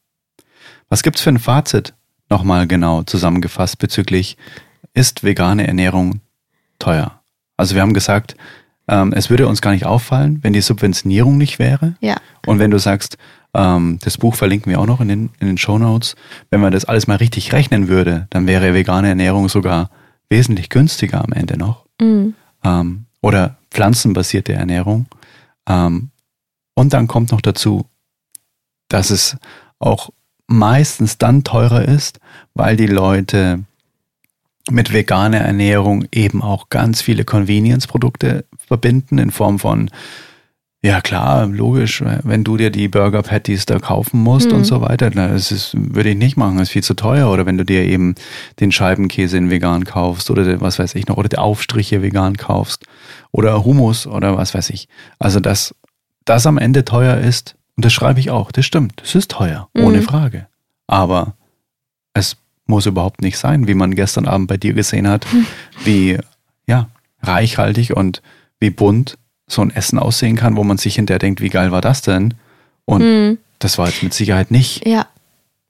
[0.89, 1.94] Was gibt's für ein Fazit
[2.31, 4.36] nochmal genau zusammengefasst bezüglich,
[4.93, 6.20] ist vegane Ernährung
[6.78, 7.20] teuer?
[7.56, 8.36] Also wir haben gesagt,
[8.89, 11.94] ähm, es würde uns gar nicht auffallen, wenn die Subventionierung nicht wäre.
[12.01, 12.16] Ja.
[12.47, 13.16] Und wenn du sagst,
[13.55, 16.17] ähm, das Buch verlinken wir auch noch in den, in den Show Notes,
[16.51, 19.91] wenn man das alles mal richtig rechnen würde, dann wäre vegane Ernährung sogar
[20.29, 21.87] wesentlich günstiger am Ende noch.
[22.01, 22.35] Mhm.
[22.65, 25.07] Ähm, oder pflanzenbasierte Ernährung.
[25.69, 26.11] Ähm,
[26.75, 27.87] und dann kommt noch dazu,
[28.89, 29.37] dass es
[29.79, 30.11] auch
[30.47, 32.21] meistens dann teurer ist,
[32.55, 33.65] weil die Leute
[34.71, 39.91] mit veganer Ernährung eben auch ganz viele Convenience-Produkte verbinden in Form von,
[40.86, 44.59] ja klar, logisch, wenn du dir die Burger Patties da kaufen musst Mhm.
[44.59, 47.31] und so weiter, na, das ist, würde ich nicht machen, das ist viel zu teuer.
[47.32, 48.15] Oder wenn du dir eben
[48.61, 52.85] den Scheibenkäse in vegan kaufst oder was weiß ich noch, oder die Aufstriche vegan kaufst
[53.32, 54.86] oder Hummus oder was weiß ich.
[55.19, 55.74] Also dass
[56.27, 59.69] das am Ende teuer ist, und das schreibe ich auch, das stimmt, das ist teuer,
[59.74, 60.02] ohne Mhm.
[60.02, 60.47] Frage.
[60.86, 61.35] Aber
[62.12, 62.36] es
[62.66, 65.27] muss überhaupt nicht sein, wie man gestern Abend bei dir gesehen hat,
[65.85, 66.19] wie
[66.66, 66.89] ja,
[67.23, 68.20] reichhaltig und
[68.61, 69.16] wie bunt
[69.47, 72.35] so ein Essen aussehen kann, wo man sich hinterher denkt, wie geil war das denn?
[72.87, 73.39] Und Mhm.
[73.59, 74.87] das war jetzt mit Sicherheit nicht.
[74.87, 75.07] Ja.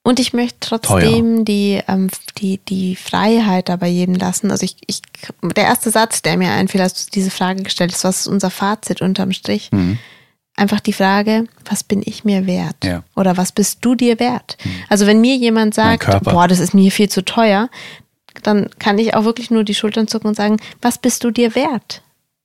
[0.07, 4.51] Und ich möchte trotzdem die, ähm, die, die Freiheit dabei jedem lassen.
[4.51, 5.01] Also ich, ich,
[5.57, 8.51] der erste Satz, der mir einfiel, als du diese Frage gestellt hast, was ist unser
[8.51, 9.71] Fazit unterm Strich?
[9.73, 9.99] Mhm.
[10.57, 12.77] Einfach die Frage, was bin ich mir wert?
[12.85, 12.99] Ja.
[12.99, 13.03] Mhm.
[13.17, 14.59] Oder was bist du dir wert?
[14.91, 17.71] Also wenn mir jemand sagt, boah, das ist mir viel zu teuer,
[18.43, 21.55] dann kann ich auch wirklich nur die Schultern zucken und sagen, was bist du dir
[21.55, 22.03] wert?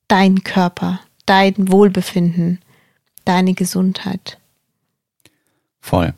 [0.07, 2.59] Dein Körper, dein Wohlbefinden,
[3.23, 4.39] deine Gesundheit.
[5.79, 6.13] Voll.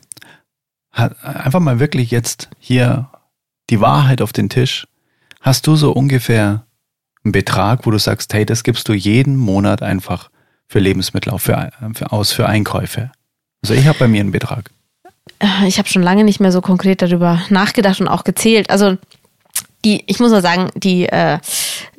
[0.90, 3.10] Einfach mal wirklich jetzt hier
[3.68, 4.86] die Wahrheit auf den Tisch.
[5.40, 6.64] Hast du so ungefähr
[7.24, 10.30] einen Betrag, wo du sagst, hey, das gibst du jeden Monat einfach
[10.66, 13.12] für Lebensmittel auf, für, für, aus, für Einkäufe?
[13.62, 14.70] Also ich habe bei mir einen Betrag.
[15.66, 18.70] Ich habe schon lange nicht mehr so konkret darüber nachgedacht und auch gezählt.
[18.70, 18.96] Also
[19.84, 21.38] die, ich muss mal sagen, die, äh,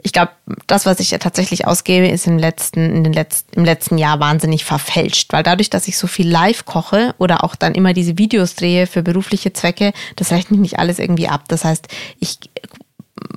[0.01, 0.31] ich glaube,
[0.67, 4.19] das, was ich ja tatsächlich ausgebe, ist im letzten, in den letzten, im letzten Jahr
[4.19, 5.33] wahnsinnig verfälscht.
[5.33, 8.87] Weil dadurch, dass ich so viel live koche oder auch dann immer diese Videos drehe
[8.87, 11.43] für berufliche Zwecke, das rechnet nicht alles irgendwie ab.
[11.47, 11.87] Das heißt,
[12.19, 12.39] ich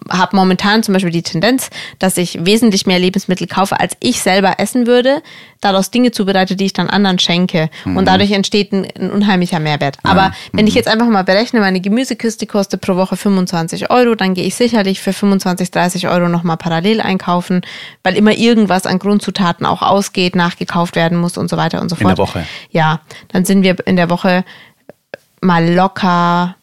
[0.08, 1.68] habe momentan zum Beispiel die Tendenz,
[1.98, 5.22] dass ich wesentlich mehr Lebensmittel kaufe, als ich selber essen würde,
[5.60, 7.70] daraus Dinge zubereite, die ich dann anderen schenke.
[7.84, 7.96] Mhm.
[7.96, 9.98] Und dadurch entsteht ein, ein unheimlicher Mehrwert.
[10.04, 10.78] Aber wenn ich Mhm.
[10.78, 15.00] jetzt einfach mal berechne, meine Gemüsekiste kostet pro Woche 25 Euro, dann gehe ich sicherlich
[15.00, 17.62] für 25, 30 Euro nochmal parallel einkaufen,
[18.04, 21.96] weil immer irgendwas an Grundzutaten auch ausgeht, nachgekauft werden muss und so weiter und so
[21.96, 22.12] In fort.
[22.12, 22.46] der Woche.
[22.70, 24.44] Ja, dann sind wir in der Woche
[25.40, 26.54] mal locker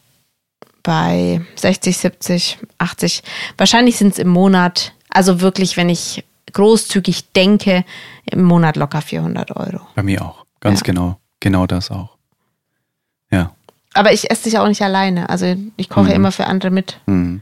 [0.83, 3.23] bei 60, 70, 80.
[3.57, 7.83] Wahrscheinlich sind es im Monat, also wirklich, wenn ich großzügig denke,
[8.25, 9.79] im Monat locker 400 Euro.
[9.95, 10.45] Bei mir auch.
[10.59, 10.83] Ganz Ja.
[10.85, 11.19] genau.
[11.39, 12.17] Genau das auch.
[13.31, 13.51] Ja.
[13.93, 15.29] Aber ich esse dich auch nicht alleine.
[15.29, 16.11] Also ich koche Mhm.
[16.15, 16.99] immer für andere mit.
[17.05, 17.41] Mhm.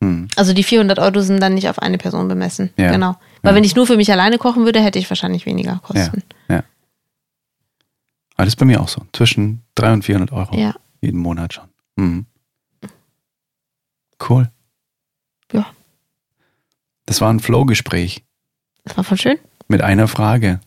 [0.00, 0.28] Mhm.
[0.36, 2.70] Also die 400 Euro sind dann nicht auf eine Person bemessen.
[2.76, 2.90] Ja.
[2.90, 3.16] Genau.
[3.42, 3.56] Weil Ja.
[3.56, 5.78] wenn ich nur für mich alleine kochen würde, hätte ich wahrscheinlich weniger Ja.
[5.78, 6.22] Kosten.
[6.48, 6.62] ja.
[8.36, 9.02] Alles bei mir auch so.
[9.12, 10.56] Zwischen 300 und 400 Euro.
[10.56, 10.74] Ja.
[11.02, 11.68] Jeden Monat schon.
[11.96, 12.26] Mhm.
[14.28, 14.50] Cool.
[15.52, 15.66] Ja.
[17.06, 18.22] Das war ein Flow-Gespräch
[18.84, 19.38] Das war voll schön.
[19.68, 20.60] mit einer Frage.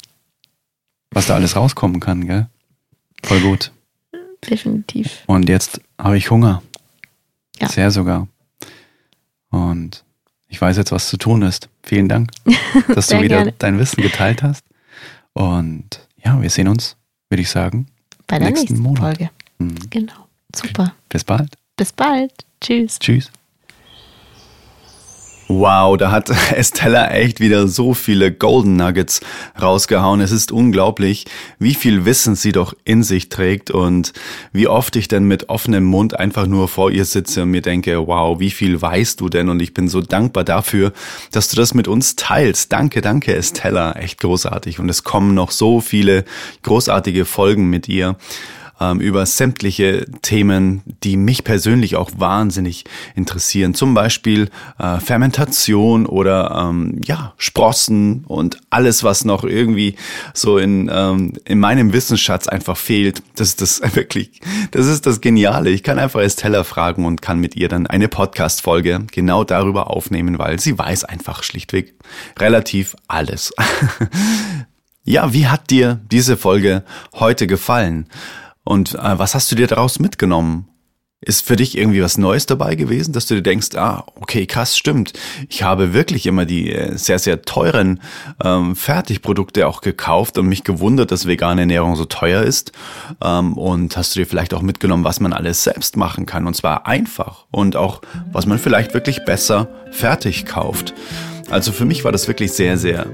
[1.12, 2.48] Was da alles rauskommen kann, gell?
[3.24, 3.72] Voll gut.
[4.50, 5.24] Definitiv.
[5.28, 6.62] Und jetzt habe ich Hunger.
[7.60, 7.70] Ja.
[7.70, 8.28] Sehr sogar.
[9.50, 10.04] Und
[10.48, 11.70] ich weiß jetzt, was zu tun ist.
[11.84, 12.32] Vielen Dank,
[12.94, 13.54] dass du wieder gerne.
[13.60, 14.66] dein Wissen geteilt hast.
[15.34, 16.98] Und ja, wir sehen uns,
[17.30, 17.88] würde ich sagen.
[18.28, 19.18] Bei der Nächsten nächsten Monat.
[19.18, 19.30] Folge.
[19.60, 19.90] Mhm.
[19.90, 20.28] Genau.
[20.56, 20.94] Super.
[21.10, 21.56] Bis bald.
[21.78, 22.34] Bis bald.
[22.62, 23.00] Tschüss.
[23.00, 23.32] Tschüss.
[25.56, 29.22] Wow, da hat Estella echt wieder so viele Golden Nuggets
[29.62, 30.20] rausgehauen.
[30.20, 31.26] Es ist unglaublich,
[31.60, 34.14] wie viel Wissen sie doch in sich trägt und
[34.52, 38.08] wie oft ich denn mit offenem Mund einfach nur vor ihr sitze und mir denke,
[38.08, 39.48] wow, wie viel weißt du denn?
[39.48, 40.92] Und ich bin so dankbar dafür,
[41.32, 42.74] dass du das mit uns teilst.
[42.74, 43.92] Danke, danke, Estella.
[43.92, 44.80] Echt großartig.
[44.80, 46.26] Und es kommen noch so viele
[46.64, 48.16] großartige Folgen mit ihr
[48.80, 52.86] ähm, über sämtliche Themen, die mich persönlich auch wahnsinnig
[53.16, 53.74] interessieren.
[53.74, 59.96] Zum Beispiel äh, Fermentation oder ähm, ja Sprossen und alles, was noch irgendwie
[60.34, 63.22] so in ähm, in meinem Wissensschatz einfach fehlt.
[63.36, 64.42] Das ist das wirklich,
[64.72, 65.70] das ist das Geniale.
[65.70, 70.40] Ich kann einfach Estella fragen und kann mit ihr dann eine Podcast-Folge genau darüber aufnehmen,
[70.40, 71.96] weil sie weiß einfach schlichtweg
[72.40, 73.54] relativ alles.
[75.06, 76.84] Ja, wie hat dir diese Folge
[77.14, 78.08] heute gefallen?
[78.64, 80.68] Und äh, was hast du dir daraus mitgenommen?
[81.26, 84.78] Ist für dich irgendwie was Neues dabei gewesen, dass du dir denkst, ah, okay, krass,
[84.78, 85.14] stimmt.
[85.48, 88.02] Ich habe wirklich immer die äh, sehr, sehr teuren
[88.44, 92.74] ähm, Fertigprodukte auch gekauft und mich gewundert, dass vegane Ernährung so teuer ist.
[93.24, 96.46] Ähm, und hast du dir vielleicht auch mitgenommen, was man alles selbst machen kann?
[96.46, 98.02] Und zwar einfach und auch,
[98.34, 100.94] was man vielleicht wirklich besser fertig kauft.
[101.50, 103.06] Also für mich war das wirklich sehr, sehr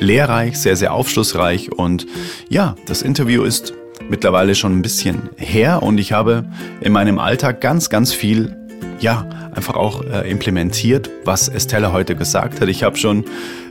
[0.00, 2.06] lehrreich, sehr, sehr aufschlussreich und
[2.48, 3.72] ja, das Interview ist
[4.08, 6.44] mittlerweile schon ein bisschen her und ich habe
[6.80, 8.56] in meinem Alltag ganz, ganz viel,
[9.00, 12.68] ja, einfach auch äh, implementiert, was Estella heute gesagt hat.
[12.68, 13.24] Ich habe schon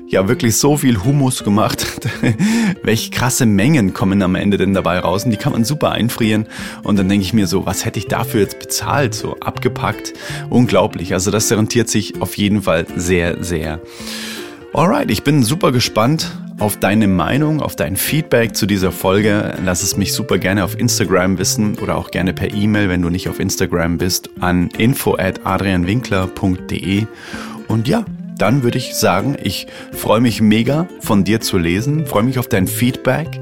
[0.08, 1.86] ja wirklich so viel Humus gemacht.
[2.84, 5.26] Welche krasse Mengen kommen am Ende denn dabei raus?
[5.26, 6.48] Und die kann man super einfrieren.
[6.84, 9.14] Und dann denke ich mir so, was hätte ich dafür jetzt bezahlt?
[9.16, 10.14] So abgepackt.
[10.50, 11.14] Unglaublich.
[11.14, 13.80] Also das rentiert sich auf jeden Fall sehr, sehr.
[14.74, 19.56] Alright, ich bin super gespannt auf deine Meinung, auf dein Feedback zu dieser Folge.
[19.64, 23.10] Lass es mich super gerne auf Instagram wissen oder auch gerne per E-Mail, wenn du
[23.10, 27.06] nicht auf Instagram bist, an info at adrianwinkler.de.
[27.68, 28.06] Und ja,
[28.38, 32.48] dann würde ich sagen, ich freue mich mega von dir zu lesen, freue mich auf
[32.48, 33.40] dein Feedback.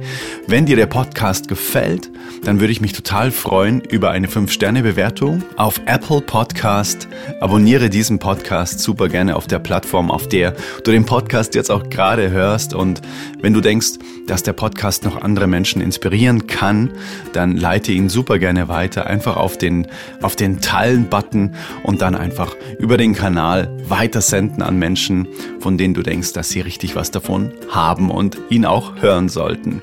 [0.48, 2.12] Wenn dir der Podcast gefällt,
[2.44, 7.08] dann würde ich mich total freuen über eine 5-Sterne-Bewertung auf Apple Podcast.
[7.40, 10.54] Abonniere diesen Podcast super gerne auf der Plattform, auf der
[10.84, 12.74] du den Podcast jetzt auch gerade hörst.
[12.74, 13.02] Und
[13.42, 13.94] wenn du denkst,
[14.28, 16.92] dass der Podcast noch andere Menschen inspirieren kann,
[17.34, 19.08] dann leite ihn super gerne weiter.
[19.08, 19.88] Einfach auf den,
[20.22, 25.30] auf den Teilen-Button und dann einfach über den Kanal weitersenden an Menschen,
[25.62, 29.82] von denen du denkst, dass sie richtig was davon haben und ihn auch hören sollten.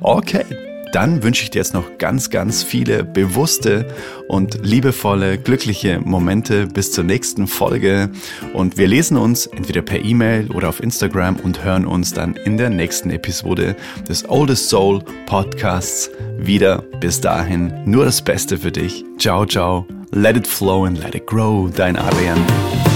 [0.00, 0.44] Okay.
[0.92, 3.86] Dann wünsche ich dir jetzt noch ganz, ganz viele bewusste
[4.28, 8.10] und liebevolle, glückliche Momente bis zur nächsten Folge.
[8.52, 12.58] Und wir lesen uns entweder per E-Mail oder auf Instagram und hören uns dann in
[12.58, 13.74] der nächsten Episode
[14.06, 16.82] des Oldest Soul Podcasts wieder.
[17.00, 19.02] Bis dahin nur das Beste für dich.
[19.16, 19.86] Ciao, ciao.
[20.10, 21.70] Let it flow and let it grow.
[21.74, 22.91] Dein Adrian.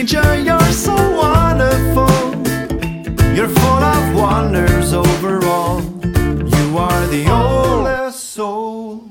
[0.00, 2.08] teacher, you're so wonderful.
[3.34, 5.82] You're full of wonders overall.
[5.82, 9.09] You are the oldest soul.